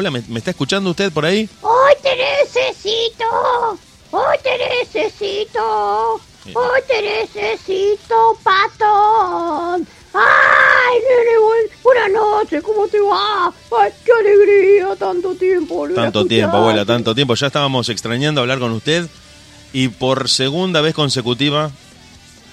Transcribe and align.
Abuela, 0.00 0.22
¿me, 0.28 0.38
está 0.38 0.52
escuchando 0.52 0.88
usted 0.88 1.12
por 1.12 1.26
ahí? 1.26 1.46
¡Hoy 1.60 1.92
te 2.02 2.08
necesito! 2.16 3.78
¡Hoy 4.12 4.36
te 4.42 4.56
necesito! 4.56 6.14
¡Hoy 6.54 6.80
te 6.88 7.02
necesito, 7.02 8.38
patón! 8.42 9.86
¡Ay, 10.14 10.98
nene, 11.02 11.70
buenas 11.82 12.10
noches! 12.12 12.62
¿Cómo 12.62 12.88
te 12.88 12.98
va? 12.98 13.48
¡Ay, 13.48 13.92
qué 14.02 14.12
alegría! 14.18 14.96
Tanto 14.96 15.34
tiempo. 15.34 15.86
Tanto 15.94 16.24
tiempo, 16.24 16.56
abuela, 16.56 16.86
tanto 16.86 17.14
tiempo. 17.14 17.34
Ya 17.34 17.48
estábamos 17.48 17.90
extrañando 17.90 18.40
hablar 18.40 18.58
con 18.58 18.72
usted 18.72 19.06
y 19.74 19.88
por 19.88 20.30
segunda 20.30 20.80
vez 20.80 20.94
consecutiva 20.94 21.70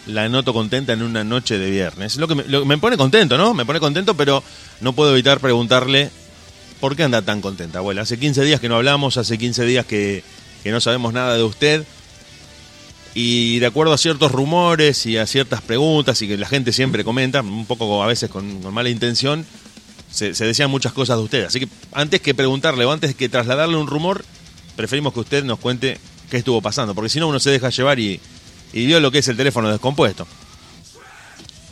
la 0.06 0.28
noto 0.28 0.52
contenta 0.52 0.92
en 0.92 1.02
una 1.02 1.24
noche 1.24 1.58
de 1.58 1.72
viernes. 1.72 2.18
Lo 2.18 2.28
que, 2.28 2.36
me, 2.36 2.44
lo 2.44 2.60
que 2.60 2.66
me 2.66 2.78
pone 2.78 2.98
contento, 2.98 3.38
¿no? 3.38 3.54
Me 3.54 3.66
pone 3.66 3.80
contento, 3.80 4.16
pero 4.16 4.44
no 4.82 4.92
puedo 4.92 5.14
evitar 5.14 5.40
preguntarle 5.40 6.12
por 6.80 6.96
qué 6.96 7.04
anda 7.04 7.22
tan 7.22 7.42
contenta, 7.42 7.80
abuela. 7.80 8.04
Hace 8.04 8.20
15 8.20 8.44
días 8.44 8.60
que 8.60 8.70
no 8.70 8.76
hablamos, 8.76 9.18
hace 9.18 9.38
15 9.38 9.66
días 9.66 9.86
que, 9.86 10.24
que 10.64 10.72
no 10.72 10.82
sabemos 10.82 11.14
nada 11.14 11.36
de 11.36 11.44
usted. 11.44 11.86
Y 13.14 13.58
de 13.60 13.66
acuerdo 13.66 13.94
a 13.94 13.98
ciertos 13.98 14.32
rumores 14.32 15.06
y 15.08 15.18
a 15.18 15.26
ciertas 15.26 15.62
preguntas 15.62 16.22
y 16.22 16.28
que 16.28 16.38
la 16.38 16.48
gente 16.48 16.72
siempre 16.72 17.04
comenta, 17.04 17.42
un 17.42 17.66
poco 17.66 18.04
a 18.04 18.08
veces 18.08 18.30
con, 18.30 18.72
mala 18.72 18.90
intención, 18.90 19.46
se, 20.12 20.34
decían 20.34 20.70
muchas 20.70 20.94
cosas 20.94 21.18
de 21.18 21.24
usted. 21.24 21.46
Así 21.46 21.60
que 21.62 21.68
antes 21.94 22.22
que 22.22 22.36
preguntarle 22.36 22.86
o 22.86 22.92
antes 22.92 23.16
que 23.16 23.28
trasladarle 23.28 23.76
un 23.76 23.88
rumor, 23.88 24.24
preferimos 24.76 25.14
que 25.14 25.22
usted 25.22 25.44
nos 25.44 25.58
cuente 25.58 25.98
qué 26.30 26.38
estuvo 26.38 26.62
pasando, 26.62 26.94
porque 26.94 27.10
si 27.10 27.20
no 27.20 27.28
uno 27.28 27.40
se 27.40 27.50
deja 27.50 27.70
llevar 27.70 28.00
y, 28.00 28.20
y 28.72 28.86
vio 28.86 29.00
lo 29.00 29.10
que 29.10 29.20
es 29.20 29.28
el 29.28 29.38
teléfono 29.38 29.72
descompuesto. 29.72 30.28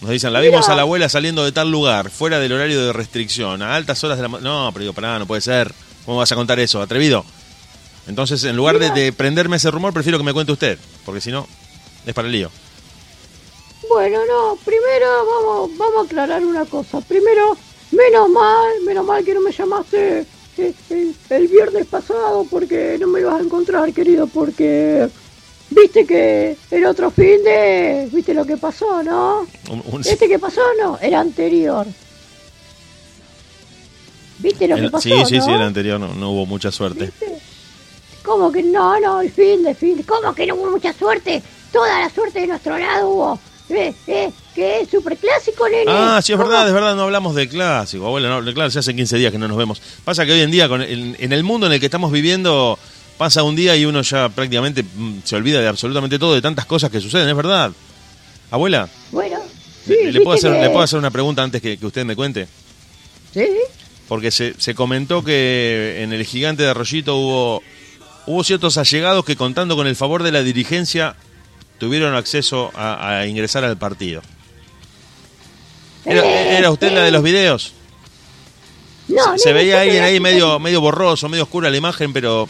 Nos 0.05 0.11
dicen, 0.11 0.31
la 0.33 0.39
vimos 0.39 0.69
a 0.69 0.75
la 0.75 0.83
abuela 0.83 1.09
saliendo 1.09 1.43
de 1.43 1.51
tal 1.51 1.71
lugar, 1.71 2.11
fuera 2.11 2.37
del 2.37 2.51
horario 2.51 2.85
de 2.85 2.93
restricción, 2.93 3.63
a 3.63 3.75
altas 3.75 4.03
horas 4.03 4.19
de 4.19 4.29
la... 4.29 4.39
No, 4.39 4.69
pero 4.71 4.81
digo, 4.81 4.93
pará, 4.93 5.17
no 5.17 5.25
puede 5.25 5.41
ser. 5.41 5.73
¿Cómo 6.05 6.19
vas 6.19 6.31
a 6.31 6.35
contar 6.35 6.59
eso? 6.59 6.79
Atrevido. 6.79 7.25
Entonces, 8.05 8.43
en 8.43 8.55
lugar 8.55 8.77
de, 8.77 9.11
prenderme 9.13 9.55
ese 9.55 9.71
rumor, 9.71 9.93
prefiero 9.93 10.19
que 10.19 10.23
me 10.23 10.31
cuente 10.31 10.51
usted, 10.51 10.77
porque 11.05 11.21
si 11.21 11.31
no, 11.31 11.47
es 12.05 12.13
para 12.13 12.27
el 12.27 12.33
lío. 12.33 12.51
Bueno, 13.89 14.19
no, 14.27 14.59
primero 14.63 15.07
vamos, 15.25 15.75
vamos 15.75 16.03
a 16.03 16.05
aclarar 16.05 16.45
una 16.45 16.65
cosa. 16.65 17.01
Primero, 17.01 17.57
menos 17.89 18.29
mal, 18.29 18.81
menos 18.85 19.07
mal 19.07 19.25
que 19.25 19.33
no 19.33 19.41
me 19.41 19.51
llamaste 19.51 20.23
eh, 20.59 20.73
el, 20.91 21.15
el 21.31 21.47
viernes 21.47 21.87
pasado 21.87 22.45
porque 22.51 22.97
no 22.99 23.07
me 23.07 23.21
ibas 23.21 23.41
a 23.41 23.43
encontrar, 23.43 23.91
querido, 23.91 24.27
porque 24.27 25.09
Viste 25.69 26.05
que 26.05 26.55
el 26.71 26.85
otro 26.85 27.09
fin 27.11 27.43
de... 27.43 28.07
¿Viste 28.11 28.33
lo 28.33 28.45
que 28.45 28.57
pasó, 28.57 29.01
no? 29.03 29.47
¿Este 30.03 30.27
que 30.27 30.39
pasó, 30.39 30.61
no? 30.81 30.97
Era 30.99 31.19
anterior. 31.19 31.87
¿Viste 34.39 34.67
lo 34.67 34.75
que 34.75 34.89
pasó, 34.89 35.09
Sí, 35.09 35.13
sí, 35.25 35.41
sí, 35.41 35.51
el 35.51 35.61
anterior 35.61 35.99
no, 35.99 36.13
no 36.13 36.31
hubo 36.31 36.45
mucha 36.45 36.71
suerte. 36.71 37.11
¿Cómo 38.23 38.51
que 38.51 38.63
no, 38.63 38.99
no, 38.99 39.21
el 39.21 39.31
fin 39.31 39.63
de 39.63 39.73
fin? 39.75 40.03
¿Cómo 40.03 40.33
que 40.33 40.45
no 40.45 40.55
hubo 40.55 40.71
mucha 40.71 40.93
suerte? 40.93 41.41
Toda 41.71 41.99
la 41.99 42.09
suerte 42.09 42.41
de 42.41 42.47
nuestro 42.47 42.77
lado 42.77 43.09
hubo. 43.09 43.39
Eh, 43.69 43.93
eh, 44.07 44.31
¿Qué 44.53 44.81
es? 44.81 44.89
¿Superclásico, 44.89 45.67
nene? 45.67 45.85
Ah, 45.87 46.21
sí, 46.21 46.31
es 46.31 46.37
verdad, 46.37 46.67
es 46.67 46.73
verdad, 46.73 46.95
no 46.95 47.03
hablamos 47.03 47.35
de 47.35 47.49
clásico. 47.49 48.05
Abuela, 48.05 48.29
no, 48.29 48.53
claro, 48.53 48.67
hace 48.67 48.95
15 48.95 49.17
días 49.17 49.31
que 49.31 49.37
no 49.37 49.47
nos 49.47 49.57
vemos. 49.57 49.81
Pasa 50.03 50.25
que 50.25 50.33
hoy 50.33 50.41
en 50.41 50.51
día, 50.51 50.67
con 50.67 50.81
en 50.81 51.33
el 51.33 51.43
mundo 51.43 51.65
en 51.65 51.73
el 51.73 51.79
que 51.79 51.87
estamos 51.87 52.11
viviendo 52.11 52.77
pasa 53.17 53.43
un 53.43 53.55
día 53.55 53.75
y 53.75 53.85
uno 53.85 54.01
ya 54.01 54.29
prácticamente 54.29 54.83
mm, 54.83 55.19
se 55.23 55.35
olvida 55.35 55.61
de 55.61 55.67
absolutamente 55.67 56.19
todo, 56.19 56.35
de 56.35 56.41
tantas 56.41 56.65
cosas 56.65 56.89
que 56.89 57.01
suceden, 57.01 57.29
¿es 57.29 57.35
verdad? 57.35 57.71
Abuela. 58.51 58.89
Bueno. 59.11 59.39
¿Le, 59.87 60.19
puedo 60.21 60.37
hacer, 60.37 60.51
¿Le 60.51 60.69
puedo 60.69 60.81
hacer 60.81 60.97
una 60.97 61.11
pregunta 61.11 61.43
antes 61.43 61.61
que, 61.61 61.77
usted 61.81 62.05
me 62.05 62.15
cuente? 62.15 62.47
Sí. 63.33 63.47
Porque 64.07 64.31
se, 64.31 64.55
se 64.57 64.73
comentó 64.73 65.23
que 65.23 66.01
en 66.01 66.11
el 66.11 66.25
gigante 66.25 66.63
de 66.63 66.69
Arroyito 66.69 67.15
hubo, 67.15 67.63
hubo 68.25 68.43
ciertos 68.43 68.77
allegados 68.77 69.25
que 69.25 69.35
contando 69.35 69.75
con 69.75 69.85
el 69.87 69.95
favor 69.95 70.23
de 70.23 70.31
la 70.31 70.41
dirigencia 70.41 71.15
tuvieron 71.77 72.15
acceso 72.15 72.71
a, 72.75 73.25
ingresar 73.27 73.63
al 73.63 73.77
partido. 73.77 74.21
¿Era, 76.05 76.59
eh, 76.59 76.69
usted 76.69 76.91
la 76.91 77.03
de 77.03 77.11
los 77.11 77.23
videos? 77.23 77.73
No, 79.07 79.37
se, 79.37 79.53
veía 79.53 79.81
alguien 79.81 80.03
ahí 80.03 80.19
medio, 80.19 80.59
medio 80.59 80.81
borroso, 80.81 81.29
medio 81.29 81.43
oscura 81.43 81.69
la 81.69 81.77
imagen, 81.77 82.11
pero 82.13 82.49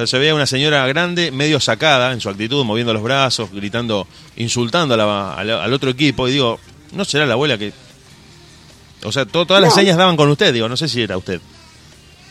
pero 0.00 0.06
se 0.06 0.18
veía 0.18 0.34
una 0.34 0.46
señora 0.46 0.86
grande, 0.86 1.30
medio 1.30 1.60
sacada 1.60 2.14
en 2.14 2.22
su 2.22 2.30
actitud, 2.30 2.64
moviendo 2.64 2.94
los 2.94 3.02
brazos, 3.02 3.52
gritando, 3.52 4.06
insultando 4.36 4.94
al 4.94 5.72
otro 5.74 5.90
equipo. 5.90 6.26
Y 6.26 6.32
digo, 6.32 6.58
¿no 6.92 7.04
será 7.04 7.26
la 7.26 7.34
abuela 7.34 7.58
que.? 7.58 7.70
O 9.04 9.12
sea, 9.12 9.26
todas 9.26 9.60
las 9.60 9.74
señas 9.74 9.98
daban 9.98 10.16
con 10.16 10.30
usted, 10.30 10.54
digo, 10.54 10.70
no 10.70 10.76
sé 10.78 10.88
si 10.88 11.02
era 11.02 11.18
usted. 11.18 11.38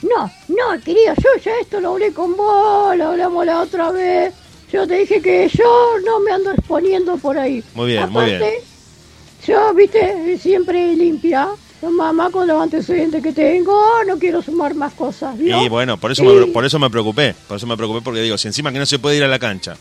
No, 0.02 0.32
no, 0.48 0.82
querido, 0.84 1.14
yo 1.18 1.44
ya 1.46 1.52
esto 1.62 1.80
lo 1.80 1.92
hablé 1.92 2.12
con 2.12 2.36
vos, 2.36 2.98
lo 2.98 3.10
hablamos 3.10 3.46
la 3.46 3.62
otra 3.62 3.92
vez. 3.92 4.34
Yo 4.74 4.88
te 4.88 4.96
dije 4.96 5.22
que 5.22 5.48
yo 5.50 5.92
no 6.04 6.22
me 6.22 6.32
ando 6.32 6.50
exponiendo 6.50 7.18
por 7.18 7.38
ahí. 7.38 7.64
Muy 7.76 7.92
bien, 7.92 8.10
muy 8.10 8.26
bien. 8.26 8.42
Yo, 9.46 9.76
viste, 9.76 10.40
siempre 10.40 10.96
limpia. 10.96 11.50
Mamá, 11.82 12.30
con 12.30 12.46
los 12.46 12.62
antecedentes 12.62 13.24
que 13.24 13.32
tengo, 13.32 13.82
no 14.06 14.20
quiero 14.20 14.42
sumar 14.42 14.76
más 14.76 14.94
cosas. 14.94 15.40
Y 15.40 15.70
bueno, 15.70 15.98
por 15.98 16.12
eso, 16.12 16.24
Me, 16.24 16.48
por 16.48 16.66
eso 16.66 16.78
me 16.78 16.90
preocupé. 16.90 17.34
Por 17.48 17.58
eso 17.58 17.68
me 17.68 17.78
preocupé 17.78 18.02
porque 18.02 18.22
digo, 18.22 18.38
si 18.38 18.48
encima 18.48 18.72
que 18.72 18.80
no 18.80 18.86
se 18.86 19.00
puede 19.00 19.18
ir 19.18 19.24
a 19.24 19.28
la 19.28 19.40
cancha, 19.40 19.78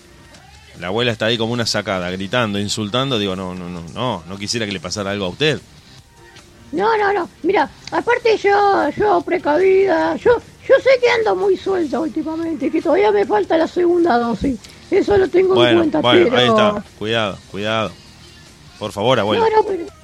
la 0.78 0.88
abuela 0.88 1.10
está 1.10 1.26
ahí 1.26 1.36
como 1.36 1.52
una 1.52 1.66
sacada, 1.66 2.08
gritando, 2.10 2.60
insultando, 2.60 3.18
digo, 3.18 3.34
no, 3.34 3.54
no, 3.54 3.68
no, 3.68 3.82
no, 3.92 4.22
no 4.28 4.38
quisiera 4.38 4.64
que 4.64 4.72
le 4.72 4.78
pasara 4.78 5.10
algo 5.10 5.24
a 5.24 5.28
usted. 5.30 5.60
No, 6.70 6.96
no, 6.96 7.12
no. 7.12 7.28
Mira, 7.42 7.68
aparte 7.90 8.36
yo, 8.36 8.90
yo 8.96 9.20
precavida, 9.22 10.14
yo, 10.16 10.36
yo 10.68 10.74
sé 10.76 10.90
que 11.00 11.10
ando 11.10 11.34
muy 11.34 11.56
suelta 11.56 11.98
últimamente, 11.98 12.70
que 12.70 12.80
todavía 12.80 13.10
me 13.10 13.26
falta 13.26 13.56
la 13.56 13.66
segunda 13.66 14.18
dosis. 14.18 14.58
Eso 14.90 15.16
lo 15.18 15.28
tengo 15.28 15.66
en 15.66 15.76
cuenta, 15.76 16.00
bueno, 16.00 16.36
ahí 16.36 16.46
está. 16.46 16.84
Cuidado, 16.98 17.38
cuidado. 17.50 17.90
Por 18.78 18.92
favor, 18.92 19.18
abuela. 19.18 19.44
No, 19.44 19.56
no, 19.56 19.66
pero... 19.66 19.97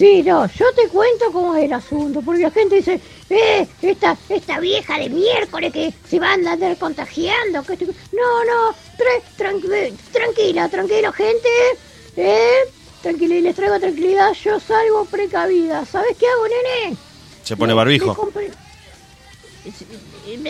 Sí, 0.00 0.22
no, 0.22 0.46
yo 0.46 0.64
te 0.74 0.88
cuento 0.88 1.30
cómo 1.30 1.54
es 1.56 1.64
el 1.64 1.74
asunto, 1.74 2.22
porque 2.22 2.40
la 2.40 2.50
gente 2.50 2.76
dice, 2.76 2.98
eh, 3.28 3.68
esta, 3.82 4.16
esta 4.30 4.58
vieja 4.58 4.96
de 4.96 5.10
miércoles 5.10 5.70
que 5.74 5.92
se 6.08 6.18
va 6.18 6.30
a 6.30 6.32
andar 6.32 6.78
contagiando. 6.78 7.62
Que 7.64 7.76
no, 7.84 8.44
no, 8.46 8.74
tranquila, 9.36 10.70
tranquila, 10.70 11.12
gente, 11.12 11.48
eh, 12.16 12.60
tranquila, 13.02 13.34
y 13.34 13.42
les 13.42 13.54
traigo 13.54 13.78
tranquilidad, 13.78 14.32
yo 14.42 14.58
salgo 14.58 15.04
precavida. 15.04 15.84
¿Sabes 15.84 16.16
qué 16.16 16.26
hago, 16.26 16.44
nene? 16.48 16.96
Se 17.42 17.54
pone 17.58 17.74
barbijo. 17.74 18.16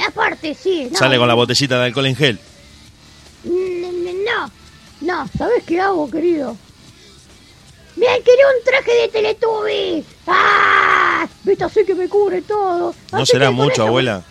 Aparte, 0.07 0.55
sí. 0.55 0.93
Sale 0.95 1.19
con 1.19 1.27
la 1.27 1.35
botellita 1.35 1.77
de 1.77 1.87
alcohol 1.87 2.07
en 2.07 2.15
gel. 2.15 2.39
No, 3.43 4.49
no, 5.01 5.29
¿sabes 5.37 5.65
qué 5.65 5.81
hago, 5.81 6.09
querido? 6.09 6.57
¡Me 8.01 8.07
quería 8.23 8.47
un 8.57 8.65
traje 8.65 8.93
de 8.93 9.09
Teletubby! 9.09 10.05
¡Ah! 10.27 11.29
Viste 11.45 11.65
así 11.65 11.85
que 11.85 11.95
me 11.95 12.09
cubre 12.09 12.41
todo. 12.41 12.95
¿No 13.13 13.27
será 13.27 13.51
mucho, 13.51 13.83
abuela? 13.83 14.25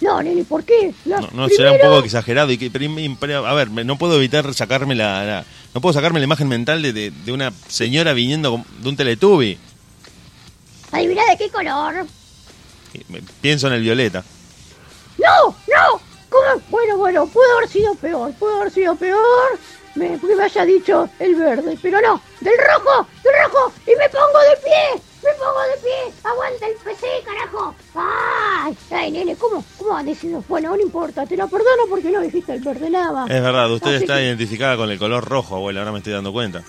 No, 0.00 0.20
nene, 0.20 0.42
¿por 0.42 0.64
qué? 0.64 0.92
no, 1.04 1.48
será 1.48 1.70
un 1.70 1.78
poco 1.78 2.00
exagerado. 2.00 2.50
Y 2.50 2.58
que, 2.58 2.66
a 2.66 3.54
ver, 3.54 3.70
no 3.70 3.96
puedo 3.96 4.16
evitar 4.16 4.52
sacarme 4.54 4.96
la, 4.96 5.44
no 5.72 5.80
puedo 5.80 5.92
sacarme 5.92 6.18
la 6.18 6.24
imagen 6.24 6.48
mental 6.48 6.82
de, 6.82 6.92
de, 6.92 7.32
una 7.32 7.52
señora 7.68 8.12
viniendo 8.12 8.60
de 8.80 8.88
un 8.88 8.96
Teletubby. 8.96 9.56
¿Adivina 10.90 11.22
de 11.30 11.36
qué 11.38 11.48
color? 11.48 12.06
Pienso 13.40 13.68
en 13.68 13.74
el 13.74 13.82
violeta. 13.82 14.24
¡No! 15.18 15.56
¡No! 15.68 16.00
¿Cómo? 16.28 16.60
Bueno, 16.70 16.96
bueno, 16.98 17.26
pudo 17.28 17.56
haber 17.56 17.68
sido 17.68 17.94
peor, 17.94 18.32
pudo 18.34 18.56
haber 18.56 18.72
sido 18.72 18.96
peor 18.96 19.58
me, 19.96 20.18
me 20.18 20.42
haya 20.42 20.64
dicho 20.64 21.08
el 21.18 21.34
verde, 21.34 21.78
pero 21.80 22.00
no, 22.00 22.20
del 22.40 22.54
rojo, 22.58 23.06
del 23.24 23.32
rojo, 23.44 23.72
y 23.86 23.96
me 23.96 24.08
pongo 24.08 24.38
de 24.38 24.56
pie, 24.62 25.02
me 25.24 25.30
pongo 25.34 25.60
de 25.62 25.76
pie, 25.82 26.12
aguanta 26.22 26.66
el 26.66 26.74
PC, 26.76 27.06
carajo. 27.24 27.74
Ay, 27.94 28.76
ay, 28.90 29.10
nene, 29.10 29.36
¿cómo, 29.36 29.64
cómo 29.78 29.96
han 29.96 30.06
decidido? 30.06 30.44
Bueno, 30.48 30.76
no 30.76 30.82
importa, 30.82 31.26
te 31.26 31.36
lo 31.36 31.48
perdono 31.48 31.82
porque 31.88 32.10
no 32.10 32.20
dijiste 32.20 32.52
el 32.52 32.60
verde 32.60 32.90
nada 32.90 33.12
más. 33.12 33.30
Es 33.30 33.42
verdad, 33.42 33.70
usted 33.72 33.94
está 33.94 34.22
identificada 34.22 34.76
con 34.76 34.90
el 34.90 34.98
color 34.98 35.24
rojo, 35.24 35.56
abuela, 35.56 35.80
ahora 35.80 35.92
me 35.92 35.98
estoy 35.98 36.12
dando 36.12 36.32
cuenta. 36.32 36.62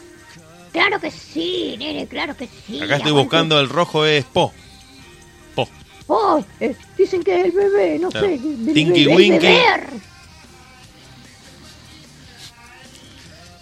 Claro 0.72 1.00
que 1.00 1.12
sí, 1.12 1.76
nene, 1.78 2.08
claro 2.08 2.36
que 2.36 2.48
sí. 2.48 2.82
Acá 2.82 2.98
estoy 2.98 3.12
buscando 3.12 3.60
el 3.60 3.70
rojo 3.70 4.06
es 4.06 4.26
Po. 4.26 4.52
Po. 5.56 5.68
Oh, 6.08 6.44
dicen 6.98 7.24
que 7.24 7.40
es 7.40 7.46
el 7.46 7.52
bebé, 7.52 8.00
no 8.00 8.12
sé. 8.12 8.40
Tinky 8.74 9.08
Winky. 9.08 9.58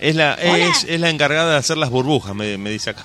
Es 0.05 0.15
la, 0.15 0.35
es, 0.35 0.85
es, 0.87 0.99
la 0.99 1.09
encargada 1.09 1.53
de 1.53 1.57
hacer 1.57 1.77
las 1.77 1.89
burbujas, 1.89 2.35
me, 2.35 2.59
me 2.59 2.69
dice 2.69 2.91
acá. 2.91 3.03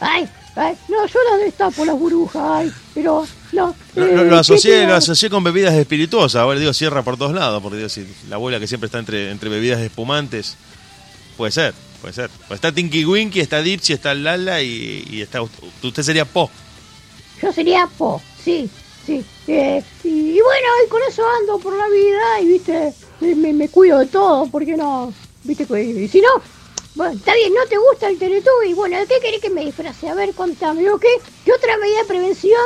Ay, 0.00 0.26
ay, 0.56 0.74
no, 0.88 1.06
yo 1.06 1.18
las 1.30 1.40
destapo 1.44 1.84
las 1.84 1.98
burbujas, 1.98 2.42
ay, 2.42 2.72
pero 2.94 3.26
no. 3.52 3.76
lo, 3.94 4.06
eh, 4.06 4.38
asocié, 4.38 4.86
lo 4.86 4.94
asocié 4.94 5.28
con 5.28 5.44
bebidas 5.44 5.74
espirituosas, 5.74 6.40
ahora 6.40 6.58
digo 6.58 6.72
cierra 6.72 7.02
por 7.02 7.18
todos 7.18 7.34
lados, 7.34 7.62
porque 7.62 7.76
digo, 7.76 7.90
si 7.90 8.06
la 8.30 8.36
abuela 8.36 8.58
que 8.58 8.66
siempre 8.66 8.86
está 8.86 8.98
entre, 8.98 9.30
entre 9.30 9.50
bebidas 9.50 9.80
espumantes, 9.80 10.56
puede 11.36 11.52
ser, 11.52 11.74
puede 12.00 12.14
ser. 12.14 12.30
Pues 12.48 12.56
está 12.56 12.72
Tinky 12.72 13.04
Winky, 13.04 13.40
está 13.40 13.60
Dipsy, 13.60 13.92
está 13.92 14.14
Lala 14.14 14.62
y, 14.62 15.06
y 15.10 15.20
está 15.20 15.42
usted 15.42 16.02
sería 16.02 16.24
Po. 16.24 16.50
yo 17.42 17.52
sería 17.52 17.86
po, 17.98 18.22
sí, 18.42 18.70
sí. 19.06 19.24
Eh, 19.48 19.82
y, 20.04 20.08
y 20.08 20.40
bueno, 20.40 20.68
y 20.84 20.88
con 20.88 21.00
eso 21.08 21.22
ando 21.40 21.58
por 21.58 21.76
la 21.76 21.88
vida 21.88 22.40
y, 22.40 22.46
viste, 22.46 22.92
me, 23.20 23.52
me 23.52 23.68
cuido 23.68 23.98
de 23.98 24.06
todo, 24.06 24.46
porque 24.50 24.76
no, 24.76 25.12
viste, 25.42 25.64
y 25.80 26.08
si 26.08 26.20
no, 26.20 26.28
bueno, 26.94 27.12
está 27.14 27.34
bien, 27.34 27.52
no 27.52 27.66
te 27.68 27.76
gusta 27.76 28.08
el 28.08 28.18
Teletubby, 28.18 28.72
bueno, 28.74 28.98
¿de 28.98 29.06
qué 29.06 29.14
querés 29.20 29.40
que 29.40 29.50
me 29.50 29.64
disfrace? 29.64 30.08
A 30.08 30.14
ver, 30.14 30.32
contame, 30.34 30.88
¿o 30.90 30.98
qué? 30.98 31.08
¿Qué 31.44 31.52
otra 31.52 31.76
medida 31.78 31.98
de 31.98 32.04
prevención 32.04 32.60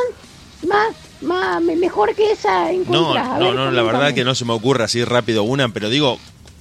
más, 0.67 0.95
más 1.23 1.63
me- 1.63 1.77
mejor 1.77 2.15
que 2.15 2.33
esa 2.33 2.71
No, 2.73 3.15
no, 3.15 3.39
ver, 3.39 3.55
no, 3.55 3.71
la 3.71 3.83
verdad 3.83 4.15
que 4.15 4.25
no 4.25 4.35
se 4.35 4.45
me 4.45 4.53
ocurre 4.53 4.85
así 4.85 5.03
rápido 5.05 5.45
una, 5.45 5.69
pero 5.71 5.89
digo, 5.89 6.19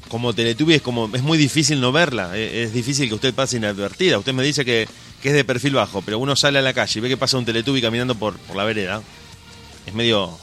como 0.07 0.33
Teletubby 0.33 0.75
es 0.75 0.81
como 0.81 1.09
es 1.13 1.21
muy 1.23 1.37
difícil 1.37 1.81
no 1.81 1.91
verla, 1.91 2.37
e- 2.37 2.63
es, 2.63 2.73
difícil 2.73 3.09
que 3.09 3.15
usted 3.15 3.33
pase 3.33 3.57
inadvertida. 3.57 4.17
Usted 4.17 4.33
me 4.33 4.43
dice 4.43 4.63
que, 4.63 4.87
que 5.21 5.29
es 5.29 5.35
de 5.35 5.43
perfil 5.43 5.73
bajo, 5.73 6.01
pero 6.01 6.19
uno 6.19 6.35
sale 6.35 6.59
a 6.59 6.61
la 6.61 6.73
calle 6.73 6.99
y 6.99 7.01
ve 7.01 7.09
que 7.09 7.17
pasa 7.17 7.37
un 7.37 7.45
Teletubby 7.45 7.81
caminando 7.81 8.15
por, 8.15 8.37
por 8.37 8.55
la 8.55 8.63
vereda. 8.63 9.01
Es 9.87 9.93
medio... 9.93 10.37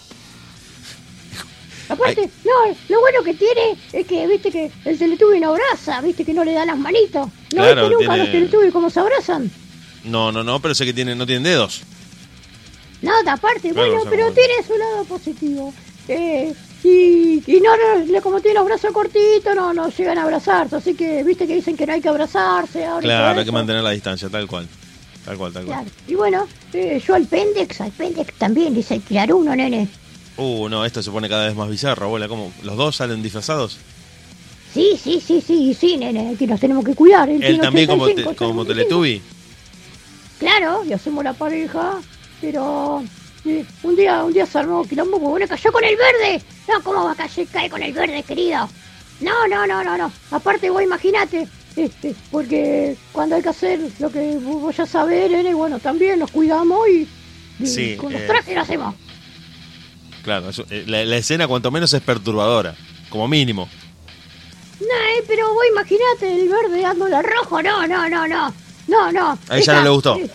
Aparte, 1.89 2.31
no, 2.45 2.75
lo 2.89 3.01
bueno 3.01 3.23
que 3.23 3.35
tiene 3.35 3.77
es 3.93 4.07
que, 4.07 4.27
viste, 4.27 4.51
que 4.51 4.71
el 4.87 4.99
Teletubby 4.99 5.39
no 5.39 5.51
abraza, 5.51 6.01
viste, 6.01 6.25
que 6.25 6.33
no 6.33 6.43
le 6.43 6.55
da 6.55 6.65
las 6.65 6.79
manitos. 6.79 7.27
¿No 7.27 7.33
Claro, 7.63 7.83
viste 7.89 7.95
nunca 8.05 8.15
tiene- 8.15 8.19
los 8.19 8.33
Teletubbies 8.33 8.73
cómo 8.73 8.89
se 8.91 9.01
abrazan? 9.01 9.51
No, 10.05 10.33
no, 10.33 10.43
no, 10.43 10.61
pero 10.61 10.75
sé 10.75 10.87
que 10.87 10.95
tiene, 10.95 11.15
no 11.15 11.27
tienen 11.27 11.43
dedos. 11.45 11.83
Nada, 13.03 13.35
aparte, 13.35 13.71
Claro, 13.71 13.97
bueno, 13.97 14.11
pero 14.11 14.33
tiene 14.33 14.55
su 14.67 14.77
lado 14.79 15.05
positivo. 15.05 15.75
Eh, 16.09 16.55
y, 16.85 17.43
y 17.47 17.61
no, 17.61 17.71
no, 18.07 18.23
como 18.23 18.41
tiene 18.41 18.59
los 18.59 18.65
brazos 18.67 18.91
cortitos, 18.93 19.55
no, 19.55 19.75
no 19.75 19.89
llegan 19.91 20.17
a 20.19 20.23
abrazarse. 20.23 20.77
Así 20.77 20.95
que, 20.95 21.23
viste 21.23 21.47
que 21.47 21.55
dicen 21.55 21.77
que 21.77 21.87
no 21.87 21.93
hay 21.93 22.01
que 22.01 22.09
abrazarse 22.09 22.85
ahora. 22.87 23.03
Claro, 23.03 23.39
hay 23.41 23.45
que 23.45 23.53
mantener 23.53 23.83
la 23.83 23.91
distancia, 23.91 24.31
tal 24.31 24.47
cual. 24.47 24.67
Tal 25.25 25.37
cual, 25.39 25.53
tal 25.53 25.65
cual. 25.65 25.79
Claro. 25.79 25.91
Y 26.07 26.15
bueno, 26.15 26.47
eh, 26.73 27.03
yo 27.07 27.15
al 27.15 27.27
Pendex, 27.27 27.81
al 27.81 27.91
Pendex 27.93 28.33
también 28.35 28.77
hice 28.77 28.95
alquilar 28.95 29.33
uno, 29.33 29.57
nene. 29.57 29.89
Uh, 30.37 30.69
no, 30.69 30.85
esto 30.85 31.03
se 31.03 31.11
pone 31.11 31.29
cada 31.29 31.47
vez 31.47 31.55
más 31.55 31.69
bizarro, 31.69 32.07
abuela. 32.07 32.29
¿Cómo? 32.29 32.53
¿Los 32.63 32.77
dos 32.77 32.97
salen 32.97 33.23
disfrazados? 33.23 33.79
Sí, 34.73 34.99
sí, 35.03 35.23
sí, 35.25 35.41
sí, 35.41 35.73
sí, 35.73 35.97
nene, 35.97 36.35
que 36.37 36.47
nos 36.47 36.59
tenemos 36.61 36.85
que 36.85 36.95
cuidar. 36.95 37.29
Él, 37.31 37.43
Él 37.43 37.61
también 37.61 37.87
como, 37.87 38.05
85, 38.05 38.31
te- 38.31 38.37
como 38.37 38.65
95. 38.65 38.75
Teletubby. 38.75 39.23
Claro, 40.39 40.85
y 40.85 40.93
hacemos 40.93 41.23
la 41.25 41.33
pareja, 41.33 42.01
pero 42.41 43.03
eh, 43.45 43.65
un 43.85 43.97
día 43.97 44.25
un 44.25 44.33
día 44.33 44.45
se 44.47 44.59
armó 44.59 44.85
quilombo 44.87 45.13
porque 45.13 45.29
bueno, 45.31 45.49
cayó 45.49 45.73
con 45.73 45.85
el 45.85 45.97
verde. 45.97 46.43
No, 46.69 46.83
¿cómo 46.83 47.05
va 47.05 47.13
a 47.13 47.15
caer, 47.15 47.47
caer 47.49 47.71
con 47.71 47.83
el 47.83 47.93
verde, 47.93 48.23
querido? 48.25 48.69
No, 49.21 49.47
no, 49.49 49.67
no, 49.67 49.85
no, 49.85 49.97
no. 49.97 50.13
Aparte, 50.33 50.69
vos 50.71 50.83
imagínate, 50.83 51.47
este, 51.77 52.15
porque 52.31 52.97
cuando 53.13 53.37
hay 53.37 53.43
que 53.43 53.49
hacer 53.49 53.81
lo 53.99 54.11
que 54.11 54.37
vos 54.39 54.77
ya 54.77 54.87
sabés, 54.87 55.31
nene, 55.31 55.55
bueno, 55.55 55.79
también 55.79 56.19
nos 56.19 56.31
cuidamos 56.31 56.89
y, 56.89 57.09
y 57.59 57.67
Sí, 57.67 57.97
con 57.97 58.13
los 58.13 58.23
eh. 58.23 58.27
trajes 58.27 58.55
lo 58.55 58.61
hacemos. 58.61 58.95
Claro, 60.23 60.49
eso- 60.51 60.65
eh, 60.71 60.85
la, 60.87 61.05
la 61.05 61.17
escena 61.17 61.47
cuanto 61.49 61.71
menos 61.71 61.93
es 61.93 62.01
perturbadora, 62.03 62.75
como 63.11 63.29
mínimo. 63.29 63.69
No, 64.81 64.87
eh, 64.87 65.25
pero 65.27 65.53
vos 65.53 65.65
imagínate 65.71 66.41
el 66.43 66.49
verde 66.49 66.81
dándole 66.83 67.17
al 67.17 67.25
rojo. 67.25 67.63
No, 67.63 67.87
no, 67.87 68.09
no, 68.09 68.27
no. 68.27 68.53
No, 68.87 69.13
no. 69.13 69.39
A 69.49 69.59
ella 69.59 69.75
no 69.75 69.83
le 69.85 69.89
gustó. 69.91 70.17
eh, 70.17 70.31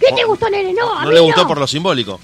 ¿Qué 0.00 0.12
te 0.14 0.24
Oh, 0.24 0.28
gustó, 0.28 0.50
nene? 0.50 0.72
No, 0.74 0.92
a 0.98 1.02
No 1.02 1.08
mí 1.08 1.14
le 1.14 1.20
gustó 1.20 1.46
por 1.46 1.58
lo 1.58 1.66
simbólico. 1.66 2.20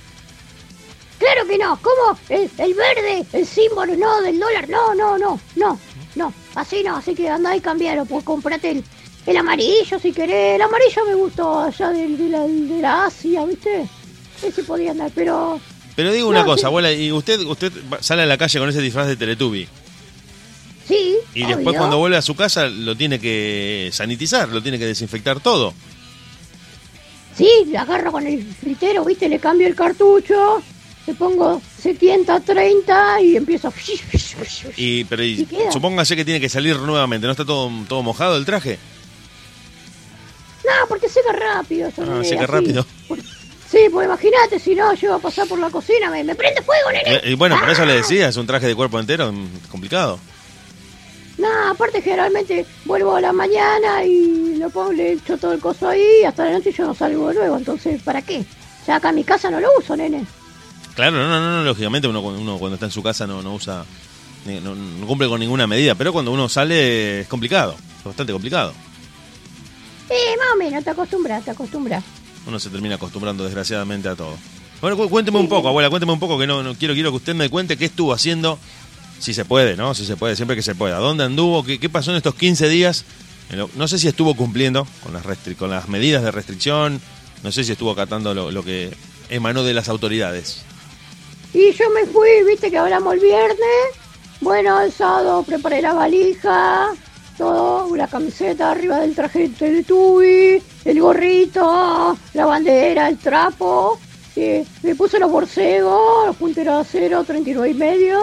Claro 1.18 1.46
que 1.46 1.56
no. 1.58 1.78
¿Cómo? 1.80 2.18
El, 2.28 2.50
el 2.58 2.74
verde, 2.74 3.24
el 3.32 3.46
símbolo, 3.46 3.94
no, 3.96 4.20
del 4.22 4.38
dólar. 4.38 4.68
No, 4.68 4.94
no, 4.94 5.16
no, 5.18 5.40
no, 5.56 5.78
no. 6.16 6.34
Así 6.54 6.82
no, 6.84 6.96
así 6.96 7.14
que 7.14 7.28
andá 7.28 7.56
y 7.56 7.60
cambialo. 7.60 8.04
Pues 8.04 8.24
comprate 8.24 8.70
el, 8.72 8.84
el 9.26 9.36
amarillo 9.36 9.98
si 10.00 10.12
querés. 10.12 10.56
El 10.56 10.62
amarillo 10.62 11.04
me 11.06 11.14
gustó 11.14 11.60
allá 11.60 11.90
del- 11.90 12.18
de, 12.18 12.28
la, 12.28 12.40
de 12.46 12.82
la 12.82 13.04
Asia, 13.06 13.44
¿viste? 13.44 13.86
Ese 14.42 14.62
podía 14.64 14.90
andar, 14.92 15.10
pero... 15.14 15.60
Pero 15.96 16.12
digo 16.12 16.28
una 16.28 16.44
cosa, 16.44 16.60
sí. 16.60 16.66
abuela, 16.66 16.92
y 16.92 17.12
usted 17.12 17.40
usted 17.40 17.72
sale 18.00 18.22
a 18.22 18.26
la 18.26 18.38
calle 18.38 18.58
con 18.58 18.68
ese 18.68 18.80
disfraz 18.80 19.06
de 19.08 19.16
Teletubby. 19.16 19.68
Sí, 20.88 21.16
Y 21.34 21.44
después 21.46 21.76
cuando 21.76 21.98
vuelve 21.98 22.16
a 22.16 22.22
su 22.22 22.34
casa 22.34 22.66
lo 22.68 22.96
tiene 22.96 23.18
que 23.20 23.90
sanitizar, 23.92 24.48
lo 24.48 24.62
tiene 24.62 24.78
que 24.78 24.86
desinfectar 24.86 25.40
todo. 25.40 25.74
Sí, 27.36 27.48
le 27.66 27.78
agarro 27.78 28.12
con 28.12 28.26
el 28.26 28.42
fritero, 28.54 29.04
¿viste? 29.04 29.28
Le 29.28 29.38
cambio 29.38 29.66
el 29.66 29.74
cartucho, 29.74 30.62
le 31.06 31.14
pongo 31.14 31.60
70, 31.82 32.40
30 32.40 33.20
y 33.22 33.36
empiezo... 33.36 33.72
Y, 34.76 35.04
pero 35.04 35.22
y, 35.24 35.46
Y 35.50 35.72
supóngase 35.72 36.14
que 36.16 36.24
tiene 36.24 36.40
que 36.40 36.48
salir 36.48 36.76
nuevamente, 36.78 37.26
¿no 37.26 37.32
está 37.32 37.44
todo, 37.44 37.70
todo 37.88 38.02
mojado 38.02 38.36
el 38.36 38.44
traje? 38.44 38.78
No, 40.64 40.86
porque 40.88 41.08
seca 41.08 41.32
rápido. 41.32 41.88
Ah, 41.98 42.20
seca 42.22 42.44
así. 42.44 42.52
rápido. 42.52 42.86
Sí, 43.70 43.78
pues 43.90 44.06
imagínate, 44.06 44.58
si 44.58 44.74
no, 44.74 44.92
yo 44.94 45.08
iba 45.08 45.16
a 45.16 45.20
pasar 45.20 45.46
por 45.48 45.58
la 45.58 45.70
cocina, 45.70 46.10
me, 46.10 46.22
me 46.24 46.34
prende 46.34 46.60
fuego, 46.62 46.90
nene. 46.92 47.20
Y, 47.24 47.30
y 47.30 47.34
bueno, 47.34 47.58
por 47.58 47.70
eso 47.70 47.84
le 47.86 47.94
decía, 47.94 48.28
es 48.28 48.36
un 48.36 48.46
traje 48.46 48.66
de 48.66 48.74
cuerpo 48.74 48.98
entero, 48.98 49.32
mm, 49.32 49.68
complicado. 49.70 50.18
No, 51.38 51.48
aparte 51.70 52.02
generalmente 52.02 52.66
vuelvo 52.84 53.14
a 53.16 53.20
la 53.20 53.32
mañana 53.32 54.04
y 54.04 54.56
lo 54.56 54.68
pongo, 54.70 54.92
le 54.92 55.12
echo 55.12 55.38
todo 55.38 55.52
el 55.52 55.60
coso 55.60 55.88
ahí, 55.88 56.22
hasta 56.26 56.44
la 56.44 56.52
noche 56.52 56.72
yo 56.72 56.86
no 56.86 56.94
salgo 56.94 57.28
de 57.28 57.34
nuevo, 57.36 57.56
entonces, 57.56 58.02
¿para 58.02 58.20
qué? 58.20 58.44
Ya 58.86 58.96
acá 58.96 59.08
en 59.10 59.14
mi 59.14 59.24
casa 59.24 59.50
no 59.50 59.58
lo 59.60 59.68
uso, 59.78 59.96
nene. 59.96 60.26
Claro, 60.94 61.16
no, 61.16 61.28
no, 61.28 61.40
no, 61.40 61.64
lógicamente 61.64 62.08
uno, 62.08 62.20
uno 62.20 62.58
cuando 62.58 62.74
está 62.74 62.86
en 62.86 62.92
su 62.92 63.02
casa 63.02 63.26
no, 63.26 63.42
no 63.42 63.54
usa, 63.54 63.84
no, 64.62 64.74
no 64.74 65.06
cumple 65.06 65.28
con 65.28 65.40
ninguna 65.40 65.66
medida, 65.66 65.94
pero 65.94 66.12
cuando 66.12 66.32
uno 66.32 66.48
sale 66.48 67.20
es 67.20 67.28
complicado, 67.28 67.76
es 67.98 68.04
bastante 68.04 68.32
complicado. 68.32 68.72
Eh, 70.08 70.36
más 70.38 70.48
o 70.54 70.56
menos, 70.58 70.82
te 70.84 70.90
acostumbras, 70.90 71.44
te 71.44 71.50
acostumbras. 71.52 72.02
Uno 72.46 72.58
se 72.58 72.70
termina 72.70 72.96
acostumbrando 72.96 73.44
desgraciadamente 73.44 74.08
a 74.08 74.16
todo. 74.16 74.36
Bueno, 74.80 74.96
cu- 74.96 75.08
cuénteme 75.08 75.38
un 75.38 75.48
poco, 75.48 75.68
abuela, 75.68 75.88
cuénteme 75.90 76.12
un 76.12 76.18
poco, 76.20 76.38
que 76.38 76.46
no, 76.46 76.62
no 76.62 76.74
quiero, 76.74 76.94
quiero 76.94 77.10
que 77.10 77.16
usted 77.18 77.34
me 77.34 77.48
cuente 77.48 77.76
qué 77.76 77.84
estuvo 77.84 78.12
haciendo, 78.12 78.58
si 79.20 79.34
se 79.34 79.44
puede, 79.44 79.76
¿no? 79.76 79.94
Si 79.94 80.04
se 80.04 80.16
puede, 80.16 80.34
siempre 80.36 80.56
que 80.56 80.62
se 80.62 80.74
pueda. 80.74 80.98
¿Dónde 80.98 81.24
anduvo? 81.24 81.62
¿Qué, 81.64 81.78
qué 81.78 81.88
pasó 81.88 82.10
en 82.10 82.16
estos 82.16 82.34
15 82.34 82.68
días? 82.68 83.04
No 83.76 83.88
sé 83.88 83.98
si 83.98 84.08
estuvo 84.08 84.34
cumpliendo 84.34 84.86
con 85.02 85.12
las, 85.12 85.24
restri- 85.24 85.56
con 85.56 85.70
las 85.70 85.88
medidas 85.88 86.22
de 86.22 86.30
restricción, 86.30 87.00
no 87.42 87.52
sé 87.52 87.62
si 87.64 87.72
estuvo 87.72 87.90
acatando 87.90 88.32
lo, 88.32 88.50
lo 88.50 88.64
que 88.64 88.92
emanó 89.28 89.62
de 89.64 89.74
las 89.74 89.88
autoridades. 89.88 90.62
Y 91.52 91.72
yo 91.72 91.90
me 91.90 92.04
fui, 92.06 92.28
viste 92.46 92.70
que 92.70 92.78
hablamos 92.78 93.14
el 93.14 93.20
viernes. 93.20 93.58
Bueno, 94.40 94.80
el 94.80 94.92
sábado 94.92 95.42
preparé 95.42 95.82
la 95.82 95.92
valija, 95.92 96.90
todo, 97.36 97.94
la 97.96 98.06
camiseta 98.08 98.70
arriba 98.70 99.00
del 99.00 99.14
traje 99.14 99.40
de 99.40 99.48
Teletubby, 99.50 100.62
el 100.84 101.00
gorrito, 101.00 102.16
la 102.34 102.46
bandera, 102.46 103.08
el 103.08 103.18
trapo. 103.18 103.98
eh, 104.36 104.64
me 104.82 104.94
puse 104.94 105.18
los 105.18 105.30
borcegos, 105.30 106.26
los 106.26 106.36
punteros 106.36 106.74
de 106.76 106.80
acero, 106.80 107.24
39 107.24 107.70
y 107.70 107.74
medio. 107.74 108.20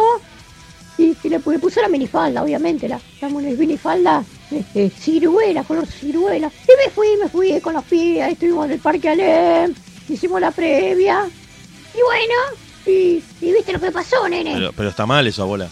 Y, 0.98 1.16
y 1.24 1.30
le, 1.30 1.38
le 1.46 1.60
puse 1.60 1.80
la 1.82 1.90
minifalda, 1.90 2.42
obviamente, 2.42 2.88
la, 2.88 3.00
la 3.22 3.30
mini- 3.30 3.56
minifalda 3.56 4.24
eh, 4.74 4.90
ciruela, 4.90 5.64
color 5.64 5.86
ciruela. 5.86 6.48
Y 6.68 6.72
me 6.86 6.92
fui, 6.92 7.08
me 7.22 7.30
fui 7.30 7.60
con 7.62 7.74
los 7.76 7.84
ahí 7.92 8.32
estuvimos 8.32 8.66
en 8.66 8.72
el 8.72 8.80
Parque 8.80 9.10
Alem, 9.10 9.76
hicimos 10.10 10.42
la 10.42 10.50
previa. 10.50 11.24
Y 11.94 12.02
bueno, 12.02 12.34
y, 12.88 13.24
y 13.42 13.52
viste 13.52 13.74
lo 13.74 13.80
que 13.80 13.92
pasó, 13.92 14.28
nene. 14.30 14.54
Pero, 14.54 14.72
pero 14.74 14.90
está 14.90 15.06
mal 15.06 15.26
eso, 15.28 15.44
abuela. 15.44 15.68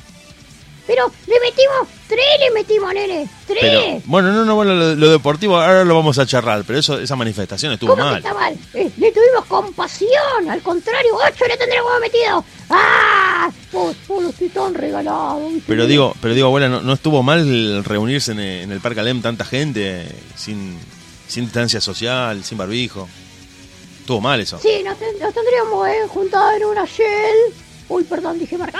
Pero 0.87 1.11
le 1.25 1.39
metimos, 1.39 1.87
tres 2.07 2.23
le 2.39 2.51
metimos, 2.51 2.93
nene, 2.93 3.27
tres. 3.47 3.57
Pero, 3.59 4.01
bueno, 4.05 4.31
no, 4.31 4.45
no, 4.45 4.53
bueno, 4.53 4.75
lo, 4.75 4.93
lo 4.93 5.09
deportivo 5.09 5.57
ahora 5.59 5.83
lo 5.83 5.95
vamos 5.95 6.19
a 6.19 6.27
charlar, 6.27 6.63
pero 6.63 6.77
eso, 6.77 6.99
esa 6.99 7.15
manifestación 7.15 7.73
estuvo 7.73 7.91
¿Cómo 7.91 8.03
que 8.03 8.09
mal. 8.11 8.17
está 8.19 8.33
mal? 8.35 8.53
Eh, 8.75 8.91
le 8.97 9.11
tuvimos 9.11 9.45
compasión, 9.47 10.47
al 10.47 10.61
contrario, 10.61 11.15
ocho 11.15 11.45
le 11.47 11.57
tendríamos 11.57 11.91
metido. 11.99 12.45
¡Ah! 12.69 13.49
Por, 13.71 13.95
por 14.05 14.23
regalados. 14.73 15.53
¿viste? 15.53 15.63
Pero 15.65 15.87
digo, 15.87 16.15
pero 16.21 16.35
digo, 16.35 16.47
abuela, 16.47 16.69
¿no, 16.69 16.81
no 16.81 16.93
estuvo 16.93 17.23
mal 17.23 17.83
reunirse 17.83 18.33
en, 18.33 18.39
en 18.39 18.71
el 18.71 18.79
Parque 18.79 18.99
Alem 18.99 19.23
tanta 19.23 19.43
gente, 19.43 20.07
sin, 20.35 20.77
sin 21.27 21.45
distancia 21.45 21.81
social, 21.81 22.43
sin 22.43 22.59
barbijo? 22.59 23.09
Estuvo 24.05 24.21
mal 24.21 24.39
eso. 24.39 24.59
Sí, 24.59 24.83
nos, 24.83 24.99
ten- 24.99 25.17
nos 25.19 25.33
tendríamos 25.33 25.87
eh, 25.87 26.01
juntado 26.07 26.51
en 26.55 26.65
una 26.65 26.85
Shell. 26.85 27.53
Uy, 27.89 28.03
perdón, 28.03 28.37
dije 28.37 28.55
marca. 28.55 28.77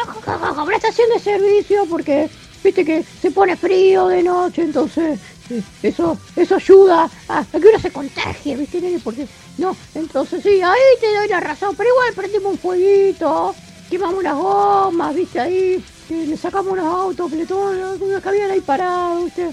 Una 0.63 0.75
estación 0.75 1.09
de 1.11 1.19
servicio 1.19 1.87
porque 1.89 2.29
viste 2.63 2.85
que 2.85 3.03
se 3.23 3.31
pone 3.31 3.57
frío 3.57 4.07
de 4.07 4.21
noche, 4.21 4.61
entonces 4.61 5.17
eh, 5.49 5.63
eso 5.81 6.15
eso 6.35 6.55
ayuda 6.57 7.09
a, 7.27 7.43
que 7.43 7.57
uno 7.57 7.79
se 7.79 7.91
contagie, 7.91 8.55
viste, 8.55 8.79
nene? 8.79 8.99
Porque 9.03 9.25
no, 9.57 9.75
entonces 9.95 10.43
sí, 10.43 10.61
ahí 10.61 10.79
te 11.01 11.15
doy 11.15 11.27
la 11.27 11.39
razón, 11.39 11.75
pero 11.75 11.89
igual 11.89 12.13
prendimos 12.13 12.51
un 12.53 12.59
fueguito, 12.59 13.55
quemamos 13.89 14.19
unas 14.19 14.35
gomas, 14.35 15.15
viste, 15.15 15.39
ahí, 15.39 15.83
eh, 16.11 16.25
le 16.27 16.37
sacamos 16.37 16.71
unos 16.73 16.85
autos, 16.85 17.31
peletones, 17.31 17.99
unos 17.99 18.23
habían 18.23 18.51
ahí 18.51 18.61
parados, 18.61 19.23
viste. 19.25 19.49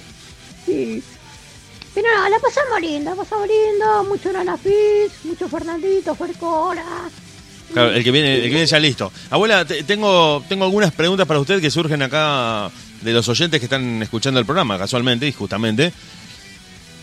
Pero 1.95 2.09
no, 2.17 2.29
la 2.29 2.39
pasamos 2.39 2.81
linda, 2.81 3.11
la 3.11 3.17
pasamos 3.17 3.47
linda, 3.49 4.03
mucho 4.03 4.33
Nanafis, 4.33 5.13
mucho 5.25 5.49
Fernandito, 5.49 6.15
Fuercora. 6.15 6.85
Claro, 7.73 7.93
el 7.93 8.03
que 8.05 8.11
viene, 8.11 8.37
el 8.37 8.43
que 8.43 8.49
viene 8.49 8.67
ya 8.67 8.79
listo. 8.79 9.13
Abuela, 9.31 9.65
te- 9.65 9.83
tengo, 9.85 10.43
tengo 10.49 10.65
algunas 10.65 10.93
preguntas 10.93 11.27
para 11.27 11.41
usted 11.41 11.61
que 11.61 11.71
surgen 11.71 12.03
acá 12.03 12.71
de 13.01 13.13
los 13.13 13.29
oyentes 13.29 13.61
que 13.61 13.67
están 13.67 14.03
escuchando 14.03 14.41
el 14.41 14.47
programa, 14.47 14.79
casualmente 14.79 15.27
y 15.27 15.33
justamente. 15.33 15.93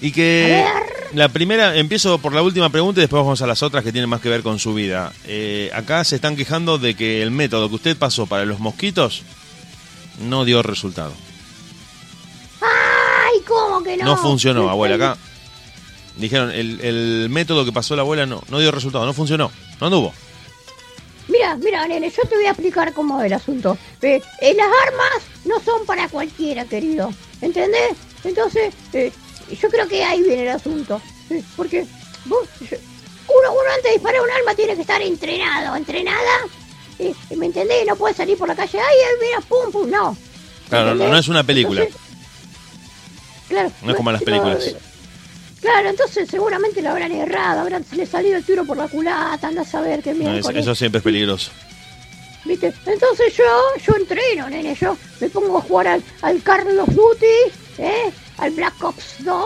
Y 0.01 0.11
que. 0.11 0.65
La 1.13 1.27
primera, 1.27 1.75
empiezo 1.75 2.19
por 2.19 2.33
la 2.33 2.43
última 2.43 2.69
pregunta 2.69 2.99
y 2.99 3.03
después 3.03 3.19
vamos 3.23 3.41
a 3.41 3.47
las 3.47 3.63
otras 3.63 3.83
que 3.83 3.91
tienen 3.91 4.07
más 4.09 4.21
que 4.21 4.29
ver 4.29 4.43
con 4.43 4.59
su 4.59 4.75
vida. 4.75 5.11
Eh, 5.25 5.71
acá 5.73 6.03
se 6.03 6.15
están 6.17 6.35
quejando 6.35 6.77
de 6.77 6.93
que 6.93 7.23
el 7.23 7.31
método 7.31 7.67
que 7.67 7.75
usted 7.75 7.97
pasó 7.97 8.27
para 8.27 8.45
los 8.45 8.59
mosquitos 8.59 9.23
no 10.21 10.45
dio 10.45 10.61
resultado. 10.61 11.13
¡Ay, 13.79 13.83
cómo 13.83 13.83
que 13.83 13.97
no! 13.97 14.05
No 14.05 14.17
funcionó, 14.17 14.69
abuela. 14.69 14.95
Acá 14.95 15.17
dijeron, 16.17 16.51
el, 16.51 16.81
el 16.81 17.27
método 17.29 17.63
que 17.65 17.71
pasó 17.71 17.95
la 17.95 18.01
abuela 18.01 18.25
no, 18.25 18.43
no 18.49 18.59
dio 18.59 18.71
resultado, 18.71 19.05
no 19.05 19.13
funcionó, 19.13 19.51
no 19.79 19.87
anduvo. 19.87 20.13
Mira, 21.27 21.55
mira, 21.57 21.87
nene, 21.87 22.09
yo 22.09 22.23
te 22.27 22.35
voy 22.35 22.45
a 22.45 22.49
explicar 22.49 22.91
cómo 22.93 23.19
es 23.19 23.27
el 23.27 23.33
asunto. 23.33 23.77
Eh, 24.01 24.21
eh, 24.41 24.53
las 24.55 24.67
armas 24.87 25.23
no 25.45 25.59
son 25.59 25.85
para 25.85 26.09
cualquiera, 26.09 26.65
querido. 26.65 27.13
¿Entendés? 27.39 27.91
Entonces, 28.23 28.73
eh, 28.93 29.11
yo 29.61 29.69
creo 29.69 29.87
que 29.87 30.03
ahí 30.03 30.21
viene 30.23 30.43
el 30.43 30.49
asunto. 30.49 30.99
Eh, 31.29 31.43
porque 31.55 31.85
vos, 32.25 32.47
uno, 32.61 33.51
uno 33.51 33.69
antes 33.75 33.83
de 33.83 33.91
disparar 33.91 34.21
un 34.21 34.31
arma 34.31 34.55
tiene 34.55 34.75
que 34.75 34.81
estar 34.81 35.01
entrenado, 35.01 35.75
entrenada. 35.75 36.47
Eh, 36.97 37.13
¿Me 37.37 37.45
entendés? 37.45 37.85
No 37.87 37.95
puede 37.95 38.15
salir 38.15 38.35
por 38.35 38.47
la 38.47 38.55
calle, 38.55 38.79
ay, 38.79 38.95
mira, 39.21 39.39
pum, 39.41 39.71
pum, 39.71 39.89
no. 39.89 40.17
Claro, 40.67 40.95
no, 40.95 41.07
no 41.07 41.17
es 41.17 41.27
una 41.27 41.43
película. 41.43 41.83
Entonces, 41.83 42.08
claro. 43.49 43.71
No 43.83 43.91
es 43.91 43.97
como 43.97 44.11
las 44.11 44.21
no, 44.21 44.25
películas. 44.25 44.75
Claro, 45.61 45.89
entonces 45.89 46.29
seguramente 46.29 46.81
lo 46.81 46.89
habrán 46.91 47.11
errado, 47.11 47.59
habrán 47.61 47.83
se 47.83 47.97
le 47.97 48.05
salido 48.05 48.37
el 48.37 48.45
tiro 48.45 48.63
por 48.63 48.77
la 48.77 48.87
culata, 48.87 49.47
anda 49.49 49.63
a 49.63 49.65
saber 49.65 50.01
qué 50.01 50.13
mierda. 50.13 50.37
eso, 50.39 50.51
eso 50.51 50.73
siempre 50.75 50.99
es 50.99 51.03
peligroso. 51.03 51.51
¿Viste? 52.45 52.73
Entonces 52.85 53.35
yo, 53.35 53.43
yo 53.85 53.93
entreno, 53.97 54.49
nene, 54.49 54.73
yo 54.79 54.97
me 55.19 55.29
pongo 55.29 55.57
a 55.57 55.61
jugar 55.61 55.87
al, 55.87 56.03
al 56.21 56.41
Carlos 56.41 56.87
Duty, 56.87 57.25
¿eh? 57.79 58.09
Al 58.37 58.51
Black 58.51 58.81
Ops 58.81 59.15
2, 59.19 59.45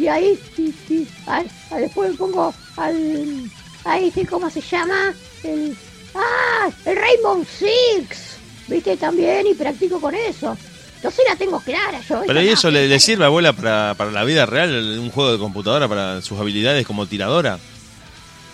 y 0.00 0.08
ahí, 0.08 0.38
y- 0.56 0.74
y- 0.92 1.08
al- 1.26 1.48
al- 1.70 1.80
después 1.82 2.10
me 2.10 2.16
pongo 2.16 2.52
al, 2.76 3.48
ahí, 3.84 4.12
¿cómo 4.28 4.50
se 4.50 4.60
llama? 4.60 5.14
El, 5.44 5.76
ah, 6.16 6.68
el 6.84 6.96
Rainbow 6.96 7.44
Six, 7.44 8.36
¿viste? 8.66 8.96
También, 8.96 9.46
y 9.46 9.54
practico 9.54 10.00
con 10.00 10.16
eso. 10.16 10.56
Entonces 10.98 11.24
la 11.28 11.36
tengo 11.36 11.60
clara 11.60 12.00
yo. 12.08 12.22
Pero 12.26 12.42
¿y 12.42 12.48
eso 12.48 12.70
le, 12.70 12.88
le 12.88 12.98
sirve, 13.00 13.24
abuela, 13.24 13.52
para, 13.52 13.94
para 13.96 14.10
la 14.10 14.24
vida 14.24 14.46
real? 14.46 14.98
¿Un 14.98 15.10
juego 15.10 15.30
de 15.32 15.38
computadora 15.38 15.86
para 15.88 16.20
sus 16.22 16.38
habilidades 16.40 16.84
como 16.86 17.06
tiradora? 17.06 17.58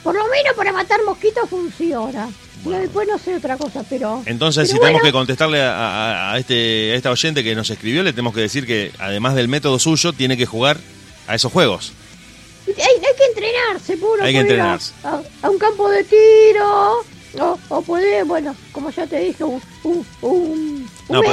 Por 0.03 0.15
lo 0.15 0.23
menos 0.29 0.55
para 0.55 0.71
matar 0.73 1.03
mosquitos 1.05 1.49
funciona. 1.49 2.29
Bueno. 2.63 2.81
Después 2.83 3.09
no 3.09 3.19
sé 3.19 3.37
otra 3.37 3.57
cosa, 3.57 3.83
pero... 3.89 4.23
Entonces, 4.27 4.69
pero 4.69 4.75
si 4.75 4.81
tenemos 4.81 5.03
que 5.03 5.13
contestarle 5.13 5.63
a, 5.63 5.75
a- 5.75 6.33
a 6.35 6.39
este, 6.39 6.93
a 6.93 6.95
esta 6.97 7.11
oyente 7.11 7.43
que 7.43 7.55
nos 7.55 7.69
escribió, 7.71 8.03
le 8.03 8.13
tenemos 8.13 8.35
que 8.35 8.41
decir 8.43 8.67
que, 8.67 8.93
además 8.99 9.35
del 9.35 9.49
método 9.49 9.79
suyo, 9.79 10.13
tiene 10.13 10.37
que 10.37 10.45
jugar 10.47 10.79
a 11.27 11.35
esos 11.35 11.51
juegos. 11.53 11.93
Hay, 12.67 12.75
hay 12.77 13.17
que 13.17 13.25
entrenarse, 13.29 13.97
puro. 13.97 14.23
Hay 14.23 14.33
que 14.35 14.41
entrenarse. 14.41 14.93
A, 15.05 15.21
a 15.43 15.51
un 15.51 15.59
campo 15.59 15.89
de 15.91 16.05
tiro. 16.05 17.01
O, 17.41 17.59
o 17.69 17.83
puede, 17.83 18.23
bueno, 18.23 18.55
como 18.73 18.91
ya 18.91 19.07
te 19.07 19.19
dije, 19.19 19.43
un, 19.45 19.61
un, 19.83 20.07
un, 20.23 20.31
un 20.33 20.84
No, 21.09 21.21
pero, 21.21 21.33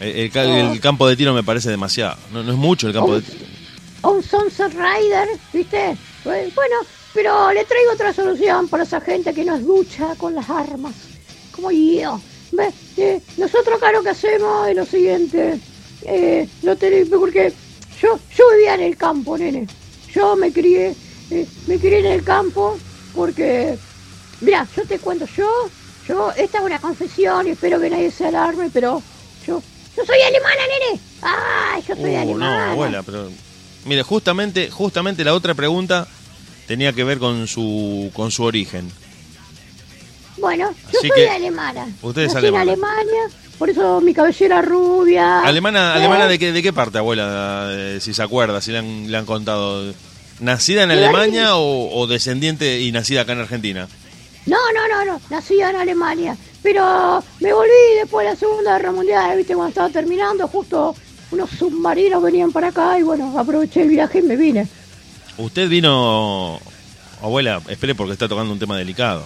eh, 0.00 0.30
El, 0.34 0.72
el 0.72 0.80
campo 0.80 1.08
de 1.08 1.16
tiro 1.16 1.32
me 1.32 1.42
parece 1.42 1.70
demasiado. 1.70 2.16
No, 2.32 2.42
no 2.42 2.52
es 2.52 2.58
mucho 2.58 2.86
el 2.86 2.92
campo 2.92 3.12
o, 3.12 3.14
de 3.14 3.22
tiro. 3.22 3.44
un 4.02 4.22
Sunset 4.22 4.72
Rider, 4.72 5.28
¿viste? 5.52 5.96
Pues, 6.22 6.54
Bueno, 6.54 6.76
pero 7.14 7.52
le 7.52 7.64
traigo 7.64 7.92
otra 7.92 8.12
solución 8.12 8.68
para 8.68 8.82
esa 8.84 9.00
gente 9.00 9.32
que 9.34 9.44
nos 9.44 9.62
lucha 9.62 10.14
con 10.16 10.34
las 10.34 10.48
armas. 10.50 10.94
Como 11.52 11.70
yo. 11.70 12.20
Ve, 12.52 12.70
eh, 12.98 13.20
nosotros 13.38 13.76
acá 13.76 13.92
lo 13.92 14.02
que 14.02 14.10
hacemos 14.10 14.68
es 14.68 14.76
lo 14.76 14.84
siguiente. 14.84 15.58
Eh, 16.02 16.48
lo 16.62 16.76
tenés, 16.76 17.08
porque 17.08 17.52
yo, 18.00 18.18
yo 18.36 18.44
vivía 18.52 18.74
en 18.74 18.80
el 18.80 18.96
campo, 18.96 19.38
nene. 19.38 19.66
Yo 20.14 20.36
me 20.36 20.52
crié, 20.52 20.94
eh, 21.30 21.46
me 21.66 21.78
crié 21.78 22.00
en 22.00 22.06
el 22.06 22.22
campo 22.24 22.76
porque, 23.14 23.78
mira, 24.40 24.66
yo 24.76 24.82
te 24.84 24.98
cuento, 24.98 25.26
yo, 25.36 25.48
yo, 26.08 26.32
esta 26.36 26.58
es 26.58 26.64
una 26.64 26.78
confesión 26.80 27.46
espero 27.46 27.80
que 27.80 27.90
nadie 27.90 28.10
se 28.10 28.26
alarme, 28.26 28.70
pero 28.72 29.02
yo, 29.46 29.62
yo 29.96 30.04
soy 30.04 30.20
alemana, 30.20 30.62
nene. 30.68 31.00
Ay, 31.22 31.82
yo 31.88 31.94
soy 31.94 32.04
Uh, 32.04 32.14
no, 32.14 32.20
alemana. 32.46 32.70
abuela, 32.72 33.02
pero... 33.02 33.28
Mire, 33.84 34.02
justamente, 34.04 34.70
justamente 34.70 35.24
la 35.24 35.34
otra 35.34 35.54
pregunta 35.54 36.06
tenía 36.68 36.92
que 36.92 37.02
ver 37.04 37.18
con 37.18 37.48
su, 37.48 38.10
con 38.14 38.30
su 38.30 38.44
origen. 38.44 38.90
Bueno, 40.38 40.72
yo 40.92 40.98
soy 41.00 41.10
que, 41.14 41.28
alemana. 41.28 41.86
usted 42.00 42.22
es 42.22 42.32
en 42.32 42.38
alemana. 42.38 42.62
Alemania, 42.72 43.22
por 43.58 43.70
eso 43.70 44.00
mi 44.00 44.14
cabellera 44.14 44.62
rubia. 44.62 45.40
¿Alemana, 45.42 45.92
Eh, 45.94 45.98
alemana 45.98 46.26
de, 46.26 46.38
qué, 46.38 46.52
de 46.52 46.62
qué 46.62 46.72
parte, 46.72 46.98
abuela? 46.98 47.68
Eh, 47.70 47.98
si 48.00 48.14
se 48.14 48.22
acuerda, 48.22 48.60
si 48.60 48.70
le 48.72 48.78
han, 48.78 49.10
le 49.10 49.16
han 49.16 49.26
contado. 49.26 49.92
¿Nacida 50.40 50.82
en 50.82 50.90
Alemania 50.90 51.54
o, 51.56 51.94
o 51.96 52.06
descendiente 52.08 52.80
y 52.80 52.90
nacida 52.90 53.20
acá 53.20 53.32
en 53.32 53.40
Argentina? 53.40 53.86
No, 54.46 54.58
no, 54.74 54.88
no, 54.88 55.04
no, 55.04 55.20
nací 55.30 55.60
en 55.60 55.76
Alemania. 55.76 56.36
Pero 56.62 57.22
me 57.40 57.52
volví 57.52 57.70
después 58.00 58.26
de 58.26 58.32
la 58.32 58.38
Segunda 58.38 58.76
Guerra 58.76 58.92
Mundial, 58.92 59.36
viste, 59.36 59.54
cuando 59.54 59.70
estaba 59.70 59.88
terminando, 59.88 60.46
justo 60.48 60.94
unos 61.30 61.50
submarinos 61.50 62.22
venían 62.22 62.52
para 62.52 62.68
acá 62.68 62.98
y 62.98 63.02
bueno, 63.02 63.38
aproveché 63.38 63.82
el 63.82 63.88
viaje 63.88 64.18
y 64.18 64.22
me 64.22 64.36
vine. 64.36 64.68
Usted 65.38 65.68
vino. 65.68 66.60
Abuela, 67.20 67.62
espere 67.68 67.94
porque 67.94 68.12
está 68.12 68.28
tocando 68.28 68.52
un 68.52 68.58
tema 68.58 68.76
delicado. 68.76 69.24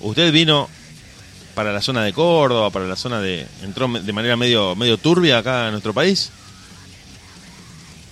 Usted 0.00 0.32
vino 0.32 0.68
para 1.54 1.72
la 1.72 1.82
zona 1.82 2.04
de 2.04 2.12
Córdoba, 2.12 2.70
para 2.70 2.86
la 2.86 2.96
zona 2.96 3.20
de. 3.20 3.46
entró 3.62 3.88
de 3.88 4.12
manera 4.12 4.36
medio, 4.36 4.74
medio 4.74 4.98
turbia 4.98 5.38
acá 5.38 5.66
en 5.66 5.72
nuestro 5.72 5.92
país. 5.92 6.30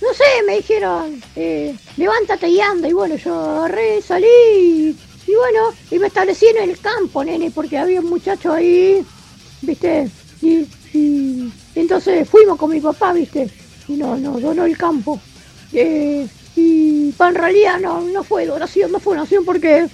No 0.01 0.13
sé, 0.13 0.43
me 0.45 0.57
dijeron, 0.57 1.21
eh, 1.35 1.75
levántate 1.97 2.49
y 2.49 2.59
anda. 2.59 2.87
Y 2.87 2.93
bueno, 2.93 3.15
yo 3.15 3.33
agarré, 3.59 4.01
salí 4.01 4.95
y, 5.27 5.35
bueno, 5.35 5.73
y 5.91 5.99
me 5.99 6.07
establecí 6.07 6.45
en 6.47 6.69
el 6.69 6.79
campo, 6.79 7.23
nene, 7.23 7.51
porque 7.51 7.77
había 7.77 8.01
un 8.01 8.09
muchacho 8.09 8.53
ahí, 8.53 9.05
viste, 9.61 10.09
y, 10.41 10.67
entonces 11.75 12.27
fuimos 12.29 12.57
con 12.57 12.71
mi 12.71 12.79
papá, 12.79 13.11
viste, 13.13 13.49
y 13.87 13.93
no, 13.93 14.15
no, 14.17 14.39
donó 14.39 14.65
el 14.65 14.77
campo. 14.77 15.19
Eh, 15.73 16.25
y 16.55 17.11
pa, 17.11 17.29
en 17.29 17.35
realidad 17.35 17.79
no, 17.79 18.23
fue 18.23 18.45
donación, 18.45 18.91
no 18.91 18.99
fue 18.99 19.15
donación 19.15 19.43
porque 19.43 19.87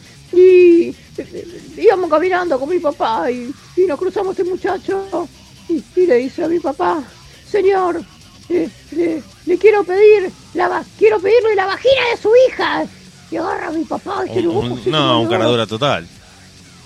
íbamos 1.77 2.09
caminando 2.09 2.59
con 2.59 2.69
mi 2.69 2.79
papá 2.79 3.31
y, 3.31 3.51
y 3.75 3.85
nos 3.85 3.97
cruzamos 3.97 4.38
este 4.38 4.50
muchacho 4.50 5.27
y, 5.67 6.05
le 6.05 6.15
dice 6.17 6.43
a 6.43 6.47
mi 6.47 6.59
papá, 6.59 7.03
señor, 7.50 8.03
eh, 8.50 8.69
le, 8.91 9.23
le 9.45 9.57
quiero 9.57 9.83
pedir 9.83 10.31
la 10.53 10.83
quiero 10.97 11.19
pedirle 11.19 11.55
la 11.55 11.65
vagina 11.65 12.01
de 12.11 12.21
su 12.21 12.29
hija. 12.47 12.85
Y 13.31 13.38
agarra 13.38 13.67
a 13.67 13.71
mi 13.71 13.85
papá 13.85 14.23
y 14.25 14.33
se 14.33 14.41
lo 14.41 14.51
un- 14.51 14.83
no, 14.91 15.21
un 15.21 15.29
caradura 15.29 15.65
total. 15.65 16.07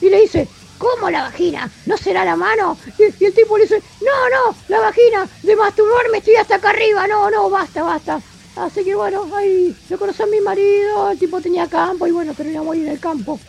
y 0.02 0.10
le 0.10 0.22
dice, 0.22 0.48
¿cómo 0.78 1.10
la 1.10 1.24
vagina? 1.24 1.70
¿No 1.88 1.98
será 1.98 2.24
la 2.24 2.36
mano? 2.36 2.78
Y, 3.00 3.24
y 3.24 3.26
el 3.28 3.34
tipo 3.34 3.58
le 3.58 3.64
dice, 3.64 3.82
no, 4.02 4.30
no, 4.30 4.56
la 4.68 4.80
vagina, 4.82 5.28
de 5.42 5.56
masturbarme 5.56 6.20
estoy 6.20 6.36
hasta 6.36 6.56
acá 6.56 6.70
arriba, 6.70 7.08
no, 7.08 7.32
no, 7.32 7.50
basta, 7.50 7.82
basta. 7.84 8.22
Así 8.58 8.84
que 8.84 8.94
bueno, 8.96 9.28
ahí 9.36 9.76
lo 9.90 9.98
conocí 9.98 10.22
a 10.22 10.28
mi 10.28 10.40
marido, 10.42 11.10
el 11.12 11.18
tipo 11.20 11.42
tenía 11.42 11.68
campo 11.68 12.06
y 12.08 12.12
bueno, 12.12 12.34
terminamos 12.34 12.74
ahí 12.76 12.82
en 12.84 12.90
el 12.90 13.00
campo, 13.00 13.40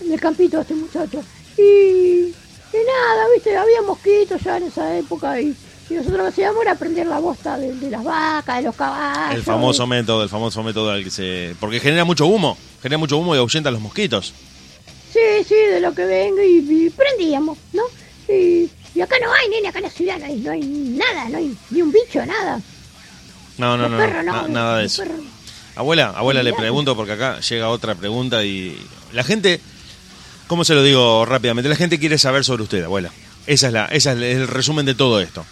en 0.00 0.12
el 0.12 0.20
campito 0.20 0.56
de 0.58 0.62
este 0.62 0.74
muchacho. 0.74 1.22
Y, 1.58 1.62
y 1.62 2.32
nada, 2.86 3.26
viste, 3.34 3.56
había 3.56 3.82
mosquitos 3.82 4.40
ya 4.42 4.58
en 4.58 4.64
esa 4.64 4.96
época 4.96 5.40
y, 5.40 5.54
y 5.88 5.94
nosotros 5.94 6.18
lo 6.18 6.24
que 6.24 6.28
hacíamos 6.30 6.62
era 6.62 6.74
prender 6.74 7.06
la 7.06 7.18
bosta 7.18 7.56
de, 7.58 7.72
de 7.74 7.90
las 7.90 8.02
vacas, 8.02 8.56
de 8.56 8.62
los 8.62 8.74
caballos. 8.76 9.34
El 9.36 9.42
famoso 9.42 9.84
y- 9.84 9.88
método, 9.88 10.22
el 10.22 10.28
famoso 10.28 10.62
método 10.62 10.90
al 10.90 11.04
que 11.04 11.10
se. 11.10 11.54
Porque 11.60 11.80
genera 11.80 12.04
mucho 12.04 12.26
humo. 12.26 12.56
Genera 12.82 12.98
mucho 12.98 13.16
humo 13.18 13.34
y 13.34 13.38
ahuyenta 13.38 13.68
a 13.68 13.72
los 13.72 13.80
mosquitos. 13.80 14.32
Sí, 15.12 15.44
sí, 15.48 15.54
de 15.54 15.80
lo 15.80 15.94
que 15.94 16.04
venga 16.04 16.44
y, 16.44 16.58
y 16.58 16.90
prendíamos, 16.90 17.56
¿no? 17.72 17.82
Y, 18.28 18.68
y 18.94 19.00
acá 19.00 19.16
no 19.22 19.32
hay, 19.32 19.48
nene, 19.48 19.68
acá 19.68 19.78
en 19.78 19.84
la 19.84 19.90
ciudad 19.90 20.18
no 20.18 20.26
hay, 20.26 20.36
no 20.36 20.50
hay 20.52 20.60
nada, 20.62 21.28
no 21.28 21.38
hay 21.38 21.56
ni 21.70 21.82
un 21.82 21.92
bicho, 21.92 22.24
nada. 22.26 22.60
No, 23.58 23.76
no, 23.78 23.88
no, 23.88 23.96
perros 23.96 24.24
no, 24.24 24.32
no, 24.32 24.42
na- 24.42 24.48
nada 24.48 24.78
de 24.78 24.86
eso. 24.86 25.02
perros. 25.02 25.20
Abuela, 25.76 26.12
abuela, 26.16 26.42
le 26.42 26.52
pregunto 26.54 26.96
porque 26.96 27.12
acá 27.12 27.38
llega 27.40 27.68
otra 27.68 27.94
pregunta 27.94 28.42
y 28.44 28.76
la 29.12 29.22
gente, 29.24 29.60
¿cómo 30.46 30.64
se 30.64 30.74
lo 30.74 30.82
digo 30.82 31.24
rápidamente? 31.26 31.68
La 31.68 31.76
gente 31.76 31.98
quiere 31.98 32.18
saber 32.18 32.44
sobre 32.44 32.62
usted, 32.62 32.82
abuela. 32.84 33.10
Esa 33.46 33.66
es 33.68 33.72
la, 33.72 33.84
esa 33.86 34.12
es 34.12 34.18
el 34.18 34.48
resumen 34.48 34.86
de 34.86 34.94
todo 34.94 35.20
esto. 35.20 35.44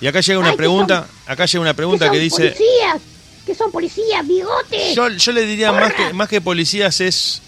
Y 0.00 0.06
acá 0.06 0.20
llega 0.20 0.38
una 0.38 0.48
Ay, 0.48 0.54
que 0.54 0.58
pregunta, 0.58 1.06
acá 1.26 1.46
llega 1.46 1.62
una 1.62 1.74
pregunta 1.74 2.06
son 2.06 2.14
que 2.14 2.20
dice, 2.20 2.50
Policías, 2.50 3.00
que 3.46 3.54
son 3.54 3.70
policías, 3.70 4.26
bigotes. 4.26 4.94
yo, 4.94 5.08
yo 5.08 5.32
le 5.32 5.46
diría 5.46 5.72
más 5.72 5.92
que, 5.94 6.12
más 6.12 6.28
que 6.28 6.40
policías 6.40 7.00
es, 7.00 7.40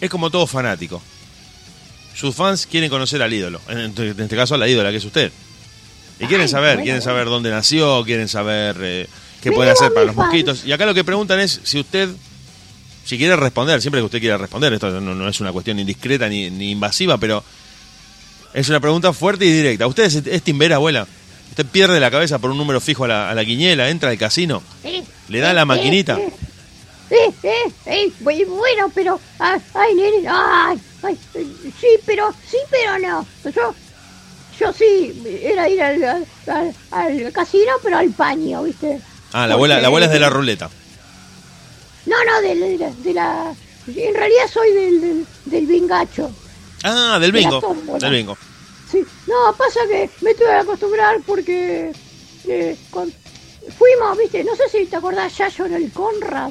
es 0.00 0.10
como 0.10 0.30
todo 0.30 0.46
fanático. 0.46 1.02
Sus 2.14 2.34
fans 2.34 2.66
quieren 2.66 2.90
conocer 2.90 3.22
al 3.22 3.32
ídolo, 3.32 3.60
en, 3.68 3.94
en 3.96 4.20
este 4.20 4.36
caso 4.36 4.54
a 4.54 4.58
la 4.58 4.68
ídola 4.68 4.90
que 4.90 4.98
es 4.98 5.04
usted. 5.04 5.32
Y 6.18 6.26
quieren 6.26 6.42
Ay, 6.42 6.48
saber, 6.48 6.76
bueno, 6.76 6.82
quieren 6.82 7.00
bueno. 7.00 7.12
saber 7.12 7.26
dónde 7.28 7.50
nació, 7.50 8.04
quieren 8.04 8.28
saber 8.28 8.76
eh, 8.82 9.08
qué 9.42 9.48
Me 9.50 9.56
puede 9.56 9.70
hacer 9.70 9.92
para 9.94 10.04
los 10.06 10.14
mosquitos. 10.14 10.64
Y 10.66 10.72
acá 10.72 10.84
lo 10.84 10.92
que 10.92 11.02
preguntan 11.02 11.40
es 11.40 11.60
si 11.64 11.80
usted, 11.80 12.10
si 13.06 13.16
quiere 13.16 13.36
responder, 13.36 13.80
siempre 13.80 14.02
que 14.02 14.04
usted 14.04 14.20
quiera 14.20 14.36
responder, 14.36 14.74
esto 14.74 15.00
no, 15.00 15.14
no 15.14 15.28
es 15.28 15.40
una 15.40 15.50
cuestión 15.52 15.78
indiscreta 15.78 16.28
ni, 16.28 16.50
ni 16.50 16.72
invasiva, 16.72 17.16
pero 17.16 17.42
es 18.52 18.68
una 18.68 18.80
pregunta 18.80 19.14
fuerte 19.14 19.46
y 19.46 19.52
directa. 19.52 19.86
¿Usted 19.86 20.02
es, 20.04 20.14
es 20.16 20.42
timbera, 20.42 20.76
abuela? 20.76 21.06
Usted 21.50 21.66
pierde 21.66 22.00
la 22.00 22.10
cabeza 22.10 22.38
por 22.38 22.50
un 22.50 22.58
número 22.58 22.80
fijo 22.80 23.04
a 23.04 23.08
la, 23.08 23.30
a 23.30 23.34
la 23.34 23.44
quiniela, 23.44 23.88
entra 23.90 24.10
al 24.10 24.18
casino, 24.18 24.62
le 25.28 25.40
da 25.40 25.52
la 25.52 25.64
maquinita. 25.64 26.16
Eh, 26.18 26.32
eh, 27.10 27.34
eh, 27.42 27.72
eh, 27.86 28.12
bu- 28.20 28.46
bueno, 28.46 28.90
pero, 28.94 29.20
ay, 29.40 29.94
nene, 29.96 30.28
ay, 30.28 30.80
ay, 31.02 31.18
sí, 31.34 31.88
pero, 32.06 32.32
sí, 32.48 32.56
pero 32.70 32.98
no. 33.00 33.26
Yo, 33.52 33.74
yo 34.60 34.72
sí, 34.72 35.20
era 35.42 35.68
ir 35.68 35.82
al, 35.82 36.04
al, 36.04 36.74
al- 36.92 37.32
casino, 37.32 37.72
pero 37.82 37.98
al 37.98 38.10
paño, 38.10 38.62
¿viste? 38.62 39.00
Ah, 39.32 39.46
la 39.48 39.54
abuela, 39.54 39.80
la 39.80 39.88
abuela 39.88 40.06
es 40.06 40.12
de 40.12 40.20
la 40.20 40.30
ruleta. 40.30 40.70
No, 42.06 42.16
no, 42.24 42.40
de, 42.40 42.54
de 42.54 42.78
la, 42.78 42.90
de 42.90 43.12
la- 43.14 43.54
en 43.88 44.14
realidad 44.14 44.44
soy 44.52 44.72
del, 44.72 45.00
del, 45.00 45.26
del 45.46 45.66
bingacho. 45.66 46.30
Ah, 46.84 47.18
del 47.20 47.32
bingo. 47.32 47.60
Del 48.00 48.12
bingo. 48.12 48.38
No, 49.30 49.52
pasa 49.56 49.80
que 49.88 50.10
me 50.22 50.34
tuve 50.34 50.46
que 50.48 50.52
acostumbrar 50.52 51.20
porque 51.24 51.92
eh, 52.48 52.76
con- 52.90 53.12
fuimos, 53.78 54.18
¿viste? 54.18 54.42
No 54.42 54.56
sé 54.56 54.68
si 54.68 54.86
te 54.86 54.96
acordás, 54.96 55.38
Yayo 55.38 55.66
en 55.66 55.74
el 55.74 55.92
Conrad. 55.92 56.50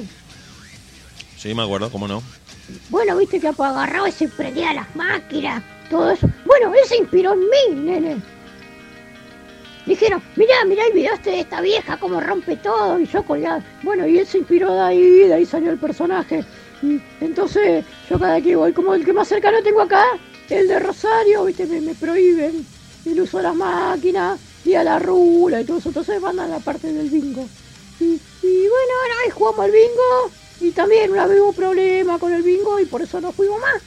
Sí, 1.36 1.54
me 1.54 1.62
acuerdo, 1.62 1.90
cómo 1.90 2.08
no. 2.08 2.22
Bueno, 2.88 3.16
viste 3.18 3.38
que 3.38 3.48
agarraba 3.48 4.08
y 4.08 4.12
se 4.12 4.28
prendía 4.28 4.72
las 4.72 4.96
máquinas, 4.96 5.62
todo 5.90 6.10
eso. 6.10 6.28
Bueno, 6.46 6.72
él 6.72 6.80
se 6.86 6.96
inspiró 6.96 7.34
en 7.34 7.40
mí, 7.40 7.74
nene. 7.74 8.22
Dijeron, 9.86 10.22
mirá, 10.36 10.64
mirá 10.66 10.86
el 10.86 10.92
video 10.92 11.14
este 11.14 11.30
de 11.30 11.40
esta 11.40 11.60
vieja, 11.60 11.96
cómo 11.98 12.20
rompe 12.20 12.56
todo, 12.56 12.98
y 13.00 13.06
yo 13.06 13.22
colgaba. 13.24 13.62
Bueno, 13.82 14.06
y 14.06 14.18
él 14.18 14.26
se 14.26 14.38
inspiró 14.38 14.72
de 14.72 14.80
ahí, 14.80 15.00
de 15.20 15.34
ahí 15.34 15.44
salió 15.46 15.70
el 15.70 15.78
personaje. 15.78 16.44
Y 16.82 17.00
entonces, 17.20 17.84
yo 18.08 18.18
cada 18.18 18.40
que 18.40 18.56
voy, 18.56 18.72
como 18.72 18.94
el 18.94 19.04
que 19.04 19.12
más 19.12 19.26
cercano 19.28 19.62
tengo 19.62 19.80
acá, 19.82 20.04
el 20.50 20.68
de 20.68 20.78
Rosario, 20.78 21.44
viste, 21.44 21.66
me, 21.66 21.80
me 21.80 21.94
prohíben 21.94 22.66
el 23.06 23.20
uso 23.20 23.38
de 23.38 23.44
las 23.44 23.54
máquinas, 23.54 24.38
y 24.64 24.74
a 24.74 24.84
la 24.84 24.98
rula 24.98 25.60
y 25.60 25.64
todo 25.64 25.78
eso. 25.78 25.88
Entonces 25.88 26.20
mandan 26.20 26.50
la 26.50 26.58
parte 26.58 26.92
del 26.92 27.08
bingo. 27.08 27.48
Y, 27.98 28.04
y 28.04 28.18
bueno, 28.42 28.92
ahora 29.02 29.14
ahí 29.24 29.30
jugamos 29.30 29.60
al 29.64 29.70
bingo, 29.70 30.30
y 30.60 30.70
también 30.72 31.10
una 31.12 31.26
vez 31.26 31.40
hubo 31.40 31.52
problema 31.52 32.18
con 32.18 32.32
el 32.32 32.42
bingo, 32.42 32.78
y 32.78 32.84
por 32.84 33.00
eso 33.02 33.20
no 33.20 33.32
fuimos 33.32 33.60
más. 33.60 33.80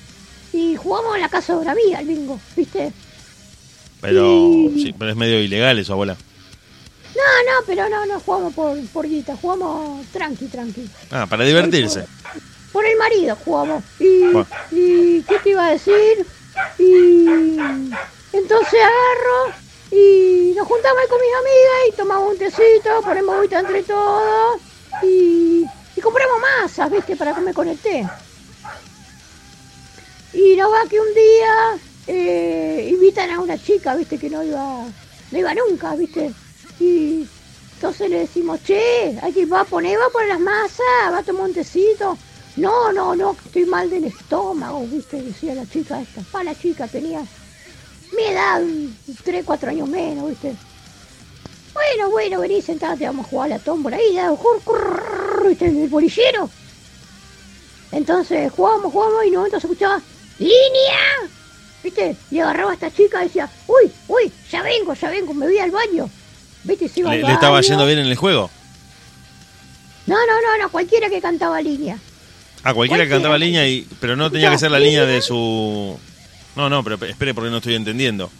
Y 0.52 0.76
jugamos 0.76 1.16
en 1.16 1.22
la 1.22 1.30
casa 1.30 1.54
de 1.54 1.60
una 1.60 1.72
amiga 1.72 2.00
el 2.00 2.08
bingo, 2.08 2.40
viste. 2.56 2.92
Pero, 4.02 4.26
Y- 4.72 4.82
sí, 4.84 4.96
pero 4.98 5.12
es 5.12 5.18
medio 5.18 5.40
ilegal 5.42 5.80
eso, 5.80 5.94
abuela. 5.94 6.16
No, 7.16 7.52
no, 7.52 7.66
pero 7.68 7.88
no, 7.90 8.06
no 8.06 8.20
jugamos 8.20 8.54
por, 8.54 8.78
por 8.88 9.08
guita, 9.08 9.36
jugamos 9.38 10.06
tranqui, 10.12 10.48
tranqui. 10.48 10.90
Ah, 11.12 11.26
para 11.30 11.44
divertirse. 11.46 12.06
Por 12.72 12.86
el 12.86 12.98
marido 12.98 13.38
jugamos. 13.46 13.84
Y, 14.00 14.20
Bueno. 14.24 14.48
y 14.72 15.22
¿qué 15.22 15.38
te 15.44 15.52
iba 15.52 15.68
a 15.68 15.72
decir? 15.72 16.26
Y 16.80 17.26
entonces 18.34 18.80
agarro 18.80 19.54
y 19.92 20.54
nos 20.56 20.68
juntamos 20.68 20.98
ahí 21.02 21.08
con 21.08 21.22
mis 21.22 21.36
amigas 21.36 21.90
y 21.90 21.92
tomamos 21.98 22.32
un 22.32 22.38
tecito, 22.38 23.02
ponemos 23.04 23.36
agüita 23.36 23.60
entre 23.60 23.84
todos 23.84 24.62
y, 25.04 25.66
compramos 26.02 26.38
masas, 26.42 26.92
¿viste? 26.92 27.16
Para 27.16 27.34
comer 27.34 27.54
con 27.54 27.68
el 27.68 27.78
té. 27.78 28.06
Y 30.34 30.56
nos 30.58 30.72
va 30.72 30.90
que 30.90 31.00
un 31.00 31.14
día 31.14 31.80
eh, 32.08 32.90
invitan 32.92 33.30
a 33.30 33.40
una 33.40 33.58
chica, 33.58 33.96
¿viste? 33.96 34.18
Que 34.18 34.30
no 34.30 34.44
iba, 34.44 34.86
no 35.32 35.38
iba 35.38 35.54
nunca, 35.54 35.96
¿viste? 35.96 36.34
Y 36.80 37.28
entonces 37.76 38.10
le 38.10 38.20
decimos, 38.20 38.64
che, 38.64 39.18
hay 39.22 39.46
va 39.46 39.60
a 39.60 39.60
va 39.60 39.62
a 39.62 39.66
poner 39.66 40.00
las 40.28 40.40
masas, 40.40 41.12
va 41.12 41.20
a 41.20 41.24
tomar 41.24 41.44
un 41.44 41.54
tecito. 41.54 42.18
No, 42.56 42.92
no, 42.92 43.16
no, 43.16 43.36
estoy 43.46 43.66
mal 43.66 43.90
del 43.90 44.06
estómago, 44.06 44.86
viste, 44.86 45.22
decía 45.22 45.56
la 45.56 45.68
chica 45.68 46.00
esta. 46.02 46.22
Pa, 46.32 46.44
la 46.44 46.54
chica 46.54 46.88
tenía 46.88 47.22
mi 48.16 48.24
edad, 48.24 48.62
3, 49.24 49.44
4 49.44 49.70
años 49.72 49.88
menos, 49.90 50.30
viste. 50.30 50.54
Bueno, 51.74 52.12
bueno, 52.12 52.40
vení, 52.42 52.62
sentate, 52.62 53.06
vamos 53.06 53.26
a 53.26 53.30
jugar 53.30 53.52
a 53.52 53.58
la 53.58 53.60
tómbola. 53.64 53.98
Ahí, 53.98 54.16
cur, 54.64 55.46
viste, 55.48 55.66
el 55.66 55.90
bolillero. 55.90 56.48
Entonces 57.92 58.52
jugamos, 58.52 58.92
jugamos 58.92 59.24
y 59.24 59.28
en 59.28 59.34
un 59.34 59.38
momento 59.38 59.60
se 59.60 59.68
escuchaba, 59.68 60.02
¡Línea! 60.40 61.30
¿Viste? 61.84 62.16
Y 62.32 62.40
agarraba 62.40 62.72
a 62.72 62.74
esta 62.76 62.92
chica 62.92 63.22
y 63.22 63.26
decía, 63.28 63.50
uy, 63.68 63.92
uy, 64.08 64.32
ya 64.52 64.62
vengo, 64.62 64.94
ya 64.94 65.10
vengo, 65.10 65.34
me 65.34 65.48
voy 65.48 65.58
al 65.58 65.72
baño. 65.72 66.10
¿Viste? 66.64 66.88
Se 66.88 67.02
iba 67.02 67.10
Le, 67.12 67.22
al 67.22 67.28
le 67.28 67.34
estaba 67.34 67.54
baño. 67.54 67.68
yendo 67.68 67.86
bien 67.86 68.00
en 68.00 68.06
el 68.08 68.16
juego. 68.16 68.50
No, 70.06 70.16
no, 70.16 70.42
no, 70.42 70.58
no, 70.64 70.70
cualquiera 70.72 71.10
que 71.10 71.22
cantaba 71.22 71.62
línea. 71.62 71.98
Ah, 72.64 72.74
cualquiera 72.74 73.04
que 73.04 73.10
cantaba 73.10 73.38
línea, 73.38 73.68
y 73.68 73.86
pero 74.00 74.16
no 74.16 74.32
tenía 74.32 74.50
que 74.50 74.58
ser 74.58 74.72
la 74.72 74.80
línea 74.80 75.06
de 75.06 75.22
su... 75.22 76.00
No, 76.56 76.70
no, 76.70 76.84
pero 76.84 77.04
espere 77.06 77.34
porque 77.34 77.50
no 77.50 77.58
estoy 77.58 77.76
entendiendo. 77.76 78.32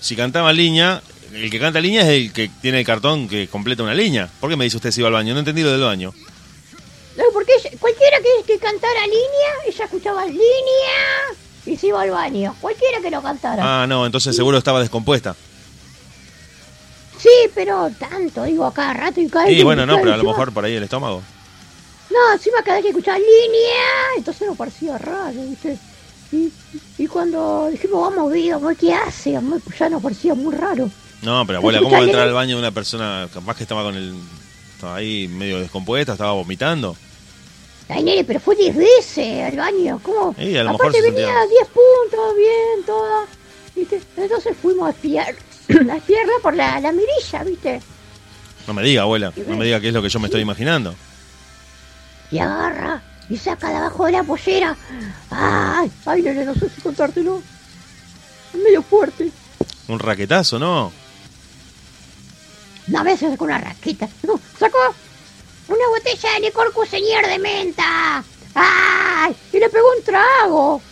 Si 0.00 0.14
cantaba 0.14 0.52
línea, 0.52 1.02
el 1.32 1.50
que 1.50 1.58
canta 1.58 1.80
línea 1.80 2.02
es 2.02 2.08
el 2.08 2.32
que 2.32 2.50
tiene 2.60 2.80
el 2.80 2.86
cartón 2.86 3.28
que 3.28 3.48
completa 3.48 3.82
una 3.82 3.94
línea. 3.94 4.28
¿Por 4.40 4.50
qué 4.50 4.56
me 4.56 4.64
dice 4.64 4.76
usted 4.76 4.90
si 4.90 5.00
iba 5.00 5.08
al 5.08 5.14
baño? 5.14 5.34
No 5.34 5.40
entendí 5.40 5.62
lo 5.62 5.72
del 5.72 5.80
baño. 5.80 6.14
No, 7.16 7.24
porque 7.32 7.52
cualquiera 7.78 8.18
que, 8.18 8.52
que 8.52 8.58
cantara 8.58 9.02
línea, 9.06 9.50
ella 9.66 9.84
escuchaba 9.84 10.26
línea 10.26 10.40
y 11.66 11.76
se 11.76 11.88
iba 11.88 12.02
al 12.02 12.10
baño. 12.10 12.54
Cualquiera 12.60 13.00
que 13.00 13.10
lo 13.10 13.20
cantara. 13.22 13.82
Ah, 13.82 13.86
no, 13.86 14.06
entonces 14.06 14.36
seguro 14.36 14.58
estaba 14.58 14.80
descompuesta. 14.80 15.34
Sí, 17.18 17.28
pero 17.54 17.90
tanto, 17.98 18.44
digo, 18.44 18.64
a 18.64 18.72
cada 18.72 18.94
rato 18.94 19.20
y 19.20 19.28
cada 19.28 19.46
Sí, 19.46 19.62
bueno, 19.62 19.84
no, 19.84 19.98
pero 19.98 20.14
a 20.14 20.16
lo 20.16 20.24
mejor 20.24 20.52
por 20.52 20.64
ahí 20.64 20.74
el 20.74 20.84
estómago. 20.84 21.22
No, 22.10 22.32
encima 22.32 22.62
cada 22.62 22.76
vez 22.76 22.84
que 22.84 22.88
escuchaba 22.90 23.18
línea, 23.18 24.16
entonces 24.16 24.48
nos 24.48 24.56
parecía 24.56 24.98
raro, 24.98 25.40
¿viste? 25.48 25.78
Y, 26.32 26.52
y 26.98 27.06
cuando 27.06 27.68
dijimos, 27.70 28.14
vamos, 28.14 28.32
vamos, 28.50 28.76
¿qué 28.78 28.92
hace? 28.94 29.32
Ya 29.78 29.88
nos 29.88 30.02
parecía 30.02 30.34
muy 30.34 30.54
raro. 30.54 30.90
No, 31.22 31.44
pero 31.46 31.58
abuela, 31.58 31.80
¿cómo 31.80 31.92
va 31.92 31.98
a 31.98 32.02
entrar 32.04 32.26
al 32.28 32.32
baño 32.34 32.56
de 32.56 32.60
una 32.62 32.70
persona 32.72 33.28
capaz 33.32 33.56
que 33.56 33.64
estaba 33.64 33.82
con 33.82 33.94
el... 33.94 34.14
Estaba 34.74 34.96
ahí 34.96 35.28
medio 35.28 35.60
descompuesta, 35.60 36.12
estaba 36.12 36.32
vomitando? 36.32 36.96
Ay, 37.88 38.02
nene, 38.02 38.24
pero 38.24 38.40
fue 38.40 38.56
10 38.56 38.76
veces 38.76 39.52
al 39.52 39.56
baño. 39.58 40.00
¿Cómo? 40.02 40.34
Sí, 40.38 40.56
a 40.56 40.64
lo 40.64 40.70
Aparte 40.70 41.02
venía 41.02 41.26
sentía- 41.26 41.46
10 41.48 41.68
puntos, 41.68 42.36
bien, 42.36 42.86
toda. 42.86 43.26
¿viste? 43.76 44.00
Entonces 44.16 44.56
fuimos 44.60 44.86
a 44.86 44.90
espiar, 44.90 45.34
a 45.90 45.96
espiarla 45.96 46.32
por 46.42 46.54
la, 46.54 46.80
la 46.80 46.92
mirilla, 46.92 47.44
¿viste? 47.44 47.82
No 48.66 48.72
me 48.74 48.82
diga, 48.82 49.02
abuela, 49.02 49.32
no 49.46 49.56
me 49.56 49.64
diga 49.64 49.80
qué 49.80 49.88
es 49.88 49.94
lo 49.94 50.00
que 50.02 50.08
yo 50.08 50.18
me 50.20 50.28
estoy 50.28 50.40
imaginando. 50.40 50.94
Y 52.30 52.38
agarra 52.38 53.02
y 53.28 53.36
saca 53.36 53.68
de 53.70 53.76
abajo 53.76 54.06
de 54.06 54.12
la 54.12 54.22
pollera. 54.22 54.76
Ay, 55.30 55.90
ay, 56.06 56.22
nene, 56.22 56.44
no 56.44 56.54
sé 56.54 56.68
si 56.68 56.80
contártelo. 56.80 57.42
Es 58.54 58.60
medio 58.60 58.82
fuerte. 58.82 59.30
Un 59.88 59.98
raquetazo, 59.98 60.58
¿no? 60.58 60.92
Una 62.88 63.02
vez 63.02 63.20
sacó 63.20 63.44
una 63.44 63.58
raqueta. 63.58 64.08
No, 64.24 64.38
sacó 64.58 64.78
una 65.68 65.88
botella 65.88 66.32
de 66.34 66.40
licor 66.40 66.72
señor 66.88 67.26
de 67.26 67.38
menta. 67.38 68.24
¡Ay! 68.54 69.34
Y 69.52 69.58
le 69.58 69.68
pegó 69.68 69.86
un 69.96 70.04
trago. 70.04 70.82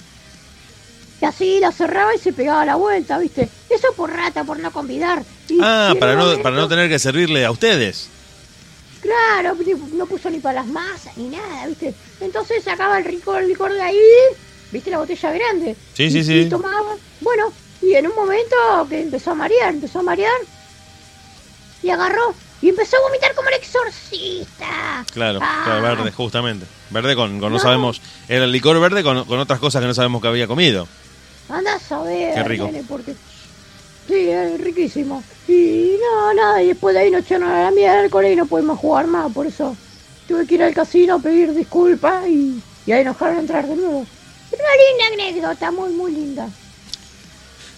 Y 1.21 1.25
así 1.25 1.59
la 1.59 1.73
cerraba 1.73 2.15
y 2.15 2.19
se 2.19 2.33
pegaba 2.33 2.65
la 2.65 2.77
vuelta, 2.77 3.19
¿viste? 3.19 3.49
Eso 3.69 3.89
por 3.97 4.13
rata, 4.13 4.45
por 4.45 4.61
no 4.61 4.71
convidar. 4.71 5.25
Y- 5.49 5.59
Ah, 5.61 5.93
y 5.93 5.99
para 5.99 6.15
no, 6.15 6.21
momento- 6.27 6.43
para 6.45 6.57
no 6.57 6.69
tener 6.69 6.89
que 6.89 6.99
servirle 7.01 7.45
a 7.45 7.51
ustedes. 7.51 8.09
Claro, 9.01 9.57
no 9.93 10.07
puso 10.07 10.29
ni 10.31 10.41
para 10.41 10.61
las 10.61 10.67
masas 10.67 11.17
ni 11.17 11.29
nada, 11.29 11.67
¿viste? 11.67 11.95
Entonces 12.21 12.65
sacaba 12.65 12.99
el 12.99 13.07
licor, 13.09 13.43
el 13.43 13.49
licor 13.49 13.73
de 13.73 13.81
ahí, 13.81 13.99
¿viste? 14.73 14.91
La 14.91 14.99
botella 14.99 15.31
grande. 15.33 15.77
Sí, 15.95 16.11
sí, 16.11 16.25
sí. 16.25 16.41
Y 16.41 16.49
tomaba. 16.49 16.97
Bueno, 17.21 17.53
y 17.81 17.95
en 17.95 18.07
un 18.09 18.15
momento 18.17 18.57
que 18.89 19.03
empezó 19.03 19.31
a 19.31 19.35
marear, 19.35 19.73
empezó 19.75 20.01
a 20.01 20.03
marear. 20.03 20.33
Y 21.83 21.91
agarró 21.91 22.35
y 22.61 22.71
empezó 22.71 22.97
a 22.97 23.01
vomitar 23.03 23.35
como 23.37 23.49
el 23.51 23.55
exorcista. 23.55 25.05
Claro, 25.13 25.39
Ah. 25.41 25.63
claro, 25.65 25.83
verde, 25.83 26.11
justamente. 26.13 26.67
Verde 26.91 27.15
con, 27.15 27.39
con 27.39 27.51
no, 27.53 27.59
No. 27.59 27.63
sabemos. 27.63 28.01
Era 28.29 28.45
el 28.45 28.53
licor 28.53 28.81
verde 28.81 29.05
con, 29.05 29.25
con 29.27 29.39
otras 29.39 29.61
cosas 29.61 29.81
que 29.81 29.87
no 29.87 29.95
sabemos 29.95 30.21
que 30.21 30.27
había 30.29 30.49
comido. 30.49 30.89
Anda 31.49 31.75
a 31.75 31.79
saber, 31.79 32.35
Qué 32.35 32.43
rico. 32.43 32.65
nene, 32.67 32.83
porque... 32.89 33.15
Sí, 34.09 34.29
es 34.29 34.61
riquísimo. 34.61 35.23
Y 35.47 35.93
no, 36.01 36.35
nada, 36.35 36.63
y 36.63 36.69
después 36.69 36.95
de 36.95 37.01
ahí 37.03 37.11
nos 37.11 37.23
echaron 37.25 37.49
a 37.51 37.65
la 37.65 37.71
miércoles 37.71 38.33
y 38.33 38.37
no 38.37 38.47
pudimos 38.47 38.79
jugar 38.79 39.07
más, 39.07 39.31
por 39.33 39.47
eso 39.47 39.77
tuve 40.27 40.47
que 40.47 40.55
ir 40.57 40.63
al 40.63 40.75
casino 40.75 41.15
a 41.15 41.19
pedir 41.19 41.53
disculpas 41.55 42.27
y, 42.27 42.61
y 42.87 42.93
ahí 42.93 43.05
nos 43.05 43.15
dejaron 43.17 43.39
entrar 43.39 43.67
de 43.67 43.77
nuevo. 43.77 43.99
Una 44.01 45.09
linda 45.11 45.25
anécdota, 45.25 45.71
muy, 45.71 45.91
muy 45.93 46.13
linda. 46.13 46.49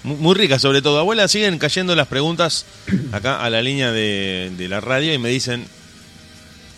Mu- 0.04 0.16
Muy 0.16 0.34
rica, 0.34 0.58
sobre 0.58 0.80
todo. 0.82 0.98
Abuela, 0.98 1.26
siguen 1.28 1.58
cayendo 1.58 1.94
las 1.96 2.06
preguntas 2.06 2.64
acá 3.12 3.42
a 3.44 3.50
la 3.50 3.60
línea 3.60 3.90
de, 3.92 4.52
la 4.68 4.80
radio 4.80 5.12
y 5.12 5.18
me 5.18 5.28
dicen, 5.28 5.66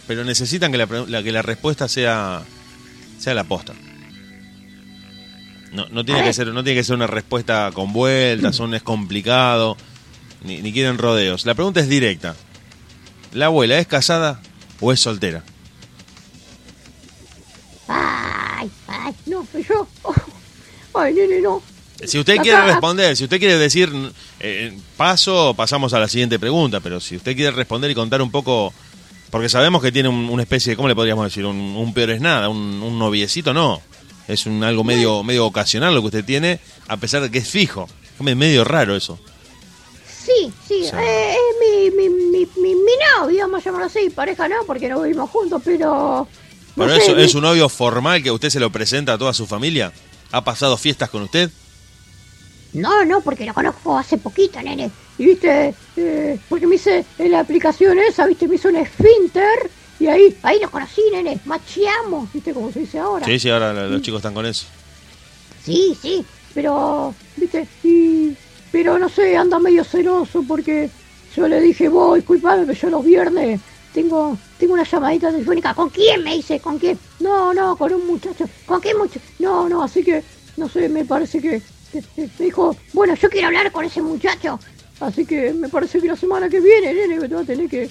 pero 0.07 0.25
necesitan 0.25 0.73
que 0.73 0.79
la- 0.79 1.23
que 1.23 1.33
la 1.33 1.43
respuesta 1.43 1.89
sea, 1.89 2.43
sea 3.19 3.35
la 3.35 3.45
posta. 3.45 3.75
No, 5.73 5.87
no, 5.91 6.05
tiene 6.05 6.23
que 6.23 6.33
ser, 6.35 6.49
no 6.49 6.63
tiene 6.63 6.79
que 6.81 6.85
ser 6.85 6.95
una 6.97 7.07
respuesta 7.07 7.71
con 7.73 7.93
vueltas, 7.93 8.61
no 8.61 8.75
es 8.77 8.83
complicado, 8.83 9.77
ni, 10.43 10.61
ni 10.61 10.73
quieren 10.73 10.99
rodeos. 10.99 11.47
La 11.47 11.55
pregunta 11.55 11.81
es 11.81 11.89
directa. 11.89 12.37
¿La 13.33 13.47
abuela 13.47 13.79
es 13.79 13.87
casada 13.87 14.41
o 14.81 14.93
es 14.93 15.01
soltera? 15.01 15.43
Ay, 17.89 18.71
ay, 18.87 19.15
no, 19.27 19.47
yo. 19.69 19.87
Ay, 20.95 21.15
nene, 21.15 21.41
no. 21.41 21.63
Si 22.05 22.19
usted 22.19 22.35
Acá- 22.35 22.43
quiere 22.43 22.63
responder, 22.65 23.17
si 23.17 23.25
usted 23.25 23.39
quiere 23.39 23.57
decir 23.57 23.91
eh, 24.41 24.77
paso, 24.97 25.55
pasamos 25.57 25.95
a 25.95 25.99
la 26.01 26.09
siguiente 26.09 26.39
pregunta, 26.39 26.81
pero 26.81 27.01
si 27.01 27.17
usted 27.17 27.35
quiere 27.35 27.53
responder 27.53 27.91
y 27.91 27.95
contar 27.95 28.21
un 28.21 28.31
poco, 28.31 28.75
porque 29.31 29.49
sabemos 29.49 29.81
que 29.83 29.91
tiene 29.93 30.09
un- 30.11 30.29
una 30.29 30.43
especie 30.43 30.71
de, 30.73 30.77
¿cómo 30.77 30.89
le 30.89 30.95
podríamos 30.95 31.25
decir? 31.25 31.47
Un, 31.47 31.57
un 31.57 31.95
peor 31.95 32.11
es 32.11 32.21
nada, 32.21 32.49
un, 32.51 32.59
un 32.83 32.99
noviecito, 32.99 33.55
no. 33.55 33.81
Es 34.29 34.47
un 34.47 34.63
algo 34.65 34.85
medio 34.85 35.23
medio 35.23 35.47
ocasional 35.47 35.95
lo 35.95 36.01
que 36.01 36.07
usted 36.07 36.25
tiene, 36.25 36.61
a 36.89 36.97
pesar 36.97 37.23
de 37.23 37.31
que 37.31 37.39
es 37.39 37.49
fijo. 37.49 37.89
Es 38.25 38.37
medio 38.37 38.63
raro 38.65 38.95
eso. 38.97 39.19
Sí, 40.25 40.53
sí, 40.69 40.85
Sí. 40.85 40.91
eh, 40.97 41.35
es 41.35 41.91
mi, 41.91 41.91
mi, 41.91 42.09
mi, 42.09 42.47
mi, 42.57 42.75
mi 42.77 42.93
novio, 43.19 43.41
vamos 43.49 43.61
a 43.61 43.65
llamarlo 43.65 43.87
así, 43.87 44.09
pareja 44.11 44.47
no, 44.49 44.57
porque 44.67 44.89
no 44.89 45.03
vivimos 45.03 45.29
juntos, 45.31 45.61
pero... 45.65 46.29
no 46.77 46.87
Pero 46.87 47.01
sé, 47.01 47.15
mi- 47.15 47.23
es 47.23 47.35
un 47.35 47.43
novio 47.43 47.69
formal 47.69 48.23
que 48.23 48.31
usted 48.31 48.49
se 48.51 48.61
lo 48.61 48.71
presenta 48.71 49.15
a 49.15 49.19
toda 49.19 49.35
su 49.35 49.47
familia. 49.49 49.93
¿Ha 50.31 50.45
pasado 50.45 50.77
fiestas 50.77 51.11
con 51.11 51.23
usted? 51.23 51.51
No, 52.75 53.05
no, 53.05 53.21
porque 53.21 53.45
lo 53.45 53.53
conozco 53.53 53.99
hace 53.99 54.17
poquito, 54.19 54.63
nene. 54.63 54.91
Y 55.19 55.27
viste, 55.27 55.75
eh, 55.97 56.39
porque 56.49 56.67
me 56.67 56.77
hice 56.77 57.05
en 57.19 57.33
la 57.33 57.41
aplicación 57.41 57.99
esa, 57.99 58.27
viste, 58.27 58.47
me 58.49 58.55
hizo 58.55 58.69
un 58.69 58.77
esfínter 58.77 59.71
y 60.03 60.09
ahí, 60.09 60.37
ahí 60.43 60.59
lo 60.61 60.69
conocí, 60.69 61.01
nene, 61.13 61.39
macheamos, 61.45 62.33
viste, 62.33 62.53
como 62.53 62.73
se 62.73 62.81
dice 62.81 62.99
ahora. 62.99 63.25
Sí, 63.25 63.39
sí, 63.39 63.49
ahora 63.51 63.73
los 63.73 64.03
chicos 64.03 64.19
están 64.19 64.35
con 64.35 64.45
eso. 64.47 64.67
Sí, 65.65 65.97
sí, 66.01 66.25
pero, 66.55 67.15
viste, 67.37 67.67
y, 67.85 68.33
pero 68.73 68.99
no 68.99 69.09
sé, 69.09 69.37
anda 69.37 69.61
medio 69.61 69.85
celoso 69.85 70.43
porque 70.47 70.91
yo 71.37 71.47
le 71.47 71.61
dije, 71.61 71.89
vos, 71.89 72.17
disculpame, 72.17 72.67
pero 72.67 72.77
yo 72.79 72.91
los 72.91 73.05
viernes 73.05 73.61
tengo, 73.95 74.37
tengo 74.59 74.75
una 74.75 74.83
llamadita 74.83 75.31
telefónica. 75.31 75.73
¿Con 75.73 75.89
quién? 75.91 76.25
Me 76.25 76.35
dice, 76.35 76.59
¿con 76.59 76.79
quién? 76.81 76.99
No, 77.21 77.55
no, 77.55 77.77
con 77.77 77.93
un 77.93 78.05
muchacho. 78.07 78.45
¿Con 78.67 78.81
qué 78.81 78.95
muchacho? 78.95 79.21
No, 79.39 79.69
no, 79.69 79.83
así 79.85 80.03
que, 80.03 80.23
no 80.57 80.69
sé, 80.69 80.89
me 80.89 81.05
parece 81.05 81.41
que, 81.41 81.63
que- 81.93 82.03
que 82.17 82.29
me 82.41 82.45
dijo, 82.47 82.75
bueno, 82.93 83.15
yo 83.15 83.31
quiero 83.31 83.47
hablar 83.47 83.71
con 83.71 83.85
ese 83.85 84.03
muchacho. 84.03 84.59
Así 84.99 85.25
que 85.27 85.53
me 85.53 85.69
parece 85.69 86.01
que 86.01 86.09
la 86.09 86.17
semana 86.17 86.49
que 86.49 86.61
viene, 86.61 86.93
nene, 86.93 87.29
te 87.29 87.35
va 87.35 87.43
a 87.43 87.45
tener 87.45 87.69
que 87.69 87.89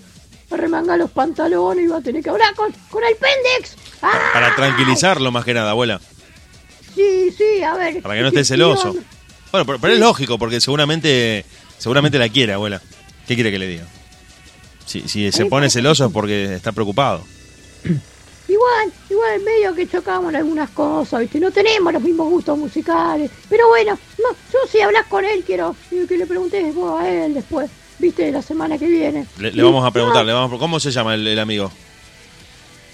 remangar 0.60 0.98
los 0.98 1.12
pantalones 1.12 1.86
y 1.86 1.88
va 1.88 1.98
a 1.98 2.02
tener 2.02 2.24
que 2.24 2.30
hablar 2.30 2.54
con, 2.56 2.72
con 2.90 3.04
el 3.04 3.16
pendex. 3.16 3.76
¡Ah! 4.02 4.32
Para 4.34 4.56
tranquilizarlo 4.56 5.32
más 5.32 5.46
que 5.46 5.54
nada, 5.54 5.72
abuela. 5.72 6.02
Sí, 6.96 7.32
sí, 7.38 7.64
a 7.64 7.76
ver. 7.76 8.02
Para 8.02 8.16
que 8.16 8.22
no 8.22 8.28
esté 8.28 8.44
celoso. 8.44 8.96
Bueno, 9.52 9.66
pero, 9.66 9.80
pero 9.80 9.94
es 9.94 10.00
lógico, 10.00 10.38
porque 10.38 10.60
seguramente 10.62 11.46
seguramente 11.78 12.20
la 12.20 12.30
quiere, 12.30 12.54
abuela. 12.54 12.82
¿Qué 13.28 13.36
quiere 13.36 13.52
que 13.52 13.60
le 13.60 13.68
diga? 13.68 13.86
Si, 14.86 15.08
si 15.08 15.32
se 15.32 15.46
pone 15.46 15.70
celoso 15.70 16.06
es 16.06 16.12
porque 16.12 16.56
está 16.56 16.72
preocupado. 16.72 17.24
Igual, 18.48 18.92
igual 19.10 19.42
medio 19.42 19.74
que 19.74 19.88
chocamos 19.88 20.30
en 20.30 20.36
algunas 20.36 20.70
cosas, 20.72 21.22
¿viste? 21.22 21.40
No 21.40 21.52
tenemos 21.52 21.94
los 21.94 22.02
mismos 22.02 22.30
gustos 22.30 22.58
musicales. 22.58 23.32
Pero 23.50 23.70
bueno, 23.70 23.98
no, 24.22 24.30
yo 24.52 24.60
si 24.70 24.82
hablas 24.82 25.08
con 25.08 25.24
él 25.24 25.44
quiero 25.46 25.76
que 25.90 26.18
le 26.18 26.26
preguntes 26.26 26.76
vos 26.76 27.02
a 27.02 27.10
él 27.10 27.34
después, 27.34 27.70
¿viste? 28.02 28.32
La 28.32 28.42
semana 28.42 28.78
que 28.78 28.88
viene. 28.88 29.28
Le, 29.38 29.64
vamos 29.64 29.86
a 29.86 29.92
preguntar, 29.92 30.22
no, 30.24 30.28
le 30.28 30.34
vamos 30.34 30.54
a- 30.54 30.60
¿cómo 30.60 30.80
se 30.80 30.92
llama 30.92 31.14
el, 31.14 31.26
el 31.28 31.40
amigo? 31.40 31.72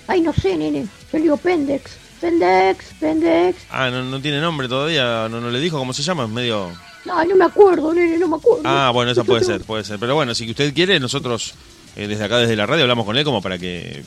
Ay, 0.08 0.22
no 0.22 0.34
sé, 0.34 0.56
nene. 0.56 0.84
Yo 0.84 1.18
le 1.18 1.20
digo 1.22 1.38
Pendex. 1.38 1.92
Pendex, 2.22 2.86
Pendex. 3.00 3.58
Ah, 3.70 3.90
no, 3.90 4.04
no 4.04 4.20
tiene 4.22 4.40
nombre 4.42 4.68
todavía, 4.68 5.28
no, 5.30 5.40
no 5.42 5.50
le 5.52 5.60
dijo 5.60 5.78
cómo 5.78 5.94
se 5.94 6.02
llama, 6.04 6.24
es 6.26 6.30
medio... 6.30 6.72
Ay, 7.12 7.28
no 7.30 7.36
me 7.36 7.46
acuerdo, 7.46 7.94
nene, 7.94 8.18
no 8.18 8.28
me 8.28 8.36
acuerdo. 8.38 8.64
Ah, 8.66 8.92
bueno, 8.94 9.12
esa 9.12 9.24
puede 9.24 9.44
ser, 9.44 9.62
puede 9.62 9.84
ser. 9.84 9.98
Pero 10.00 10.16
bueno, 10.16 10.34
si 10.36 10.50
usted 10.50 10.74
quiere, 10.74 11.00
nosotros 11.00 11.54
eh, 11.96 12.08
desde 12.08 12.24
acá, 12.26 12.38
desde 12.40 12.56
la 12.56 12.66
radio, 12.66 12.84
hablamos 12.84 13.06
con 13.06 13.18
él 13.18 13.24
como 13.24 13.42
para 13.42 13.58
que... 13.58 14.04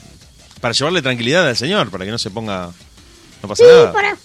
Para 0.61 0.75
llevarle 0.75 1.01
tranquilidad 1.01 1.49
al 1.49 1.57
señor, 1.57 1.91
para 1.91 2.05
que 2.05 2.11
no 2.11 2.19
se 2.19 2.31
ponga... 2.31 2.71
No 3.43 3.49
pasa 3.49 3.65
Sí, 3.65 3.71
nada. 3.71 3.93
para, 3.93 4.11
no 4.13 4.19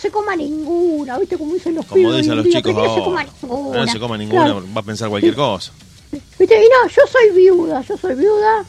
se 0.00 0.10
coma 0.10 0.34
ninguna, 0.36 1.18
¿viste? 1.18 1.36
Como 1.36 1.54
dicen 1.54 1.74
los 1.74 1.84
Como 1.86 1.96
pibes 2.02 2.16
dicen 2.18 2.36
los 2.36 2.44
día, 2.44 2.56
chicos 2.62 2.74
que 2.74 2.88
no 2.88 2.94
se 2.94 3.00
coma 3.02 3.20
ahora. 3.20 3.30
ninguna. 3.42 3.78
No 3.84 3.92
se 3.92 3.98
coma 4.00 4.18
ninguna, 4.18 4.44
Claro. 4.44 4.64
va 4.76 4.80
a 4.80 4.84
pensar 4.84 5.08
cualquier 5.10 5.34
cosa. 5.34 5.72
¿Viste? 6.10 6.54
Y 6.56 6.68
no, 6.68 6.88
yo 6.88 7.02
soy 7.10 7.30
viuda, 7.36 7.82
yo 7.82 7.96
soy 7.96 8.14
viuda. 8.14 8.64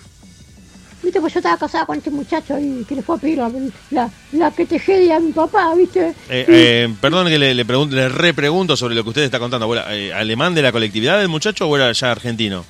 ¿Viste? 1.03 1.19
Pues 1.19 1.33
yo 1.33 1.39
estaba 1.39 1.57
casada 1.57 1.85
con 1.87 1.97
este 1.97 2.11
muchacho 2.11 2.59
y 2.59 2.85
que 2.87 2.93
le 2.95 3.01
fue 3.01 3.15
a 3.15 3.17
pedir 3.17 3.39
la, 3.39 3.51
la, 3.89 4.09
la 4.33 4.51
que 4.51 4.67
tejedia 4.67 5.15
a 5.15 5.19
mi 5.19 5.31
papá, 5.31 5.73
¿viste? 5.75 6.13
Eh, 6.29 6.45
Y- 6.47 6.51
eh, 6.91 6.95
perdón 7.01 7.27
que 7.27 7.39
le, 7.39 7.55
le, 7.55 7.65
pregunte, 7.65 7.95
le 7.95 8.07
repregunto 8.09 8.77
sobre 8.77 8.93
lo 8.93 9.01
que 9.03 9.09
usted 9.09 9.23
está 9.23 9.39
contando, 9.39 9.63
abuela. 9.63 9.85
Eh, 9.95 10.13
¿Alemán 10.13 10.53
de 10.53 10.61
la 10.61 10.71
colectividad 10.71 11.17
del 11.17 11.27
muchacho 11.29 11.67
o 11.67 11.75
era 11.75 11.91
ya 11.91 12.11
argentino? 12.11 12.63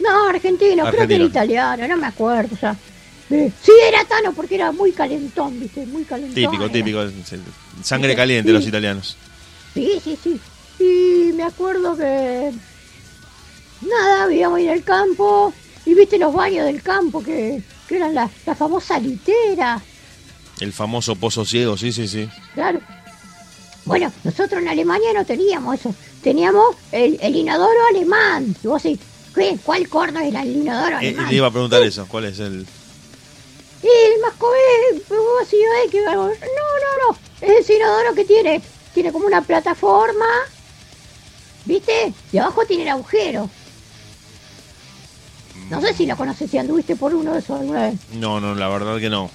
No, 0.00 0.28
argentino, 0.28 0.84
creo 0.90 1.06
que 1.06 1.14
era 1.14 1.24
italiano, 1.24 1.86
no 1.86 1.96
me 1.96 2.06
acuerdo 2.08 2.56
ya. 2.60 2.76
Eh, 3.30 3.50
sí, 3.62 3.72
era 3.88 4.04
Tano 4.04 4.32
porque 4.32 4.54
era 4.54 4.70
muy 4.72 4.92
calentón, 4.92 5.58
¿viste? 5.58 5.84
Muy 5.86 6.04
calentón. 6.04 6.34
Típico, 6.34 6.64
era. 6.64 6.72
típico. 6.72 7.00
Sangre 7.82 8.10
Sí. 8.10 8.16
caliente 8.16 8.52
los 8.52 8.66
italianos. 8.66 9.16
Sí, 9.74 10.00
sí, 10.02 10.18
sí. 10.22 10.40
Y 10.78 11.32
me 11.32 11.42
acuerdo 11.42 11.96
que. 11.96 12.52
Nada, 13.82 14.26
vivíamos 14.26 14.58
ahí 14.58 14.66
en 14.68 14.72
el 14.74 14.84
campo. 14.84 15.52
Y 15.84 15.94
viste 15.94 16.18
los 16.18 16.32
baños 16.34 16.66
del 16.66 16.82
campo 16.82 17.22
que, 17.22 17.62
que 17.88 17.96
eran 17.96 18.14
la, 18.14 18.28
la 18.44 18.54
famosa 18.54 18.98
litera. 18.98 19.80
El 20.60 20.72
famoso 20.72 21.14
pozo 21.16 21.44
ciego, 21.44 21.76
sí, 21.76 21.92
sí, 21.92 22.08
sí. 22.08 22.28
Claro. 22.54 22.80
Bueno, 23.84 24.12
nosotros 24.24 24.60
en 24.62 24.68
Alemania 24.68 25.12
no 25.14 25.24
teníamos 25.24 25.78
eso. 25.80 25.94
Teníamos 26.22 26.74
el, 26.90 27.18
el 27.20 27.36
inodoro 27.36 27.78
alemán. 27.90 28.56
Y 28.64 28.66
vos 28.66 28.82
decís, 28.82 28.98
¿qué? 29.34 29.56
¿cuál 29.62 29.88
corno 29.88 30.18
es 30.20 30.34
el 30.34 30.56
inodoro 30.56 30.96
Eh, 30.96 31.08
alemán? 31.10 31.28
le 31.28 31.34
iba 31.36 31.46
a 31.46 31.50
preguntar 31.52 31.82
eso, 31.82 32.06
¿cuál 32.08 32.24
es 32.24 32.38
el...? 32.40 32.66
El 33.86 34.20
más 34.20 34.32
joven, 34.38 35.02
pues 35.06 35.20
vos 35.20 35.40
decís, 35.40 35.60
"Ay, 35.82 35.90
que 35.90 36.06
algo". 36.06 36.24
No, 36.28 36.30
no, 36.32 37.08
no. 37.12 37.18
Es 37.40 37.60
ese 37.60 37.76
inodoro 37.76 38.14
que 38.14 38.24
tiene, 38.24 38.60
tiene 38.94 39.12
como 39.12 39.26
una 39.26 39.42
plataforma. 39.42 40.26
¿Viste? 41.64 42.12
Y 42.32 42.38
abajo 42.38 42.64
tiene 42.66 42.84
el 42.84 42.88
agujero. 42.90 43.48
No 45.70 45.80
sé 45.80 45.92
si 45.94 46.06
lo 46.06 46.16
conoces, 46.16 46.50
si 46.50 46.58
anduviste 46.58 46.94
por 46.96 47.14
uno 47.14 47.32
de 47.32 47.40
esos 47.40 47.58
alguna 47.60 47.88
vez. 47.88 47.94
No, 48.14 48.40
no, 48.40 48.54
la 48.54 48.68
verdad 48.68 48.98
que 49.00 49.10
no. 49.10 49.30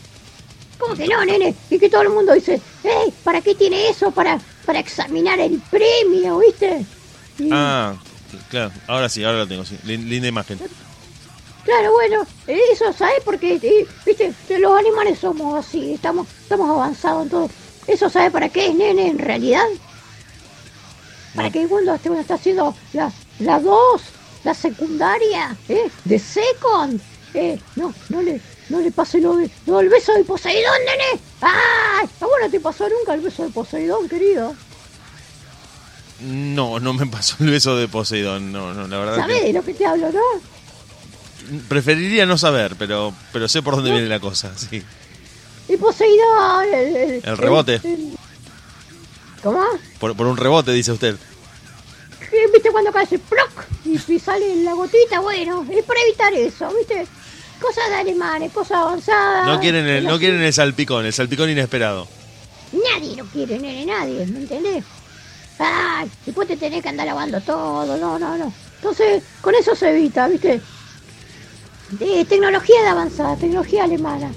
¿Cómo 0.77 0.95
que 0.95 1.07
no, 1.07 1.23
nene? 1.25 1.53
Y 1.69 1.77
que 1.77 1.89
todo 1.89 2.01
el 2.03 2.09
mundo 2.09 2.33
dice, 2.33 2.59
¡Ey! 2.83 3.13
¿Para 3.23 3.41
qué 3.41 3.53
tiene 3.53 3.89
eso? 3.89 4.11
Para, 4.11 4.39
para 4.65 4.79
examinar 4.79 5.39
el 5.39 5.59
premio, 5.69 6.39
¿viste? 6.39 6.85
Y, 7.37 7.49
Ah, 7.51 7.95
claro, 8.49 8.71
ahora 8.87 9.09
sí, 9.09 9.23
ahora 9.23 9.39
lo 9.39 9.47
tengo, 9.47 9.65
sí. 9.65 9.77
Lin- 9.83 10.07
Linda 10.07 10.27
imagen. 10.29 10.59
Claro, 11.63 11.91
bueno, 11.93 12.25
eso, 12.47 12.91
¿sabes? 12.93 13.21
Porque, 13.23 13.59
eh, 13.61 13.87
viste, 14.05 14.33
los 14.59 14.79
alemanes 14.79 15.19
somos 15.19 15.63
así, 15.65 15.93
estamos, 15.93 16.27
estamos 16.41 16.69
avanzados 16.69 17.23
en 17.23 17.29
todo. 17.29 17.49
¿Eso 17.87 18.09
sabe 18.09 18.31
para 18.31 18.49
qué 18.49 18.67
es, 18.67 18.75
nene, 18.75 19.07
en 19.09 19.19
realidad? 19.19 19.65
Para 21.35 21.47
No. 21.47 21.53
que 21.53 21.67
cuando 21.67 21.93
esté- 21.95 22.19
está 22.19 22.33
haciendo 22.35 22.75
la, 22.93 23.11
la 23.39 23.59
2, 23.59 24.01
la 24.43 24.53
secundaria, 24.53 25.55
¿eh? 25.69 25.89
De 26.03 26.17
second, 26.19 26.99
eh, 27.35 27.59
no, 27.75 27.93
no 28.09 28.21
le, 28.21 28.41
no 28.69 28.79
le 28.79 28.91
pase 28.91 29.19
lo, 29.21 29.37
de, 29.37 29.49
lo 29.67 29.77
del 29.77 29.89
beso 29.89 30.13
de 30.13 30.23
Poseidón, 30.23 30.77
nene. 30.85 31.21
¡Ay! 31.41 32.09
¿A 32.19 32.25
vos 32.25 32.35
no 32.41 32.49
te 32.49 32.59
pasó 32.59 32.87
nunca 32.89 33.13
el 33.13 33.21
beso 33.21 33.43
de 33.43 33.49
Poseidón, 33.49 34.09
querido? 34.09 34.55
No, 36.21 36.79
no 36.79 36.93
me 36.93 37.05
pasó 37.07 37.35
el 37.39 37.49
beso 37.51 37.75
de 37.75 37.87
Poseidón, 37.87 38.51
no, 38.51 38.73
no, 38.73 38.87
la 38.87 38.97
verdad 38.99 39.15
¿Sabés 39.17 39.41
que... 39.41 39.47
de 39.47 39.53
lo 39.53 39.63
que 39.63 39.73
te 39.73 39.85
hablo, 39.85 40.11
no? 40.11 40.19
Preferiría 41.67 42.25
no 42.25 42.37
saber, 42.37 42.75
pero 42.77 43.13
pero 43.33 43.47
sé 43.47 43.61
por 43.61 43.75
dónde 43.75 43.91
viene 43.91 44.07
la 44.07 44.19
cosa, 44.19 44.51
sí. 44.57 44.83
Y 45.67 45.77
Poseidón, 45.77 46.65
el, 46.73 47.21
El 47.23 47.37
rebote. 47.37 47.75
el- 47.83 48.13
¿Cómo? 49.43 49.63
Por, 49.99 50.15
por 50.15 50.27
un 50.27 50.37
rebote, 50.37 50.71
dice 50.71 50.91
usted. 50.91 51.15
¿Qué, 52.29 52.37
¿Viste 52.53 52.69
cuando 52.71 52.91
cae 52.91 53.03
ese 53.05 53.19
ploc? 53.19 53.49
Y, 53.85 53.99
y 54.13 54.19
sale 54.19 54.55
la 54.63 54.73
gotita, 54.73 55.19
bueno, 55.19 55.65
es 55.71 55.83
para 55.83 55.99
evitar 56.01 56.33
eso, 56.33 56.71
¿viste? 56.77 57.07
Cosas 57.59 57.89
de 57.89 57.95
alemanes, 57.95 58.51
cosas 58.51 58.77
avanzadas. 58.77 59.47
No 59.47 59.59
quieren 59.59 59.87
el, 59.87 60.03
no 60.05 60.17
quieren 60.19 60.41
el 60.41 60.53
salpicón, 60.53 61.05
el 61.05 61.13
salpicón 61.13 61.49
inesperado. 61.49 62.07
Nadie 62.71 63.15
lo 63.15 63.25
quiere, 63.25 63.59
nene, 63.59 63.85
nadie, 63.85 64.25
¿me 64.27 64.39
entendés? 64.39 64.83
Ay, 65.59 66.09
después 66.25 66.47
te 66.47 66.57
tenés 66.57 66.81
que 66.81 66.89
andar 66.89 67.05
lavando 67.05 67.41
todo, 67.41 67.97
no, 67.97 68.17
no, 68.17 68.37
no. 68.37 68.53
Entonces, 68.77 69.23
con 69.41 69.53
eso 69.55 69.75
se 69.75 69.89
evita, 69.89 70.27
¿viste? 70.27 70.61
De 71.91 72.25
tecnología 72.25 72.81
de 72.81 72.87
avanzada, 72.87 73.35
tecnología 73.35 73.83
alemana. 73.83 74.31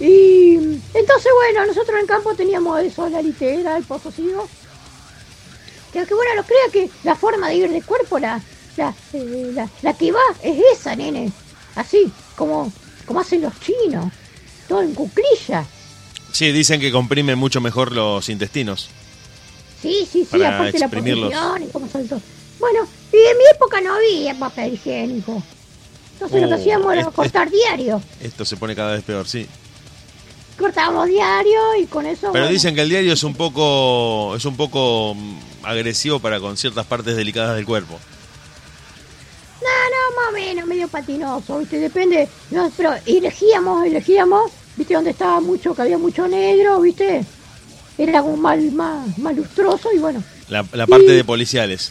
Y 0.00 0.54
entonces, 0.92 1.32
bueno, 1.34 1.66
nosotros 1.66 1.90
en 1.90 2.00
el 2.00 2.06
campo 2.06 2.34
teníamos 2.34 2.80
eso, 2.80 3.08
la 3.08 3.22
litera, 3.22 3.76
el 3.76 3.84
pozo 3.84 4.10
ciego. 4.10 4.48
Que, 5.92 6.04
bueno, 6.04 6.34
lo 6.34 6.42
crea 6.42 6.58
que 6.72 6.90
la 7.04 7.16
forma 7.16 7.48
de 7.48 7.54
ir 7.56 7.70
de 7.70 7.80
cuerpo, 7.80 8.18
la, 8.18 8.42
la, 8.76 8.94
eh, 9.14 9.50
la, 9.54 9.68
la 9.80 9.94
que 9.94 10.12
va, 10.12 10.20
es 10.42 10.58
esa, 10.74 10.94
nene. 10.94 11.32
Así, 11.74 12.12
como, 12.34 12.70
como 13.06 13.20
hacen 13.20 13.40
los 13.40 13.58
chinos. 13.60 14.12
Todo 14.68 14.82
en 14.82 14.94
cuclilla. 14.94 15.64
Sí, 16.32 16.52
dicen 16.52 16.80
que 16.80 16.92
comprime 16.92 17.34
mucho 17.36 17.60
mejor 17.60 17.92
los 17.92 18.28
intestinos. 18.28 18.90
Sí, 19.80 20.06
sí, 20.10 20.26
sí, 20.30 20.38
Para 20.38 20.56
aparte 20.56 20.78
la 20.78 20.88
posición 20.88 21.62
y 21.62 21.66
cómo 21.68 21.88
saltó. 21.88 22.20
Bueno, 22.58 22.86
y 23.12 23.16
en 23.16 23.38
mi 23.38 23.44
época 23.54 23.80
no 23.80 23.94
había 23.94 24.38
papel 24.38 24.74
higiénico. 24.74 25.42
Entonces 26.16 26.42
lo 26.42 26.48
que 26.48 26.54
hacíamos 26.54 26.92
era 26.92 27.02
es- 27.02 27.08
cortar 27.08 27.50
diario. 27.50 28.00
Esto 28.20 28.44
se 28.44 28.56
pone 28.56 28.74
cada 28.74 28.92
vez 28.92 29.04
peor, 29.04 29.28
sí. 29.28 29.46
cortábamos 30.58 31.06
diario 31.08 31.60
y 31.80 31.84
con 31.86 32.06
eso... 32.06 32.32
Pero 32.32 32.44
bueno, 32.44 32.48
dicen 32.48 32.74
que 32.74 32.80
el 32.80 32.88
diario 32.88 33.12
es 33.12 33.22
un 33.22 33.34
poco 33.34 34.34
es 34.36 34.44
un 34.46 34.56
poco 34.56 35.14
mm, 35.14 35.36
agresivo 35.64 36.18
para 36.18 36.40
con 36.40 36.56
ciertas 36.56 36.86
partes 36.86 37.14
delicadas 37.16 37.54
del 37.56 37.66
cuerpo. 37.66 37.98
No, 39.60 39.68
no, 39.68 40.16
más 40.20 40.28
o 40.30 40.32
menos, 40.32 40.66
medio 40.66 40.88
patinoso, 40.88 41.58
¿viste? 41.58 41.78
Depende. 41.78 42.28
No, 42.50 42.70
pero 42.76 42.94
elegíamos, 43.04 43.84
elegíamos, 43.86 44.50
¿viste? 44.76 44.94
Donde 44.94 45.10
estaba 45.10 45.40
mucho, 45.40 45.74
que 45.74 45.82
había 45.82 45.98
mucho 45.98 46.26
negro, 46.28 46.80
¿viste? 46.80 47.24
Era 47.98 48.22
como 48.22 48.36
mal, 48.36 48.70
más, 48.72 49.18
más 49.18 49.34
lustroso 49.36 49.90
y 49.94 49.98
bueno. 49.98 50.22
La, 50.48 50.64
la 50.72 50.86
parte 50.86 51.10
de 51.12 51.24
policiales. 51.24 51.90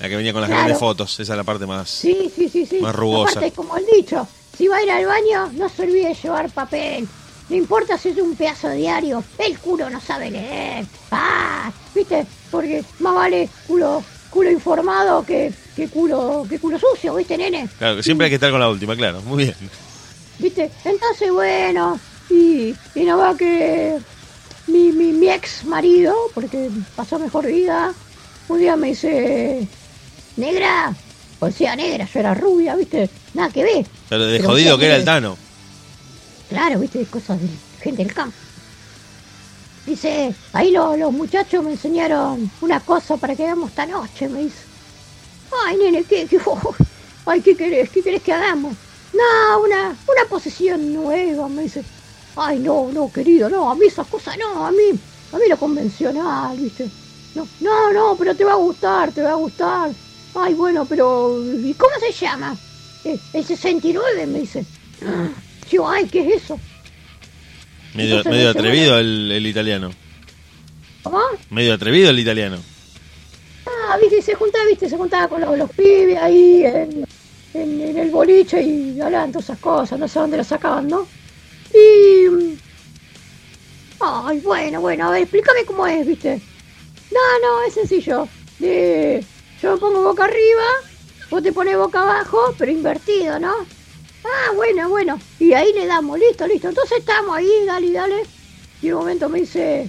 La 0.00 0.08
que 0.08 0.16
venía 0.16 0.32
con 0.32 0.40
las 0.40 0.48
Claro. 0.48 0.62
grandes 0.64 0.78
fotos. 0.80 1.20
Esa 1.20 1.32
es 1.34 1.36
la 1.36 1.44
parte 1.44 1.66
más. 1.66 1.88
Sí, 1.90 2.32
sí, 2.34 2.48
sí, 2.48 2.64
sí. 2.66 2.78
Más 2.80 2.94
rugosa. 2.94 3.32
Aparte, 3.38 3.52
como 3.54 3.76
el 3.76 3.84
dicho, 3.86 4.26
si 4.56 4.66
va 4.66 4.78
a 4.78 4.82
ir 4.82 4.90
al 4.90 5.04
baño, 5.06 5.50
no 5.54 5.68
se 5.68 5.82
olvide 5.82 6.08
de 6.08 6.14
llevar 6.14 6.50
papel. 6.50 7.06
No 7.50 7.56
importa 7.56 7.98
si 7.98 8.10
es 8.10 8.16
un 8.18 8.34
pedazo 8.36 8.68
de 8.68 8.76
diario, 8.76 9.22
el 9.38 9.58
culo 9.58 9.90
no 9.90 10.00
sabe 10.00 10.30
leer. 10.30 10.86
Ah, 11.10 11.70
¿viste? 11.94 12.24
Porque 12.50 12.82
más 13.00 13.14
vale 13.14 13.48
culo, 13.66 14.02
culo 14.30 14.50
informado 14.50 15.24
que, 15.26 15.52
que 15.76 15.88
culo, 15.88 16.46
que 16.48 16.58
culo 16.60 16.78
sucio, 16.78 17.14
¿viste, 17.16 17.36
nene? 17.36 17.68
Claro, 17.78 17.96
que 17.96 18.02
siempre 18.04 18.26
hay 18.26 18.30
que 18.30 18.36
estar 18.36 18.50
con 18.52 18.60
la 18.60 18.68
última, 18.70 18.96
claro. 18.96 19.20
Muy 19.22 19.44
bien. 19.44 19.56
¿Viste? 20.38 20.70
Entonces, 20.84 21.30
bueno, 21.32 21.98
y, 22.30 22.74
y 22.94 23.02
no 23.04 23.18
va 23.18 23.36
que 23.36 23.98
mi, 24.68 24.92
mi, 24.92 25.12
mi 25.12 25.28
ex 25.28 25.64
marido, 25.64 26.14
porque 26.32 26.70
pasó 26.96 27.18
mejor 27.18 27.46
vida, 27.48 27.92
un 28.48 28.58
día 28.60 28.76
me 28.76 28.88
dice, 28.88 29.66
negra, 30.40 30.94
o 31.38 31.50
sea, 31.50 31.76
negra, 31.76 32.06
yo 32.12 32.20
era 32.20 32.34
rubia, 32.34 32.74
¿viste? 32.76 33.08
Nada 33.34 33.50
que 33.50 33.62
ver. 33.62 33.86
Pero 34.08 34.26
de 34.26 34.38
Pero 34.38 34.48
jodido 34.50 34.78
que 34.78 34.86
era 34.86 34.96
el 34.96 35.04
Tano. 35.04 35.36
Claro, 36.48 36.80
¿viste? 36.80 37.04
Cosas 37.06 37.40
de 37.40 37.48
gente 37.80 38.02
del 38.04 38.12
campo. 38.14 38.36
Dice, 39.86 40.34
ahí 40.52 40.70
lo- 40.72 40.96
los 40.96 41.12
muchachos 41.12 41.64
me 41.64 41.72
enseñaron 41.72 42.50
una 42.60 42.80
cosa 42.80 43.16
para 43.16 43.34
que 43.34 43.44
hagamos 43.44 43.70
esta 43.70 43.86
noche, 43.86 44.28
me 44.28 44.40
dice. 44.40 44.64
Ay, 45.66 45.76
nene, 45.76 46.04
¿qué, 46.04 46.26
qué, 46.26 46.38
ay, 47.26 47.40
¿qué 47.40 47.56
querés? 47.56 47.90
¿Qué 47.90 48.02
querés 48.02 48.22
que 48.22 48.32
hagamos? 48.32 48.74
No, 49.12 49.62
una, 49.62 49.88
una 49.88 50.24
posesión 50.28 50.92
nueva, 50.92 51.48
me 51.48 51.62
dice. 51.62 51.82
Ay, 52.36 52.58
no, 52.60 52.90
no, 52.92 53.10
querido, 53.12 53.48
no, 53.50 53.70
a 53.70 53.74
mí 53.74 53.86
esas 53.86 54.06
cosas 54.06 54.36
no, 54.38 54.64
a 54.64 54.70
mí, 54.70 54.90
a 55.32 55.36
mí 55.38 55.44
lo 55.48 55.58
convencional, 55.58 56.56
¿viste? 56.56 56.88
No, 57.34 57.46
no, 57.60 57.92
no, 57.92 58.16
pero 58.16 58.34
te 58.36 58.44
va 58.44 58.52
a 58.52 58.56
gustar, 58.56 59.12
te 59.12 59.22
va 59.22 59.30
a 59.32 59.34
gustar. 59.34 59.90
Ay, 60.34 60.54
bueno, 60.54 60.84
pero, 60.86 61.42
¿y 61.62 61.74
cómo 61.74 61.92
se 61.98 62.12
llama? 62.12 62.56
"Eh, 63.04 63.18
El 63.32 63.44
69, 63.44 64.26
me 64.26 64.40
dice. 64.40 64.64
Yo, 65.70 65.88
ay, 65.88 66.06
¿qué 66.06 66.20
es 66.34 66.42
eso? 66.44 66.58
Medio, 67.94 68.18
Entonces, 68.18 68.32
medio 68.32 68.48
dice, 68.48 68.58
atrevido 68.58 68.98
el, 68.98 69.32
el 69.32 69.46
italiano. 69.46 69.90
¿Cómo? 71.02 71.20
Medio 71.50 71.74
atrevido 71.74 72.10
el 72.10 72.18
italiano. 72.18 72.58
Ah, 73.66 73.96
viste, 74.00 74.22
se 74.22 74.34
juntaba, 74.34 74.64
viste, 74.66 74.88
se 74.88 74.96
juntaba 74.96 75.28
con 75.28 75.40
los, 75.40 75.56
los 75.58 75.70
pibes 75.70 76.18
ahí 76.18 76.62
en, 76.64 77.04
en, 77.54 77.80
en 77.80 77.98
el 77.98 78.10
boliche 78.10 78.62
y 78.62 79.00
hablaban 79.00 79.32
todas 79.32 79.44
esas 79.46 79.58
cosas, 79.58 79.98
no 79.98 80.06
sé 80.06 80.18
dónde 80.20 80.36
lo 80.36 80.44
sacaban, 80.44 80.86
¿no? 80.88 81.06
Y... 81.74 82.28
mm, 82.28 82.56
Ay, 84.02 84.40
bueno, 84.40 84.80
bueno, 84.80 85.08
a 85.08 85.10
ver, 85.10 85.22
explícame 85.22 85.64
cómo 85.66 85.86
es, 85.86 86.06
viste. 86.06 86.40
No, 87.12 87.20
no, 87.42 87.62
es 87.66 87.74
sencillo. 87.74 88.26
De, 88.58 89.22
yo 89.62 89.72
me 89.72 89.78
pongo 89.78 90.02
boca 90.02 90.24
arriba, 90.24 90.64
vos 91.30 91.42
te 91.42 91.52
pones 91.52 91.76
boca 91.76 92.02
abajo, 92.02 92.54
pero 92.58 92.70
invertido, 92.72 93.38
¿no? 93.38 93.54
Ah, 94.24 94.52
bueno, 94.54 94.88
bueno. 94.88 95.18
Y 95.38 95.52
ahí 95.52 95.72
le 95.72 95.86
damos, 95.86 96.18
listo, 96.18 96.46
listo. 96.46 96.68
Entonces 96.68 96.98
estamos 96.98 97.36
ahí, 97.36 97.50
dale, 97.66 97.92
dale. 97.92 98.22
Y 98.82 98.88
en 98.88 98.94
un 98.94 99.00
momento 99.00 99.28
me 99.28 99.40
dice, 99.40 99.88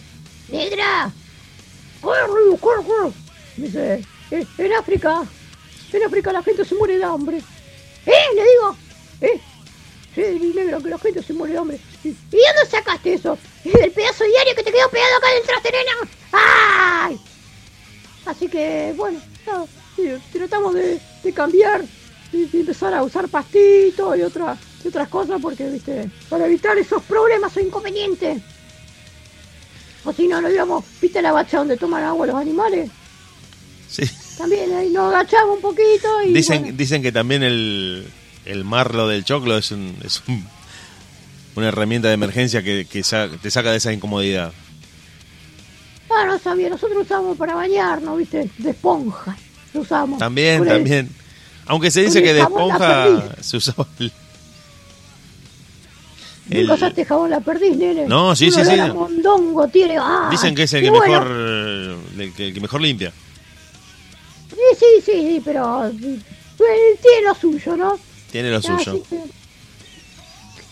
negra, 0.50 1.12
corre, 2.02 2.58
corre, 2.60 2.84
corre. 2.86 3.12
Me 3.58 3.66
dice, 3.68 4.06
"Eh, 4.32 4.46
en 4.58 4.74
África, 4.74 5.24
en 5.94 6.04
África 6.04 6.32
la 6.32 6.44
gente 6.44 6.64
se 6.66 6.76
muere 6.76 6.98
de 6.98 7.04
hambre. 7.04 7.38
¿Eh? 8.06 8.12
Le 8.36 8.44
digo, 8.44 8.76
¿eh? 9.22 9.42
Sí, 10.16 10.54
negro, 10.56 10.82
que 10.82 10.90
la 10.90 10.98
gente 10.98 11.24
se 11.24 11.34
muere 11.34 11.54
de 11.54 11.60
hambre. 11.60 11.80
¿Y 12.04 12.10
dónde 12.12 12.66
sacaste 12.70 13.14
eso? 13.14 13.38
El 13.64 13.92
pedazo 13.92 14.24
diario 14.26 14.56
que 14.56 14.64
te 14.64 14.72
quedó 14.72 14.90
pegado 14.90 15.18
acá 15.18 15.28
del 15.34 15.44
traste, 15.44 15.72
nena. 15.72 16.12
¡Ay! 16.34 17.20
Así 18.26 18.48
que, 18.48 18.94
bueno, 18.96 19.20
nada, 19.48 19.66
tratamos 20.32 20.74
de, 20.74 21.00
de 21.24 21.34
cambiar 21.34 21.84
y 22.32 22.46
de 22.46 22.60
empezar 22.62 22.94
a 22.94 23.04
usar 23.04 23.28
pastitos 23.28 24.18
y, 24.18 24.22
otra- 24.22 24.58
y 24.84 24.88
otras 24.88 25.08
cosas 25.10 25.40
porque, 25.42 25.68
viste, 25.70 26.10
para 26.30 26.46
evitar 26.46 26.78
esos 26.78 27.02
problemas 27.04 27.56
o 27.58 27.60
inconvenientes. 27.60 28.42
O 30.04 30.14
si 30.14 30.28
no, 30.28 30.42
nos 30.42 30.52
íbamos, 30.52 30.84
viste 31.02 31.22
la 31.22 31.32
bacha 31.32 31.58
donde 31.60 31.78
toman 31.78 32.04
agua 32.04 32.26
los 32.28 32.36
animales. 32.36 32.90
Sí. 33.88 34.04
También 34.38 34.74
ahí 34.74 34.90
nos 34.90 35.14
agachamos 35.14 35.58
un 35.58 35.62
poquito 35.62 36.24
y. 36.26 36.34
Dicen, 36.34 36.62
bueno, 36.62 36.78
dicen 36.78 37.02
que 37.04 37.12
también 37.12 37.44
el, 37.44 38.08
el 38.46 38.64
marlo 38.64 39.08
del 39.08 39.26
choclo 39.26 39.58
es, 39.58 39.72
un, 39.72 39.96
es 40.04 40.24
un- 40.28 40.48
una 41.56 41.68
herramienta 41.68 42.08
de 42.08 42.14
emergencia 42.16 42.64
que, 42.64 42.88
que 42.90 43.04
sa- 43.04 43.30
te 43.30 43.52
saca 43.52 43.72
de 43.72 43.78
esa 43.78 43.92
incomodidad. 43.94 44.54
Ah, 46.14 46.26
no 46.26 46.40
sabía, 46.40 46.70
nosotros 46.70 47.04
usamos 47.04 47.38
para 47.38 47.56
bañarnos, 47.56 48.18
viste, 48.18 48.50
de 48.58 48.70
esponja. 48.72 49.36
Lo 49.74 49.82
usamos. 49.82 50.20
También, 50.20 50.62
el- 50.64 50.68
también. 50.68 51.10
Aunque 51.68 51.90
se 51.92 52.02
dice 52.04 52.22
que 52.22 52.34
de 52.34 52.42
esponja 52.42 53.08
se 53.42 53.58
usaba 53.58 53.88
el... 54.00 54.12
¿Nunca 56.50 56.60
el- 56.60 56.72
usaste 56.72 57.06
jabón 57.06 57.30
la 57.30 57.40
perdiz, 57.40 57.78
nene? 57.78 58.06
No, 58.08 58.36
sí, 58.36 58.52
sí, 58.52 58.62
sí. 58.66 58.72
mondongo 58.94 59.68
tiene. 59.70 59.96
Ah, 59.98 60.28
Dicen 60.30 60.54
que 60.54 60.64
es 60.64 60.74
el 60.74 60.82
que 60.84 60.90
bueno, 60.90 61.06
mejor 61.06 61.32
el 62.20 62.34
que, 62.36 62.48
el 62.48 62.54
que 62.54 62.60
mejor 62.60 62.82
limpia. 62.82 63.14
Sí, 64.50 64.58
sí, 64.78 64.86
sí, 65.06 65.12
sí, 65.28 65.42
pero 65.46 65.86
eh, 65.88 65.92
tiene 67.02 67.28
lo 67.28 67.36
suyo, 67.36 67.78
¿no? 67.78 67.98
Tiene 68.32 68.50
lo 68.52 68.58
Así 68.58 68.68
suyo. 68.68 69.02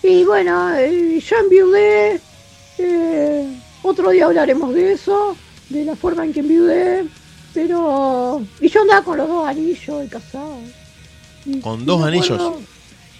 Y 0.03 0.23
bueno, 0.25 0.73
eh, 0.75 1.21
yo 1.25 1.37
enviudé. 1.37 2.19
eh, 2.79 3.59
otro 3.83 4.09
día 4.11 4.25
hablaremos 4.25 4.73
de 4.73 4.93
eso, 4.93 5.35
de 5.69 5.85
la 5.85 5.95
forma 5.95 6.25
en 6.25 6.33
que 6.33 6.39
enviudé. 6.41 7.05
Pero. 7.53 8.41
Y 8.61 8.69
yo 8.69 8.81
andaba 8.81 9.03
con 9.03 9.17
los 9.17 9.27
dos 9.27 9.47
anillos 9.47 10.05
y 10.05 10.07
casado. 10.07 10.57
Y- 11.45 11.59
¿Con 11.59 11.81
y 11.81 11.85
dos 11.85 12.03
anillos? 12.03 12.31
acuerdo- 12.31 12.61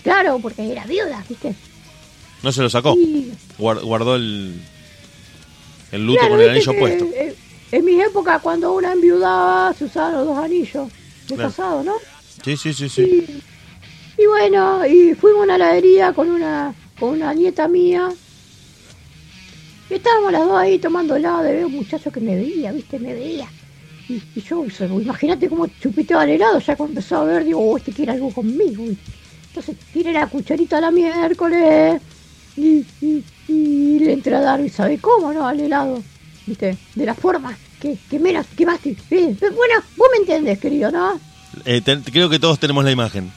Claro, 0.03 0.39
porque 0.41 0.71
era 0.71 0.85
viuda, 0.85 1.23
¿viste? 1.27 1.55
No 2.43 2.51
se 2.51 2.61
lo 2.61 2.69
sacó. 2.69 2.95
Guardó 3.57 4.15
el, 4.15 4.61
el 5.91 6.05
luto 6.05 6.19
Claro, 6.19 6.35
con 6.35 6.43
el 6.43 6.49
anillo 6.51 6.73
puesto. 6.79 7.05
eh, 7.13 7.35
En 7.71 7.85
mi 7.85 7.99
época, 8.01 8.39
cuando 8.39 8.73
una 8.73 8.93
enviudaba, 8.93 9.73
se 9.73 9.85
usaban 9.85 10.13
los 10.13 10.25
dos 10.27 10.37
anillos 10.37 10.89
de 11.27 11.35
Claro. 11.35 11.49
casado, 11.49 11.83
¿no? 11.83 11.93
Sí, 12.43 12.55
sí, 12.55 12.73
sí, 12.73 12.87
sí. 12.89 13.01
Y, 14.17 14.21
y 14.21 14.25
bueno, 14.25 14.85
y 14.87 15.13
fuimos 15.15 15.41
a 15.41 15.43
una 15.43 15.55
heladería 15.55 16.13
con 16.13 16.29
una, 16.31 16.73
con 16.99 17.09
una 17.09 17.33
nieta 17.33 17.67
mía. 17.67 18.09
Y 19.89 19.95
estábamos 19.95 20.31
las 20.31 20.45
dos 20.45 20.57
ahí 20.57 20.77
tomando 20.79 21.15
helado, 21.15 21.49
y 21.49 21.53
veo 21.53 21.67
un 21.67 21.75
muchacho 21.75 22.11
que 22.11 22.19
me 22.19 22.35
veía, 22.35 22.71
¿viste? 22.71 22.99
Me 22.99 23.13
veía. 23.13 23.47
Y, 24.07 24.21
y 24.35 24.41
yo, 24.41 24.65
imagínate 25.01 25.49
cómo 25.49 25.67
chupiteaba 25.81 26.23
el 26.25 26.31
helado, 26.31 26.59
ya 26.59 26.75
cuando 26.75 26.91
empezó 26.99 27.17
a 27.17 27.23
ver, 27.25 27.43
digo, 27.45 27.59
oh, 27.59 27.77
este 27.77 27.91
quiere 27.91 28.11
algo 28.11 28.31
conmigo. 28.31 28.83
Entonces 29.47 29.75
tiré 29.93 30.11
la 30.11 30.27
cucharita 30.27 30.77
a 30.77 30.81
la 30.81 30.91
miércoles 30.91 32.01
y, 32.55 32.83
y, 33.01 33.23
y 33.47 33.99
le 33.99 34.13
entré 34.13 34.35
a 34.35 34.41
dar, 34.41 34.61
¿y 34.61 34.69
sabe 34.69 34.97
cómo, 34.99 35.33
no? 35.33 35.47
Al 35.47 35.59
helado, 35.59 36.01
¿viste? 36.45 36.75
De 36.95 37.05
la 37.05 37.13
forma 37.15 37.55
que, 37.81 37.97
que 38.09 38.19
menos, 38.19 38.45
que 38.55 38.65
más 38.65 38.79
eh, 38.85 38.95
Bueno, 39.39 39.75
vos 39.97 40.07
me 40.11 40.17
entendés, 40.19 40.59
querido, 40.59 40.91
¿no? 40.91 41.19
Eh, 41.65 41.81
te- 41.81 41.99
creo 42.01 42.29
que 42.29 42.39
todos 42.39 42.59
tenemos 42.59 42.83
la 42.83 42.91
imagen. 42.91 43.31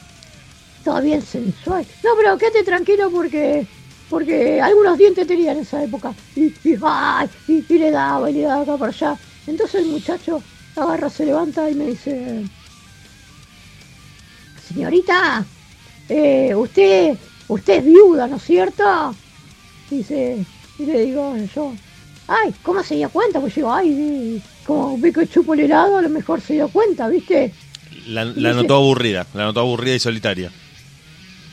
Todo 0.83 1.01
bien 1.01 1.21
sensual. 1.21 1.85
No, 2.03 2.09
pero 2.17 2.37
quédate 2.37 2.63
tranquilo 2.63 3.09
porque 3.11 3.65
porque 4.09 4.61
algunos 4.61 4.97
dientes 4.97 5.25
tenía 5.27 5.53
en 5.53 5.59
esa 5.59 5.83
época. 5.83 6.13
Y, 6.35 6.45
y, 6.63 6.77
ay, 6.83 7.27
y, 7.47 7.65
y 7.67 7.77
le 7.77 7.91
daba, 7.91 8.29
y 8.29 8.33
le 8.33 8.41
daba 8.41 8.61
acá 8.61 8.77
para 8.77 8.91
allá. 8.91 9.17
Entonces 9.47 9.81
el 9.81 9.87
muchacho 9.87 10.41
agarra, 10.75 11.09
se 11.09 11.25
levanta 11.25 11.69
y 11.69 11.75
me 11.75 11.87
dice, 11.87 12.43
señorita, 14.67 15.45
eh, 16.09 16.53
usted, 16.55 17.17
usted 17.47 17.73
es 17.77 17.85
viuda, 17.85 18.27
¿no 18.27 18.37
es 18.37 18.43
cierto? 18.43 19.15
Dice, 19.89 20.45
y 20.79 20.85
le 20.85 21.05
digo 21.05 21.35
yo, 21.53 21.73
ay, 22.27 22.53
¿cómo 22.63 22.81
se 22.83 22.95
dio 22.95 23.09
cuenta? 23.09 23.39
Pues 23.39 23.55
yo, 23.55 23.71
ay, 23.71 24.41
como 24.65 24.97
ve 24.97 25.11
que 25.13 25.27
chupo 25.27 25.53
el 25.53 25.61
helado, 25.61 25.97
a 25.97 26.01
lo 26.01 26.09
mejor 26.09 26.41
se 26.41 26.53
dio 26.53 26.67
cuenta, 26.69 27.07
¿viste? 27.09 27.53
La, 28.07 28.25
la 28.25 28.53
notó 28.53 28.75
aburrida. 28.75 29.27
La 29.33 29.43
notó 29.45 29.59
aburrida 29.59 29.95
y 29.95 29.99
solitaria. 29.99 30.51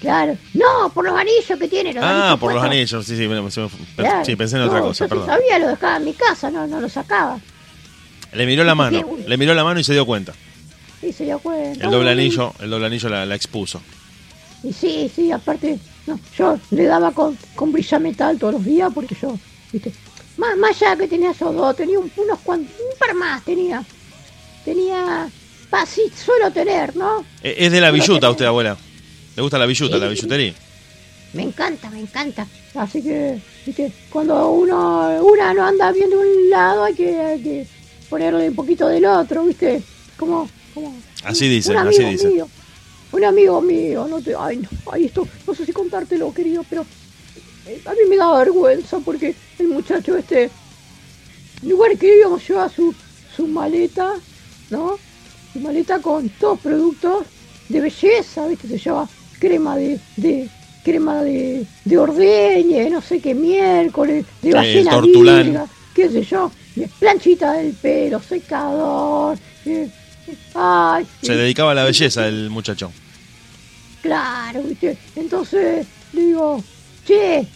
Claro. 0.00 0.36
No, 0.54 0.90
por 0.94 1.04
los 1.04 1.14
anillos 1.14 1.58
que 1.58 1.68
tiene. 1.68 1.92
Los 1.92 2.02
Ah, 2.06 2.36
por 2.40 2.54
los 2.54 2.62
anillos. 2.62 3.04
Sí, 3.04 3.16
sí, 3.16 3.28
me- 3.28 3.50
se 3.50 3.60
me- 3.60 3.68
Claro. 3.96 4.24
sí, 4.24 4.34
pensé 4.36 4.56
en 4.56 4.62
otra 4.62 4.80
cosa, 4.80 5.04
yo 5.04 5.04
sí 5.04 5.08
perdón. 5.10 5.26
sabía, 5.26 5.58
lo 5.58 5.68
dejaba 5.68 5.96
en 5.98 6.04
mi 6.04 6.14
casa, 6.14 6.50
no, 6.50 6.66
no 6.66 6.80
lo 6.80 6.88
sacaba. 6.88 7.38
Le 8.32 8.46
miró 8.46 8.64
la 8.64 8.74
mano. 8.74 8.98
Qué- 9.16 9.28
Le 9.28 9.36
miró 9.36 9.52
la 9.54 9.64
mano 9.64 9.78
y 9.80 9.84
se 9.84 9.92
dio 9.92 10.06
cuenta. 10.06 10.32
Y 11.02 11.12
se 11.12 11.24
dio 11.24 11.38
cuenta. 11.38 11.84
El 11.84 11.90
doble 11.90 12.10
anillo, 12.12 12.52
el 12.60 12.70
doble 12.70 12.86
anillo 12.86 13.08
la, 13.08 13.26
la 13.26 13.34
expuso. 13.34 13.82
y 14.62 14.72
sí, 14.72 15.10
sí, 15.14 15.32
aparte, 15.32 15.78
no, 16.06 16.18
yo 16.36 16.58
le 16.70 16.84
daba 16.84 17.12
con, 17.12 17.36
con 17.54 17.72
metal 18.00 18.38
todos 18.38 18.54
los 18.54 18.64
días 18.64 18.90
porque 18.94 19.16
yo, 19.20 19.38
viste, 19.72 19.90
más, 20.36 20.56
más 20.58 20.80
allá 20.82 20.96
que 20.96 21.08
tenía 21.08 21.30
esos 21.30 21.54
dos, 21.54 21.74
tenía 21.76 21.98
un, 21.98 22.10
unos 22.16 22.38
cuantos, 22.40 22.74
un 22.78 22.98
par 22.98 23.14
más 23.14 23.42
tenía. 23.44 23.82
Tenía, 24.64 25.28
así 25.72 26.02
suelo 26.14 26.50
tener, 26.50 26.94
¿no? 26.96 27.24
Eh, 27.42 27.54
es 27.58 27.72
de 27.72 27.80
la 27.80 27.90
billuta 27.90 28.30
usted, 28.30 28.44
abuela. 28.44 28.76
¿Le 29.40 29.42
gusta 29.42 29.56
la 29.56 29.64
billuta, 29.64 29.96
la 29.96 30.08
billutería? 30.08 30.52
Me 31.32 31.44
encanta, 31.44 31.88
me 31.88 32.00
encanta. 32.00 32.46
Así 32.74 33.02
que, 33.02 33.40
viste, 33.64 33.90
cuando 34.10 34.50
uno, 34.50 35.18
una 35.24 35.54
no 35.54 35.64
anda 35.64 35.90
bien 35.92 36.10
de 36.10 36.16
un 36.18 36.50
lado, 36.50 36.84
hay 36.84 36.92
que, 36.92 37.18
hay 37.18 37.42
que 37.42 37.66
ponerle 38.10 38.50
un 38.50 38.54
poquito 38.54 38.86
del 38.86 39.06
otro, 39.06 39.46
¿viste? 39.46 39.82
Como, 40.18 40.46
como 40.74 40.94
así 41.24 41.48
dice, 41.48 41.74
así 41.74 42.04
dice. 42.04 42.44
un 43.12 43.24
amigo 43.24 43.62
mío, 43.62 44.06
no 44.10 44.20
te, 44.20 44.34
ay, 44.38 44.58
no, 44.58 44.68
ay, 44.92 45.06
esto, 45.06 45.26
no 45.46 45.54
sé 45.54 45.64
si 45.64 45.72
contártelo, 45.72 46.34
querido, 46.34 46.62
pero 46.68 46.84
eh, 47.66 47.80
a 47.86 47.92
mí 47.92 48.00
me 48.10 48.18
da 48.18 48.36
vergüenza 48.36 48.98
porque 48.98 49.34
el 49.58 49.68
muchacho 49.68 50.18
este, 50.18 50.50
en 51.62 51.68
lugar 51.70 51.96
que 51.96 52.18
íbamos 52.18 52.46
lleva 52.46 52.68
su, 52.68 52.94
su 53.34 53.46
maleta, 53.46 54.16
¿no? 54.68 54.98
Su 55.54 55.60
maleta 55.60 55.98
con 55.98 56.28
todos 56.28 56.60
productos 56.60 57.24
de 57.70 57.80
belleza, 57.80 58.46
¿viste? 58.46 58.68
Se 58.68 58.76
llama 58.76 59.08
crema 59.40 59.76
de, 59.76 59.98
de 60.16 60.48
crema 60.84 61.22
de, 61.22 61.66
de 61.84 61.98
ordeñe, 61.98 62.88
no 62.90 63.00
sé 63.02 63.20
qué 63.20 63.34
miércoles, 63.34 64.24
de 64.42 64.52
ballena 64.52 65.00
virga, 65.00 65.66
qué 65.94 66.08
sé 66.08 66.22
yo, 66.22 66.52
planchita 66.98 67.54
del 67.54 67.72
pelo, 67.72 68.20
secador. 68.20 69.36
Eh, 69.66 69.88
ay, 70.54 71.06
Se 71.22 71.34
dedicaba 71.34 71.72
a 71.72 71.74
la 71.74 71.84
belleza 71.84 72.28
el 72.28 72.50
muchacho. 72.50 72.92
Claro, 74.02 74.62
¿viste? 74.62 74.96
Entonces 75.16 75.86
le 76.12 76.20
digo, 76.26 76.62
che, 77.04 77.46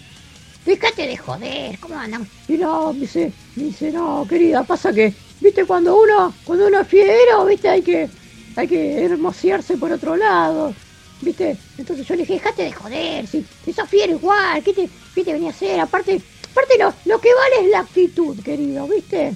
déjate 0.66 1.06
de 1.06 1.16
joder, 1.16 1.78
¿cómo 1.78 1.98
andan? 1.98 2.26
Y 2.48 2.54
no, 2.54 2.92
me 2.92 3.00
dice, 3.00 3.32
me 3.56 3.64
dice, 3.64 3.90
no, 3.90 4.26
querida, 4.28 4.62
pasa 4.64 4.92
que, 4.92 5.14
viste, 5.40 5.64
cuando 5.64 5.96
uno, 5.98 6.34
cuando 6.44 6.66
uno 6.66 6.80
es 6.80 6.88
fiero, 6.88 7.46
viste, 7.46 7.68
hay 7.68 7.82
que, 7.82 8.08
hay 8.56 8.68
que 8.68 9.04
hermosearse 9.04 9.78
por 9.78 9.92
otro 9.92 10.16
lado. 10.16 10.74
¿Viste? 11.20 11.56
Entonces 11.78 12.06
yo 12.06 12.14
le 12.14 12.22
dije, 12.22 12.34
dejate 12.34 12.64
de 12.64 12.72
joder, 12.72 13.26
si, 13.26 13.44
si 13.64 13.72
sos 13.72 13.88
fiero 13.88 14.12
igual, 14.12 14.62
¿qué 14.62 14.72
te, 14.72 14.88
qué 15.14 15.24
te 15.24 15.32
venía 15.32 15.48
a 15.48 15.52
hacer? 15.52 15.80
Aparte, 15.80 16.20
aparte 16.50 16.78
lo, 16.78 16.92
lo 17.04 17.20
que 17.20 17.28
vale 17.32 17.66
es 17.66 17.70
la 17.70 17.80
actitud, 17.80 18.38
querido, 18.42 18.86
¿viste? 18.88 19.34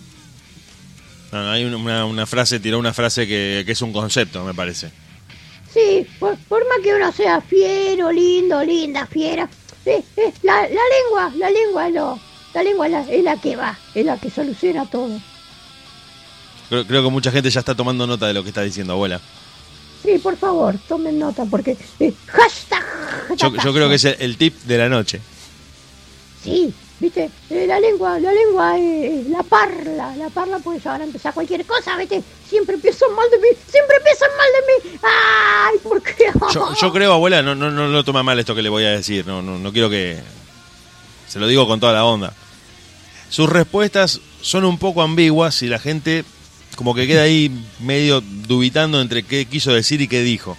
No, 1.32 1.50
hay 1.50 1.64
una, 1.64 2.04
una, 2.06 2.26
frase, 2.26 2.58
tiró 2.58 2.78
una 2.78 2.94
frase 2.94 3.26
que, 3.26 3.62
que, 3.66 3.72
es 3.72 3.82
un 3.82 3.92
concepto, 3.92 4.44
me 4.44 4.54
parece. 4.54 4.90
Sí, 5.72 6.06
por, 6.18 6.32
más 6.50 6.78
que 6.82 6.94
uno 6.94 7.12
sea 7.12 7.40
fiero, 7.40 8.10
lindo, 8.10 8.62
linda, 8.64 9.06
fiera, 9.06 9.48
eh, 9.84 10.02
eh, 10.16 10.32
la, 10.42 10.62
la, 10.62 10.68
lengua, 10.68 11.32
la 11.36 11.50
lengua, 11.50 11.88
lo, 11.90 12.18
la 12.54 12.62
lengua 12.62 12.86
es 12.86 12.92
la, 12.92 13.00
es 13.02 13.24
la, 13.24 13.40
que 13.40 13.56
va, 13.56 13.78
es 13.94 14.06
la 14.06 14.18
que 14.18 14.30
soluciona 14.30 14.86
todo. 14.86 15.20
Creo, 16.70 16.86
creo 16.86 17.02
que 17.02 17.10
mucha 17.10 17.30
gente 17.30 17.50
ya 17.50 17.60
está 17.60 17.74
tomando 17.74 18.06
nota 18.06 18.26
de 18.26 18.34
lo 18.34 18.42
que 18.42 18.48
está 18.48 18.62
diciendo, 18.62 18.94
abuela. 18.94 19.20
Sí, 20.02 20.18
por 20.18 20.36
favor, 20.36 20.76
tomen 20.86 21.18
nota 21.18 21.44
porque 21.44 21.76
eh, 21.98 22.12
hashtag, 22.26 22.84
Yo, 23.36 23.72
creo 23.72 23.88
que 23.88 23.96
es 23.96 24.04
el, 24.04 24.36
tip 24.36 24.54
de 24.62 24.78
la 24.78 24.88
noche. 24.88 25.20
Sí, 26.42 26.72
viste, 27.00 27.30
eh, 27.50 27.66
la 27.66 27.80
lengua, 27.80 28.18
la 28.20 28.32
lengua, 28.32 28.78
eh, 28.78 29.24
la 29.28 29.42
parla, 29.42 30.14
la 30.16 30.28
parla 30.30 30.60
pues 30.60 30.84
van 30.84 31.00
a 31.00 31.04
empezar 31.04 31.34
cualquier 31.34 31.66
cosa, 31.66 31.96
viste, 31.96 32.22
siempre 32.48 32.78
piensan 32.78 33.12
mal 33.14 33.28
de 33.30 33.38
mí, 33.38 33.48
siempre 33.68 33.96
piensan 34.04 34.30
mal 34.36 34.48
de 34.52 34.88
mí, 34.88 34.98
ay, 35.02 35.78
¿por 35.82 36.00
qué? 36.00 36.26
Yo, 36.80 36.92
creo, 36.92 37.12
abuela, 37.12 37.42
no, 37.42 37.54
no, 37.54 37.70
no 37.70 37.88
lo 37.88 38.04
toma 38.04 38.22
mal 38.22 38.38
esto 38.38 38.54
que 38.54 38.62
le 38.62 38.68
voy 38.68 38.84
a 38.84 38.90
decir, 38.90 39.26
no, 39.26 39.42
no, 39.42 39.58
no 39.58 39.72
quiero 39.72 39.90
que, 39.90 40.20
se 41.28 41.38
lo 41.38 41.46
digo 41.46 41.66
con 41.66 41.80
toda 41.80 41.92
la 41.92 42.04
onda. 42.04 42.32
Sus 43.28 43.48
respuestas 43.48 44.20
son 44.40 44.64
un 44.64 44.78
poco 44.78 45.02
ambiguas 45.02 45.62
y 45.62 45.66
la 45.66 45.78
gente 45.78 46.24
como 46.78 46.94
que 46.94 47.08
queda 47.08 47.22
ahí 47.22 47.50
medio 47.80 48.20
dubitando 48.20 49.00
entre 49.00 49.24
qué 49.24 49.46
quiso 49.46 49.72
decir 49.72 50.00
y 50.00 50.06
qué 50.06 50.22
dijo. 50.22 50.56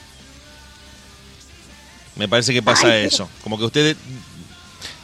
Me 2.18 2.28
parece 2.28 2.54
que 2.54 2.62
pasa 2.62 2.98
eso. 2.98 3.30
Como 3.42 3.58
que 3.58 3.64
usted 3.64 3.96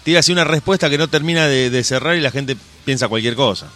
tira 0.04 0.20
así 0.20 0.34
una 0.34 0.44
respuesta 0.44 0.90
que 0.90 0.98
no 0.98 1.08
termina 1.08 1.48
de, 1.48 1.84
cerrar 1.86 2.18
y 2.18 2.20
la 2.20 2.32
gente 2.32 2.58
piensa 2.84 3.08
cualquier 3.08 3.34
cosa. 3.34 3.72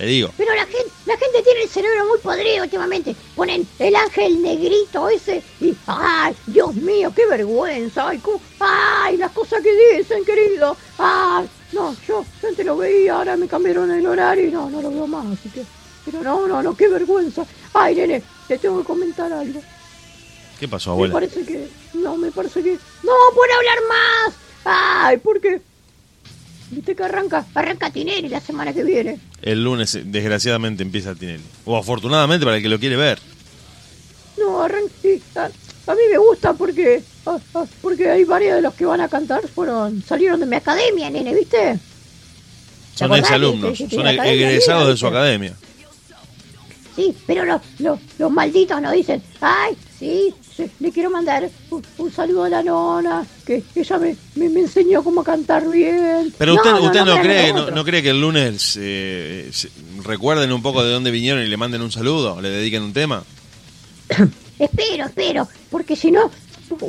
Le 0.00 0.06
digo. 0.06 0.32
Pero 0.36 0.52
la 0.52 0.66
gente, 0.66 0.90
la 1.06 1.16
gente 1.16 1.42
tiene 1.44 1.62
el 1.62 1.68
cerebro 1.68 2.08
muy 2.08 2.18
podrido 2.18 2.64
últimamente. 2.64 3.14
Ponen 3.36 3.64
el 3.78 3.94
ángel 3.94 4.42
negrito 4.42 5.08
ese 5.08 5.44
y 5.60 5.72
¡ay, 5.86 6.34
Dios 6.44 6.74
mío, 6.74 7.12
qué 7.14 7.24
vergüenza! 7.26 8.08
¡Ay, 8.08 8.20
ay 8.58 9.16
las 9.16 9.30
cosas 9.30 9.62
que 9.62 9.96
dicen, 9.96 10.24
querido! 10.24 10.76
¡Ay! 10.98 11.48
No, 11.70 11.94
yo 12.08 12.24
antes 12.44 12.66
lo 12.66 12.76
veía, 12.76 13.14
ahora 13.14 13.36
me 13.36 13.46
cambiaron 13.46 13.92
el 13.92 14.04
horario 14.04 14.48
y 14.48 14.50
no, 14.50 14.68
no 14.68 14.82
lo 14.82 14.90
veo 14.90 15.06
más, 15.06 15.38
así 15.38 15.48
que... 15.50 15.62
Pero 16.04 16.22
no, 16.22 16.46
no, 16.46 16.62
no, 16.62 16.76
qué 16.76 16.88
vergüenza. 16.88 17.44
Ay, 17.74 17.94
nene, 17.94 18.22
te 18.48 18.58
tengo 18.58 18.78
que 18.78 18.84
comentar 18.84 19.32
algo. 19.32 19.60
¿Qué 20.58 20.68
pasó, 20.68 20.92
abuela? 20.92 21.14
Me 21.14 21.20
parece 21.20 21.44
que. 21.44 21.68
No, 21.94 22.16
me 22.16 22.30
parece 22.30 22.62
que. 22.62 22.72
¡No 23.02 23.12
puedo 23.34 23.54
hablar 23.54 23.78
más! 23.88 24.34
¡Ay, 24.64 25.16
por 25.18 25.40
qué! 25.40 25.60
¿Viste 26.70 26.94
que 26.94 27.02
arranca? 27.02 27.46
Arranca 27.54 27.90
Tinelli 27.90 28.28
la 28.28 28.40
semana 28.40 28.72
que 28.72 28.84
viene. 28.84 29.18
El 29.42 29.64
lunes, 29.64 29.98
desgraciadamente, 30.04 30.82
empieza 30.82 31.14
Tinelli. 31.14 31.42
O 31.64 31.76
afortunadamente 31.76 32.44
para 32.44 32.58
el 32.58 32.62
que 32.62 32.68
lo 32.68 32.78
quiere 32.78 32.96
ver. 32.96 33.18
No, 34.38 34.62
arranca. 34.62 34.92
A, 35.86 35.94
mí 35.94 36.00
me 36.10 36.18
gusta 36.18 36.52
porque. 36.52 37.02
Porque 37.80 38.10
hay 38.10 38.24
varios 38.24 38.56
de 38.56 38.62
los 38.62 38.74
que 38.74 38.84
van 38.84 39.00
a 39.00 39.08
cantar 39.08 39.46
fueron 39.48 40.02
salieron 40.02 40.40
de 40.40 40.46
mi 40.46 40.56
academia, 40.56 41.10
nene, 41.10 41.34
¿viste? 41.34 41.78
Son 42.94 43.14
exalumnos, 43.14 43.78
son 43.78 44.06
egresados 44.06 44.88
de 44.88 44.96
su 44.96 45.06
academia. 45.06 45.54
Sí, 46.96 47.14
pero 47.26 47.44
los, 47.44 47.60
los, 48.18 48.30
malditos 48.30 48.80
nos 48.82 48.92
dicen, 48.92 49.22
ay, 49.40 49.76
sí, 49.98 50.34
le 50.80 50.90
quiero 50.90 51.10
mandar 51.10 51.48
un, 51.98 52.12
saludo 52.12 52.44
a 52.44 52.48
la 52.48 52.62
nona, 52.62 53.26
que 53.46 53.62
ella 53.74 53.98
me, 53.98 54.16
me, 54.34 54.60
enseñó 54.60 55.02
cómo 55.02 55.22
cantar 55.22 55.68
bien. 55.68 56.34
Pero 56.36 56.54
usted 56.54 56.70
no, 56.70 56.82
usted 56.82 57.04
no, 57.04 57.20
cree, 57.20 57.52
no, 57.52 57.84
cree 57.84 58.02
que 58.02 58.10
el 58.10 58.20
lunes 58.20 58.76
eh, 58.80 59.50
recuerden 60.02 60.52
un 60.52 60.62
poco 60.62 60.82
de 60.82 60.90
dónde 60.90 61.10
vinieron 61.10 61.42
y 61.42 61.46
le 61.46 61.56
manden 61.56 61.82
un 61.82 61.92
saludo, 61.92 62.40
le 62.40 62.50
dediquen 62.50 62.82
un 62.82 62.92
tema. 62.92 63.22
espero, 64.58 65.06
espero, 65.06 65.48
porque 65.70 65.94
si 65.94 66.10
no, 66.10 66.30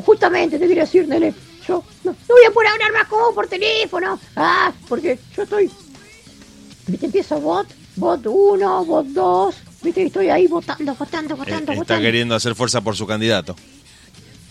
justamente 0.04 0.58
te 0.58 0.68
quería 0.68 0.84
decir, 0.84 1.08
nene, 1.08 1.34
yo 1.68 1.84
no, 2.04 2.16
voy 2.28 2.46
a 2.48 2.52
poder 2.52 2.70
hablar 2.70 2.92
más 2.94 3.08
como 3.08 3.34
por 3.34 3.48
teléfono, 3.48 4.20
ah, 4.36 4.72
porque 4.88 5.20
yo 5.36 5.44
estoy, 5.44 5.70
te 7.00 7.06
empiezo 7.06 7.40
bot, 7.40 7.68
bot 7.96 8.26
1, 8.26 8.86
bot 8.86 9.06
2, 9.06 9.56
Viste 9.84 10.04
estoy 10.04 10.30
ahí 10.30 10.48
votando, 10.48 10.94
votando, 10.96 11.36
votando, 11.36 11.72
eh, 11.72 11.78
Está 11.78 12.00
queriendo 12.00 12.36
hacer 12.36 12.54
fuerza 12.56 12.82
por 12.82 12.96
su 12.96 13.08
candidato. 13.08 13.56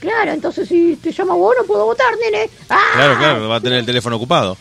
Claro, 0.00 0.32
entonces 0.32 0.68
si 0.68 0.96
te 0.96 1.12
llama 1.12 1.34
vos 1.34 1.54
no 1.58 1.64
puedo 1.66 1.84
votar, 1.84 2.14
nene. 2.18 2.50
¡Ah! 2.68 2.78
Claro, 2.94 3.18
claro, 3.18 3.48
va 3.48 3.56
a 3.56 3.60
tener 3.60 3.78
el 3.78 3.86
teléfono 3.86 4.16
ocupado. 4.16 4.56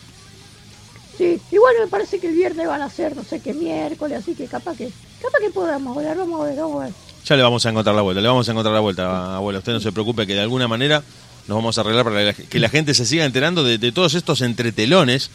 Sí, 1.16 1.40
igual 1.50 1.74
me 1.80 1.86
parece 1.86 2.18
que 2.20 2.28
el 2.28 2.34
viernes 2.34 2.66
van 2.66 2.82
a 2.82 2.88
ser 2.88 3.16
no 3.16 3.24
sé 3.24 3.40
qué 3.40 3.52
miércoles, 3.52 4.18
así 4.18 4.34
que 4.34 4.46
capaz 4.46 4.76
que 4.76 4.90
capaz 5.20 5.38
que 5.40 5.50
podamos 5.50 5.94
volar, 5.94 6.16
vamos 6.16 6.40
a 6.40 6.44
ver, 6.44 6.56
vamos 6.56 6.82
a 6.82 6.84
ver. 6.86 6.94
Ya 7.24 7.36
le 7.36 7.42
vamos 7.42 7.66
a 7.66 7.70
encontrar 7.70 7.94
la 7.94 8.02
vuelta, 8.02 8.20
le 8.20 8.28
vamos 8.28 8.48
a 8.48 8.52
encontrar 8.52 8.74
la 8.74 8.80
vuelta, 8.80 9.36
abuela. 9.36 9.58
Usted 9.58 9.72
no 9.72 9.80
se 9.80 9.92
preocupe 9.92 10.26
que 10.26 10.34
de 10.34 10.40
alguna 10.40 10.68
manera 10.68 11.02
nos 11.48 11.56
vamos 11.56 11.76
a 11.76 11.80
arreglar 11.80 12.04
para 12.04 12.32
que 12.32 12.58
la 12.58 12.68
gente 12.68 12.94
se 12.94 13.04
siga 13.04 13.24
enterando 13.24 13.64
de, 13.64 13.76
de 13.78 13.92
todos 13.92 14.14
estos 14.14 14.40
entretelones 14.40 15.30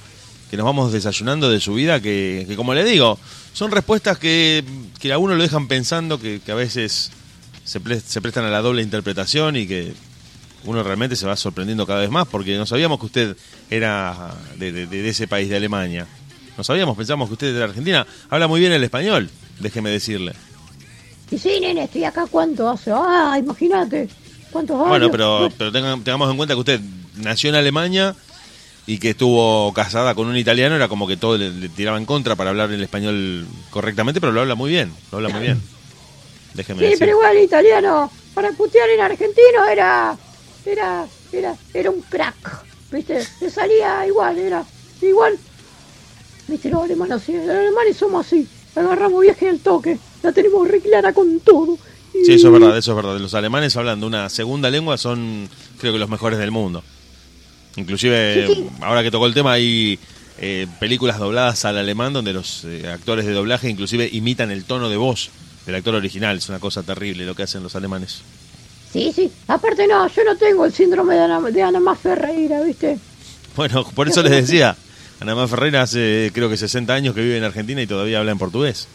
que 0.49 0.57
nos 0.57 0.65
vamos 0.65 0.91
desayunando 0.91 1.49
de 1.49 1.59
su 1.59 1.73
vida, 1.73 1.99
que, 1.99 2.51
como 2.55 2.73
le 2.73 2.83
digo, 2.83 3.17
son 3.53 3.71
respuestas 3.71 4.17
que, 4.17 4.63
que, 4.99 5.11
a 5.11 5.17
uno 5.17 5.35
lo 5.35 5.43
dejan 5.43 5.67
pensando, 5.67 6.19
que, 6.19 6.41
a 6.47 6.55
veces 6.55 7.11
se, 7.63 7.79
se, 8.01 8.21
prestan 8.21 8.45
a 8.45 8.49
la 8.49 8.61
doble 8.61 8.81
interpretación 8.81 9.55
y 9.55 9.67
que 9.67 9.93
uno 10.65 10.83
realmente 10.83 11.15
se 11.15 11.25
va 11.25 11.35
sorprendiendo 11.35 11.85
cada 11.85 12.01
vez 12.01 12.09
más, 12.09 12.27
porque 12.27 12.57
no 12.57 12.65
sabíamos 12.65 12.99
que 12.99 13.05
usted 13.05 13.37
era 13.69 14.33
de, 14.57 14.85
de, 14.85 15.09
ese 15.09 15.27
país, 15.27 15.49
de 15.49 15.57
Alemania. 15.57 16.07
No 16.57 16.63
sabíamos, 16.63 16.95
pensamos 16.95 17.27
que 17.27 17.33
usted 17.33 17.47
era 17.47 17.59
de 17.59 17.63
Argentina. 17.65 18.07
Habla 18.29 18.47
muy 18.47 18.59
bien 18.59 18.71
el 18.71 18.83
español, 18.83 19.29
déjeme 19.59 19.89
decirle. 19.89 20.33
Y 21.31 21.37
sí, 21.37 21.59
nene, 21.59 21.83
estoy 21.83 22.03
acá 22.03 22.25
cuánto 22.29 22.69
hace. 22.69 22.91
Ah, 22.93 23.35
imagínate. 23.39 24.07
¿Cuántos 24.51 24.77
años? 24.77 24.89
Bueno, 24.89 25.11
pero, 25.11 25.49
pero 25.57 25.71
tengamos 25.71 26.29
en 26.29 26.37
cuenta 26.37 26.53
que 26.53 26.59
usted 26.59 26.79
nació 27.15 27.49
en 27.49 27.55
Alemania 27.55 28.15
y 28.87 28.99
que 28.99 29.11
estuvo 29.11 29.73
casada 29.73 30.13
con 30.13 30.27
un 30.27 30.37
italiano, 30.37 30.75
era 30.75 30.87
como 30.87 31.07
que 31.07 31.17
todo 31.17 31.37
le, 31.37 31.69
tiraba 31.69 31.97
en 31.97 32.05
contra 32.05 32.35
para 32.35 32.51
hablar 32.51 32.71
el 32.71 32.83
español 32.83 33.47
correctamente, 33.71 34.21
pero 34.21 34.31
lo 34.31 34.41
habla 34.41 34.55
muy 34.55 34.69
bien, 34.69 34.93
lo 35.11 35.17
habla 35.17 35.29
muy 35.29 35.41
bien. 35.41 35.61
Déjeme 36.53 36.87
sí, 36.87 36.95
pero 36.99 37.11
igual 37.11 37.35
el 37.35 37.43
italiano, 37.43 38.11
para 38.33 38.51
putear 38.51 38.89
en 38.89 39.01
argentino 39.01 39.65
era, 39.69 40.15
era, 40.65 41.05
era, 41.31 41.55
era 41.73 41.89
un 41.89 42.01
crack, 42.01 42.63
viste, 42.91 43.25
le 43.41 43.49
salía 43.49 44.05
igual, 44.07 44.37
era 44.37 44.63
igual, 45.01 45.37
viste, 46.47 46.69
los 46.69 46.83
alemanes, 46.83 47.27
los 47.27 47.49
alemanes 47.49 47.97
somos 47.97 48.25
así, 48.25 48.47
agarramos 48.75 49.21
viaje 49.21 49.49
al 49.49 49.59
toque, 49.59 49.97
la 50.21 50.31
tenemos 50.31 50.67
re 50.67 50.79
clara 50.79 51.11
con 51.11 51.39
todo, 51.39 51.77
Sí, 52.23 52.33
eso 52.33 52.47
es 52.47 52.53
verdad, 52.53 52.77
eso 52.77 52.91
es 52.91 52.95
verdad. 52.95 53.19
Los 53.19 53.33
alemanes 53.33 53.75
hablando 53.75 54.07
una 54.07 54.29
segunda 54.29 54.69
lengua 54.69 54.97
son, 54.97 55.49
creo 55.79 55.91
que 55.91 55.99
los 55.99 56.09
mejores 56.09 56.39
del 56.39 56.49
mundo. 56.49 56.81
Inclusive, 57.77 58.47
Sí, 58.47 58.53
sí. 58.55 58.67
ahora 58.81 59.03
que 59.03 59.11
tocó 59.11 59.25
el 59.27 59.33
tema, 59.33 59.53
hay 59.53 59.99
eh, 60.39 60.67
películas 60.79 61.19
dobladas 61.19 61.65
al 61.65 61.77
alemán 61.77 62.13
donde 62.13 62.33
los 62.33 62.63
eh, 62.65 62.87
actores 62.89 63.25
de 63.25 63.33
doblaje 63.33 63.69
inclusive 63.69 64.09
imitan 64.11 64.51
el 64.51 64.63
tono 64.65 64.89
de 64.89 64.97
voz 64.97 65.29
del 65.65 65.75
actor 65.75 65.95
original. 65.95 66.37
Es 66.37 66.49
una 66.49 66.59
cosa 66.59 66.83
terrible 66.83 67.25
lo 67.25 67.35
que 67.35 67.43
hacen 67.43 67.63
los 67.63 67.75
alemanes. 67.75 68.21
Sí, 68.93 69.11
sí. 69.13 69.29
Aparte 69.47 69.87
no, 69.87 70.07
yo 70.07 70.23
no 70.23 70.37
tengo 70.37 70.65
el 70.65 70.71
síndrome 70.73 71.15
de 71.15 71.21
Ana, 71.21 71.41
de 71.41 71.61
Ana 71.63 71.79
Más 71.81 71.99
Ferreira, 71.99 72.61
¿viste? 72.61 72.97
Bueno, 73.55 73.83
por 73.93 74.07
eso 74.07 74.21
les 74.23 74.31
decía, 74.31 74.75
Ana 75.19 75.35
Más 75.35 75.49
Ferreira 75.49 75.81
hace 75.81 76.31
creo 76.33 76.49
que 76.49 76.57
60 76.57 76.93
años 76.93 77.13
que 77.15 77.21
vive 77.21 77.37
en 77.37 77.43
Argentina 77.43 77.81
y 77.81 77.87
todavía 77.87 78.19
habla 78.19 78.31
en 78.31 78.37
portugués. 78.37 78.87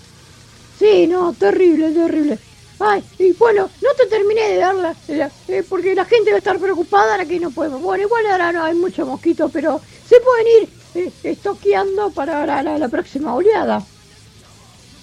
Sí, 0.79 1.07
no, 1.07 1.35
terrible, 1.39 1.91
terrible. 1.91 2.39
Ay, 2.83 3.05
y 3.19 3.33
bueno, 3.35 3.69
no 3.83 3.91
te 3.95 4.07
terminé 4.07 4.41
de 4.49 4.57
darla, 4.57 4.97
la- 5.09 5.31
eh, 5.49 5.63
porque 5.69 5.95
la 5.95 6.07
gente 6.07 6.31
va 6.31 6.37
a 6.37 6.39
estar 6.39 6.59
preocupada 6.59 7.13
ahora 7.13 7.27
que 7.27 7.39
no 7.39 7.51
podemos. 7.51 7.83
Bueno, 7.83 8.05
igual 8.05 8.25
ahora 8.27 8.53
no 8.53 8.65
hay 8.65 8.75
muchos 8.75 9.07
mosquitos, 9.07 9.51
pero 9.53 9.81
se 10.09 10.19
pueden 10.21 10.47
ir 10.63 10.69
eh, 10.95 11.13
estoqueando 11.23 12.11
para 12.11 12.45
la, 12.47 12.63
la- 12.63 12.79
la 12.79 12.89
próxima 12.89 13.35
oleada. 13.35 13.83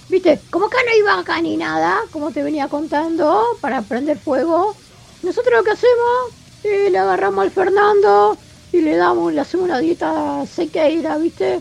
Viste, 0.10 0.40
como 0.50 0.66
acá 0.66 0.78
no 0.86 0.92
hay 0.92 1.02
vaca 1.18 1.40
ni 1.42 1.56
nada, 1.56 2.00
como 2.12 2.32
te 2.32 2.42
venía 2.42 2.68
contando, 2.68 3.44
para 3.62 3.82
prender 3.84 4.18
fuego, 4.18 4.74
nosotros 5.22 5.54
lo 5.58 5.64
que 5.64 5.72
hacemos, 5.72 6.32
eh, 6.64 6.90
le 6.90 6.98
agarramos 6.98 7.44
al 7.44 7.52
Fernando 7.52 8.38
y 8.72 8.82
le 8.82 8.96
damos, 8.96 9.34
le 9.34 9.42
hacemos 9.42 9.66
una 9.66 9.80
dieta 9.80 10.46
sequeira, 10.48 11.18
¿viste? 11.18 11.60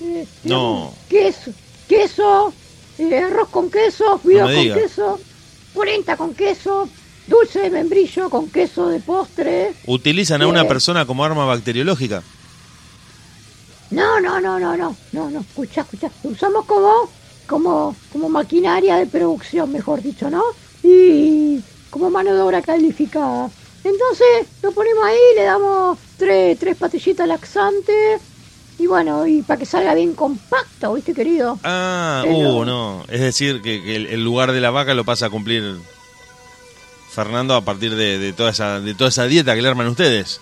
Eh, 0.00 0.26
No. 0.44 0.92
Queso, 1.08 1.50
queso, 1.88 2.52
eh, 2.98 3.18
arroz 3.18 3.48
con 3.48 3.70
queso, 3.70 4.18
fideos 4.18 4.48
me 4.50 4.54
con 4.72 4.80
queso, 4.82 5.18
polenta 5.76 6.16
con 6.16 6.34
queso, 6.34 6.88
dulce 7.26 7.60
de 7.60 7.70
membrillo 7.70 8.30
con 8.30 8.48
queso 8.48 8.88
de 8.88 8.98
postre. 8.98 9.74
¿Utilizan 9.86 10.42
a 10.42 10.46
una 10.46 10.64
persona 10.66 11.06
como 11.06 11.24
arma 11.24 11.44
bacteriológica? 11.44 12.22
No, 13.90 14.18
no, 14.20 14.40
no, 14.40 14.58
no, 14.58 14.76
no, 14.76 14.96
no, 15.12 15.30
no, 15.30 15.40
escucha, 15.40 15.82
escucha. 15.82 16.10
Usamos 16.24 16.64
como, 16.64 17.08
como, 17.46 17.94
como 18.12 18.28
maquinaria 18.28 18.96
de 18.96 19.06
producción, 19.06 19.70
mejor 19.70 20.02
dicho, 20.02 20.28
¿no? 20.30 20.42
Y 20.82 21.60
como 21.90 22.10
mano 22.10 22.34
de 22.34 22.40
obra 22.40 22.62
calificada. 22.62 23.50
Entonces 23.84 24.48
lo 24.62 24.72
ponemos 24.72 25.04
ahí, 25.04 25.20
le 25.36 25.44
damos 25.44 25.98
tres, 26.16 26.58
tres 26.58 26.76
patillitas 26.76 27.28
laxantes 27.28 28.20
y 28.78 28.86
bueno, 28.86 29.26
y 29.26 29.42
para 29.42 29.58
que 29.58 29.66
salga 29.66 29.94
bien 29.94 30.14
compacto, 30.14 30.92
¿viste, 30.94 31.14
querido? 31.14 31.58
Ah, 31.64 32.22
Pero- 32.24 32.56
uh, 32.56 32.64
no. 32.64 33.04
Es 33.08 33.20
decir, 33.20 33.62
que, 33.62 33.82
que 33.82 33.96
el, 33.96 34.06
el 34.06 34.22
lugar 34.24 34.52
de 34.52 34.60
la 34.60 34.70
vaca 34.70 34.94
lo 34.94 35.04
pasa 35.04 35.26
a 35.26 35.30
cumplir 35.30 35.76
Fernando 37.10 37.54
a 37.54 37.62
partir 37.62 37.94
de, 37.94 38.18
de 38.18 38.32
toda 38.34 38.50
esa 38.50 38.78
de 38.80 38.94
toda 38.94 39.08
esa 39.08 39.24
dieta 39.24 39.54
que 39.54 39.62
le 39.62 39.68
arman 39.68 39.86
ustedes. 39.88 40.40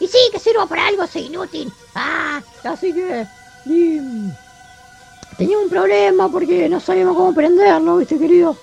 Y 0.00 0.06
sí, 0.06 0.18
que 0.32 0.38
sirva 0.38 0.66
para 0.66 0.86
algo, 0.86 1.06
soy 1.06 1.26
inútil. 1.26 1.70
Ah, 1.94 2.40
así 2.64 2.92
que... 2.94 3.26
y, 3.66 4.00
tenía 5.36 5.58
un 5.58 5.68
problema 5.68 6.30
porque 6.30 6.68
no 6.70 6.80
sabíamos 6.80 7.16
cómo 7.16 7.34
prenderlo, 7.34 7.98
¿viste, 7.98 8.18
querido? 8.18 8.56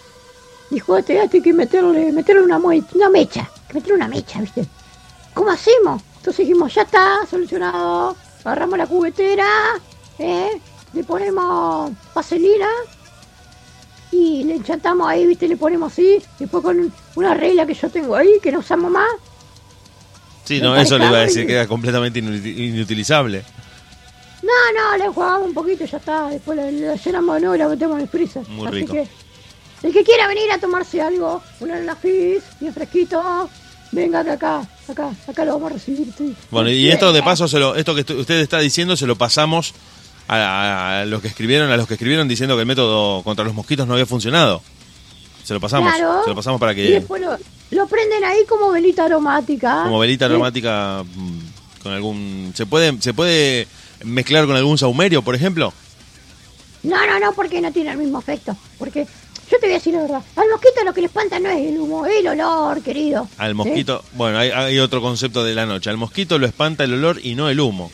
Dijo, 0.72 0.98
este, 0.98 1.22
este 1.24 1.38
hay 1.38 1.44
que 1.44 1.54
meterle, 1.54 2.12
meterle 2.12 2.42
una, 2.42 2.58
una 2.58 3.10
mecha, 3.10 3.50
que 3.68 3.76
meterle 3.76 3.96
una 3.96 4.08
mecha, 4.08 4.42
¿viste? 4.42 4.66
¿Cómo 5.34 5.52
hacemos? 5.52 6.02
Entonces 6.18 6.48
dijimos, 6.48 6.74
ya 6.74 6.82
está, 6.82 7.20
solucionado. 7.30 8.16
Agarramos 8.48 8.78
la 8.78 8.88
cubetera, 8.88 9.46
¿eh? 10.18 10.52
Le 10.94 11.04
ponemos 11.04 11.92
vaselina 12.16 12.68
y 14.10 14.46
le 14.46 14.56
enchantamos 14.56 15.06
ahí, 15.06 15.26
¿viste? 15.28 15.50
Le 15.50 15.58
ponemos 15.58 15.92
así. 15.92 16.24
Después 16.40 16.64
con 16.64 16.80
un- 16.80 16.94
una 17.16 17.34
regla 17.34 17.66
que 17.66 17.74
yo 17.74 17.90
tengo 17.90 18.16
ahí, 18.16 18.40
que 18.42 18.54
no 18.54 18.60
usamos 18.60 18.90
más. 18.90 19.10
Sí, 20.46 20.62
no, 20.62 20.78
eso 20.78 20.98
le 20.98 21.08
iba 21.08 21.18
a 21.18 21.22
decir 21.24 21.40
muy- 21.40 21.48
que 21.48 21.54
era 21.56 21.68
completamente 21.68 22.22
inuti- 22.24 22.58
inutilizable. 22.74 23.44
No, 24.44 24.54
no, 24.80 24.98
le 24.98 25.10
jugamos 25.10 25.48
un 25.50 25.54
poquito 25.54 25.84
y 25.84 25.88
ya 25.88 25.98
está. 25.98 26.30
Después 26.30 26.58
la, 26.58 26.96
llenamos 26.96 27.36
de 27.36 27.42
nuevo 27.42 27.56
y 27.56 27.58
la 27.60 27.68
metemos 27.68 27.96
en 27.98 28.02
el 28.04 28.08
freezer. 28.08 28.48
Muy 28.48 28.66
Así 28.68 28.78
rico. 28.78 28.94
que, 28.94 29.08
el 29.84 29.92
que 29.94 30.04
quiera 30.06 30.26
venir 30.30 30.50
a 30.54 30.58
tomarse 30.58 31.02
algo, 31.02 31.44
una 31.60 31.82
la 31.82 31.98
fizz, 31.98 32.46
bien 32.62 32.74
fresquito, 32.74 33.50
venga 33.92 34.24
de 34.24 34.32
acá, 34.32 34.62
acá, 34.88 35.10
acá 35.28 35.46
lo 35.46 35.54
vamos 35.54 35.72
a 35.72 35.74
recibir. 35.76 36.08
sí. 36.18 36.36
Bueno, 36.52 36.70
y 36.70 36.90
esto 36.90 37.12
de 37.14 37.24
paso, 37.24 37.48
se 37.48 37.60
lo, 37.60 37.76
esto 37.76 37.94
que 37.96 38.02
usted 38.14 38.36
está 38.40 38.60
diciendo, 38.60 38.96
se 38.98 39.08
lo 39.08 39.16
pasamos 39.16 39.74
a, 40.28 41.02
a- 41.02 41.06
los 41.06 41.22
que 41.22 41.28
escribieron, 41.30 41.72
a 41.72 41.78
los 41.78 41.88
que 41.88 41.94
escribieron 41.96 42.28
diciendo 42.28 42.56
que 42.56 42.62
el 42.62 42.68
método 42.68 43.24
contra 43.24 43.46
los 43.46 43.54
mosquitos 43.54 43.88
no 43.88 43.94
había 43.94 44.06
funcionado. 44.06 44.62
Se 45.44 45.54
lo 45.54 45.60
pasamos, 45.62 45.94
Claro. 45.94 46.24
se 46.24 46.30
lo 46.30 46.36
pasamos 46.36 46.60
para 46.60 46.74
Y 46.74 46.76
que 46.76 46.82
después 46.92 47.22
lo, 47.22 47.38
lo 47.72 47.88
prenden 47.88 48.24
ahí 48.26 48.40
como 48.50 48.70
velita 48.72 49.06
aromática. 49.06 49.84
como 49.84 50.00
velita 50.00 50.26
aromática 50.26 51.04
mm, 51.06 51.40
con 51.84 51.94
algún 51.94 52.52
se 52.54 52.66
puede 52.66 53.02
se 53.02 53.14
puede 53.14 53.68
mezclar 54.04 54.46
con 54.46 54.58
algún 54.58 54.78
saumerio, 54.78 55.22
por 55.22 55.36
ejemplo. 55.36 55.72
No, 56.84 57.06
no, 57.08 57.20
no, 57.20 57.32
porque 57.34 57.60
no 57.62 57.72
tiene 57.72 57.92
el 57.92 57.98
mismo 57.98 58.20
efecto. 58.20 58.56
Porque 58.78 59.08
yo 59.50 59.60
te 59.60 59.66
voy 59.68 59.72
a 59.72 59.78
decir 59.78 59.94
la 59.94 60.02
verdad. 60.02 60.22
Al 60.36 60.50
mosquito 60.50 60.84
lo 60.84 60.94
que 60.94 61.02
le 61.02 61.08
espanta 61.08 61.40
no 61.40 61.50
es 61.50 61.68
el 61.68 61.80
humo, 61.80 62.06
es 62.06 62.18
el 62.18 62.28
olor, 62.28 62.82
querido. 62.82 63.28
Al 63.38 63.52
¿sí? 63.52 63.54
mosquito, 63.56 64.04
bueno, 64.14 64.38
hay, 64.40 64.50
hay 64.50 64.80
otro 64.80 65.02
concepto 65.02 65.44
de 65.44 65.56
la 65.56 65.66
noche. 65.66 65.90
Al 65.90 65.98
mosquito 65.98 66.38
lo 66.38 66.46
espanta 66.46 66.84
el 66.84 66.94
olor 66.94 67.20
y 67.24 67.36
no 67.36 67.50
el 67.50 67.60
humo. 67.60 67.92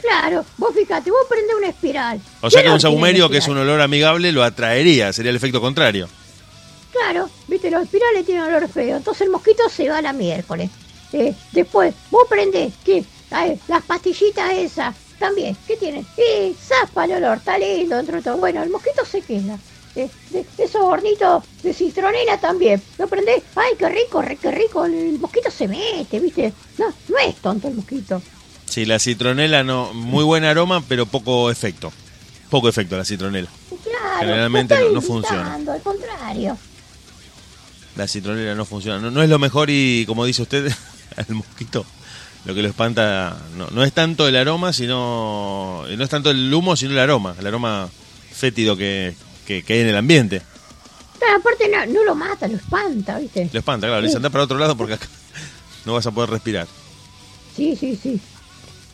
Claro, 0.00 0.44
vos 0.56 0.74
fíjate, 0.74 1.10
vos 1.10 1.20
prendés 1.28 1.56
una 1.56 1.68
espiral. 1.68 2.20
O 2.40 2.50
sea 2.50 2.62
¿Qué 2.62 2.68
que 2.68 2.72
un 2.72 2.80
saumerio, 2.80 3.28
que 3.28 3.38
es 3.38 3.48
un 3.48 3.58
olor 3.58 3.80
amigable, 3.80 4.30
lo 4.32 4.44
atraería, 4.44 5.12
sería 5.12 5.30
el 5.30 5.36
efecto 5.36 5.60
contrario. 5.60 6.08
Claro, 6.92 7.28
viste, 7.46 7.70
los 7.70 7.82
espirales 7.82 8.24
tienen 8.24 8.44
olor 8.44 8.68
feo, 8.68 8.96
entonces 8.96 9.22
el 9.22 9.30
mosquito 9.30 9.68
se 9.68 9.88
va 9.88 9.98
a 9.98 10.02
la 10.02 10.12
miércoles. 10.12 10.70
Eh, 11.12 11.34
después, 11.52 11.94
vos 12.10 12.26
prendés, 12.28 12.72
¿qué? 12.84 13.04
Ver, 13.30 13.58
las 13.68 13.82
pastillitas 13.82 14.52
esas, 14.52 14.94
también, 15.18 15.56
¿qué 15.66 15.76
tienen? 15.76 16.06
Y 16.16 16.54
zapa 16.54 17.04
el 17.04 17.12
olor, 17.12 17.38
está 17.38 17.58
lindo 17.58 17.96
dentro 17.96 18.16
de 18.16 18.22
todo. 18.22 18.36
Bueno, 18.36 18.62
el 18.62 18.70
mosquito 18.70 19.04
se 19.04 19.20
queda. 19.20 19.58
De, 20.30 20.44
de 20.56 20.64
esos 20.64 20.82
hornitos 20.82 21.42
de 21.62 21.74
citronela 21.74 22.38
también. 22.38 22.80
¿Lo 22.98 23.08
prendés? 23.08 23.42
¡Ay, 23.56 23.72
qué 23.78 23.88
rico, 23.88 24.22
qué 24.40 24.50
rico! 24.50 24.84
El, 24.84 24.94
el 24.94 25.18
mosquito 25.18 25.50
se 25.50 25.66
mete, 25.66 26.20
¿viste? 26.20 26.52
No, 26.78 26.86
no 27.08 27.18
es 27.18 27.34
tonto 27.36 27.68
el 27.68 27.74
mosquito. 27.74 28.22
Sí, 28.66 28.84
la 28.84 28.98
citronela 28.98 29.64
no, 29.64 29.92
muy 29.94 30.24
buen 30.24 30.44
aroma, 30.44 30.82
pero 30.88 31.06
poco 31.06 31.50
efecto. 31.50 31.92
Poco 32.50 32.68
efecto 32.68 32.96
la 32.96 33.04
citronela. 33.04 33.48
Claro, 33.82 34.20
Generalmente 34.20 34.78
no- 34.78 34.90
no 34.90 35.00
funciona. 35.02 35.54
Al 35.54 35.82
contrario. 35.82 36.56
La 37.96 38.06
citronela 38.06 38.54
no 38.54 38.64
funciona. 38.64 38.98
No, 39.00 39.10
no 39.10 39.22
es 39.22 39.28
lo 39.28 39.38
mejor 39.38 39.68
y, 39.70 40.04
como 40.06 40.24
dice 40.24 40.42
usted, 40.42 40.70
al 41.16 41.34
mosquito 41.34 41.84
lo 42.44 42.54
que 42.54 42.62
lo 42.62 42.68
espanta 42.68 43.36
no, 43.56 43.66
no 43.72 43.82
es 43.84 43.92
tanto 43.92 44.28
el 44.28 44.36
aroma, 44.36 44.72
sino 44.72 45.84
no 45.94 46.04
es 46.04 46.08
tanto 46.08 46.30
el 46.30 46.54
humo, 46.54 46.76
sino 46.76 46.92
el 46.92 46.98
aroma, 47.00 47.34
el 47.38 47.46
aroma 47.46 47.88
fétido 48.32 48.76
que, 48.76 49.14
que, 49.48 49.62
que 49.62 49.72
hay 49.72 49.80
en 49.80 49.88
el 49.88 49.96
ambiente. 49.96 50.42
Pero 51.18 51.36
aparte 51.36 51.68
no, 51.70 51.86
no 51.86 52.04
lo 52.04 52.14
mata, 52.14 52.46
lo 52.46 52.56
espanta, 52.56 53.18
¿viste? 53.18 53.48
Lo 53.50 53.58
espanta, 53.58 53.86
claro, 53.86 54.02
le 54.02 54.08
dice 54.08 54.18
anda 54.18 54.28
para 54.28 54.44
otro 54.44 54.58
lado 54.58 54.76
porque 54.76 54.94
acá 54.94 55.06
no 55.86 55.94
vas 55.94 56.06
a 56.06 56.10
poder 56.10 56.28
respirar. 56.28 56.68
Sí, 57.56 57.74
sí, 57.74 57.96
sí. 57.96 58.20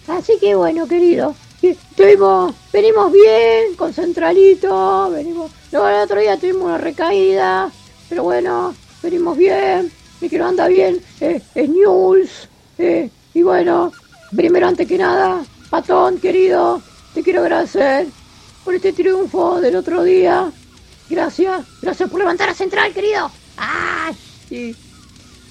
Así 0.07 0.35
que 0.41 0.55
bueno, 0.55 0.87
querido, 0.87 1.35
que 1.61 1.71
estuvimos, 1.71 2.55
venimos 2.73 3.11
bien, 3.13 3.75
concentraditos, 3.77 5.13
venimos, 5.13 5.51
luego 5.73 5.89
el 5.89 5.97
otro 5.97 6.21
día 6.21 6.37
tuvimos 6.39 6.63
una 6.63 6.79
recaída, 6.79 7.71
pero 8.09 8.23
bueno, 8.23 8.75
venimos 9.03 9.37
bien, 9.37 9.91
y 10.21 10.29
que 10.29 10.39
no 10.39 10.47
anda 10.47 10.69
bien, 10.69 11.01
eh, 11.21 11.43
es 11.55 11.69
News, 11.69 12.49
eh, 12.79 13.11
y 13.33 13.43
bueno, 13.43 13.93
primero 14.37 14.69
antes 14.69 14.87
que 14.87 14.99
nada, 14.99 15.45
Patón, 15.69 16.19
querido, 16.19 16.81
te 17.13 17.23
quiero 17.23 17.41
agradecer 17.41 18.07
por 18.65 18.75
este 18.75 18.93
triunfo 18.93 19.61
del 19.61 19.77
otro 19.77 20.03
día. 20.03 20.51
Gracias, 21.09 21.65
gracias 21.83 22.09
por 22.11 22.19
levantar 22.21 22.49
a 22.49 22.55
Central, 22.55 22.93
querido. 22.93 23.31
¡Ah! 23.59 24.11
Sí. 24.49 24.75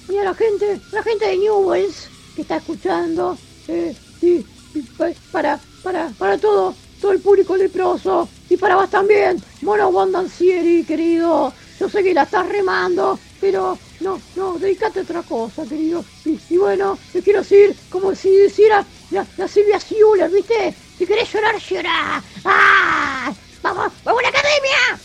Y 0.08 0.16
a 0.18 0.24
la 0.24 0.34
gente, 0.34 0.80
la 0.92 1.02
gente 1.02 1.26
de 1.26 1.36
Newells 1.38 2.08
que 2.34 2.42
está 2.42 2.56
escuchando, 2.56 3.38
eh, 3.68 3.94
y, 4.20 4.44
y 4.74 4.82
pa- 4.98 5.12
para, 5.30 5.60
para, 5.82 6.08
para 6.18 6.36
todo, 6.38 6.74
todo 7.00 7.12
el 7.12 7.20
público 7.20 7.56
leproso, 7.56 8.28
y 8.50 8.56
para 8.56 8.76
vos 8.76 8.90
también, 8.90 9.42
Mono 9.62 9.90
Bondancieri, 9.92 10.84
querido. 10.84 11.52
Yo 11.78 11.88
sé 11.88 12.02
que 12.02 12.14
la 12.14 12.24
estás 12.24 12.46
remando, 12.48 13.18
pero 13.40 13.78
no, 14.00 14.20
no, 14.36 14.58
dedicate 14.58 15.00
a 15.00 15.02
otra 15.02 15.22
cosa, 15.22 15.64
querido. 15.64 16.04
Y, 16.50 16.56
bueno, 16.56 16.98
te 17.12 17.22
quiero 17.22 17.40
decir, 17.40 17.74
como 17.90 18.14
si 18.14 18.30
dijera 18.30 18.84
la, 19.10 19.48
Silvia 19.48 19.78
Schuller, 19.78 20.30
¿viste? 20.30 20.74
Si 20.98 21.06
querés 21.06 21.32
llorar, 21.32 21.54
llorá. 21.60 22.22
¡Ah! 22.44 23.32
¡Vamos, 23.62 23.92
vamos 24.04 24.20
a 24.20 24.22
la 24.22 24.28
academia! 24.28 24.98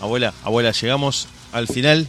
Abuela, 0.00 0.32
abuela, 0.44 0.70
llegamos 0.72 1.28
al 1.52 1.66
final. 1.66 2.06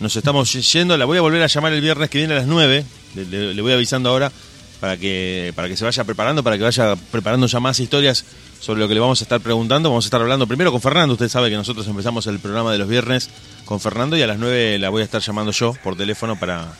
Nos 0.00 0.16
estamos 0.16 0.52
yendo. 0.72 0.96
La 0.96 1.04
voy 1.04 1.18
a 1.18 1.20
volver 1.20 1.42
a 1.42 1.46
llamar 1.46 1.72
el 1.72 1.80
viernes 1.80 2.08
que 2.10 2.18
viene 2.18 2.34
a 2.34 2.38
las 2.38 2.46
9. 2.46 2.84
Le, 3.14 3.24
le- 3.26 3.54
le 3.54 3.62
voy 3.62 3.72
avisando 3.72 4.08
ahora 4.10 4.32
para 4.80 4.96
que, 4.96 5.52
para 5.54 5.68
que 5.68 5.76
se 5.76 5.84
vaya 5.84 6.04
preparando, 6.04 6.42
para 6.42 6.56
que 6.58 6.64
vaya 6.64 6.96
preparando 7.10 7.46
ya 7.46 7.60
más 7.60 7.78
historias 7.80 8.24
sobre 8.60 8.80
lo 8.80 8.88
que 8.88 8.94
le 8.94 9.00
vamos 9.00 9.20
a 9.20 9.24
estar 9.24 9.40
preguntando. 9.40 9.90
Vamos 9.90 10.04
a 10.06 10.08
estar 10.08 10.20
hablando 10.20 10.46
primero 10.46 10.72
con 10.72 10.80
Fernando. 10.80 11.12
Usted 11.14 11.28
sabe 11.28 11.50
que 11.50 11.56
nosotros 11.56 11.86
empezamos 11.86 12.26
el 12.26 12.38
programa 12.40 12.72
de 12.72 12.78
los 12.78 12.88
viernes 12.88 13.28
con 13.66 13.80
Fernando 13.80 14.16
y 14.16 14.22
a 14.22 14.26
las 14.26 14.38
9 14.38 14.78
la 14.78 14.88
voy 14.88 15.02
a 15.02 15.04
estar 15.04 15.20
llamando 15.20 15.52
yo 15.52 15.74
por 15.84 15.96
teléfono 15.96 16.38
para, 16.38 16.72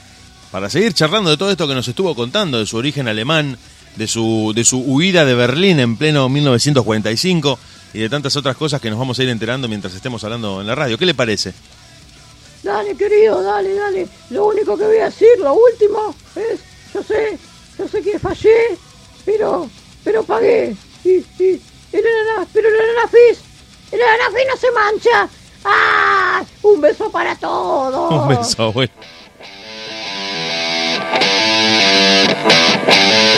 para 0.55 0.71
seguir 0.71 0.95
charlando 0.95 1.31
de 1.31 1.37
todo 1.37 1.51
esto 1.51 1.67
que 1.67 1.75
nos 1.75 1.89
estuvo 1.89 2.15
contando, 2.15 2.61
de 2.61 2.67
su 2.67 2.77
origen 2.77 3.09
alemán, 3.09 3.59
de 3.97 4.07
su, 4.07 4.53
de 4.55 4.63
su 4.63 4.79
huida 4.79 5.25
de 5.25 5.35
Berlín 5.35 5.81
en 5.81 5.97
pleno 5.97 6.29
1945 6.29 7.59
y 7.93 7.99
de 7.99 8.09
tantas 8.09 8.37
otras 8.37 8.57
cosas 8.57 8.81
que 8.81 8.89
nos 8.89 8.97
vamos 8.97 9.19
a 9.19 9.25
ir 9.25 9.31
enterando 9.31 9.67
mientras 9.67 9.93
estemos 9.95 10.23
hablando 10.23 10.61
en 10.61 10.69
la 10.69 10.77
radio. 10.77 10.97
¿Qué 10.97 11.07
le 11.07 11.15
parece? 11.15 11.53
Dale, 12.63 12.95
querido, 12.95 13.43
dale, 13.43 13.75
dale. 13.75 14.07
Lo 14.31 14.47
único 14.47 14.79
que 14.79 14.85
voy 14.85 14.99
a 14.99 15.07
decir, 15.07 15.27
lo 15.41 15.55
último, 15.55 16.15
es, 16.37 16.61
yo 16.95 17.03
sé, 17.03 17.37
yo 17.77 17.89
sé 17.89 18.01
que 18.01 18.17
fallé, 18.21 18.79
pero, 19.25 19.69
pero 20.05 20.23
pagué. 20.23 20.77
Y, 21.03 21.15
y, 21.43 21.61
el 21.91 22.05
ananá, 22.07 22.47
pero 22.53 22.69
el 22.69 22.75
ananafis, 22.77 23.41
el 23.91 24.01
ananafis 24.01 24.47
no 24.49 24.57
se 24.57 24.71
mancha. 24.71 25.29
¡Ah! 25.65 26.45
Un 26.63 26.81
beso 26.81 27.11
para 27.11 27.35
todos. 27.35 28.23
Un 28.23 28.29
beso, 28.29 28.63
abuelo. 28.63 28.93
Thank 32.47 33.29
you. 33.29 33.34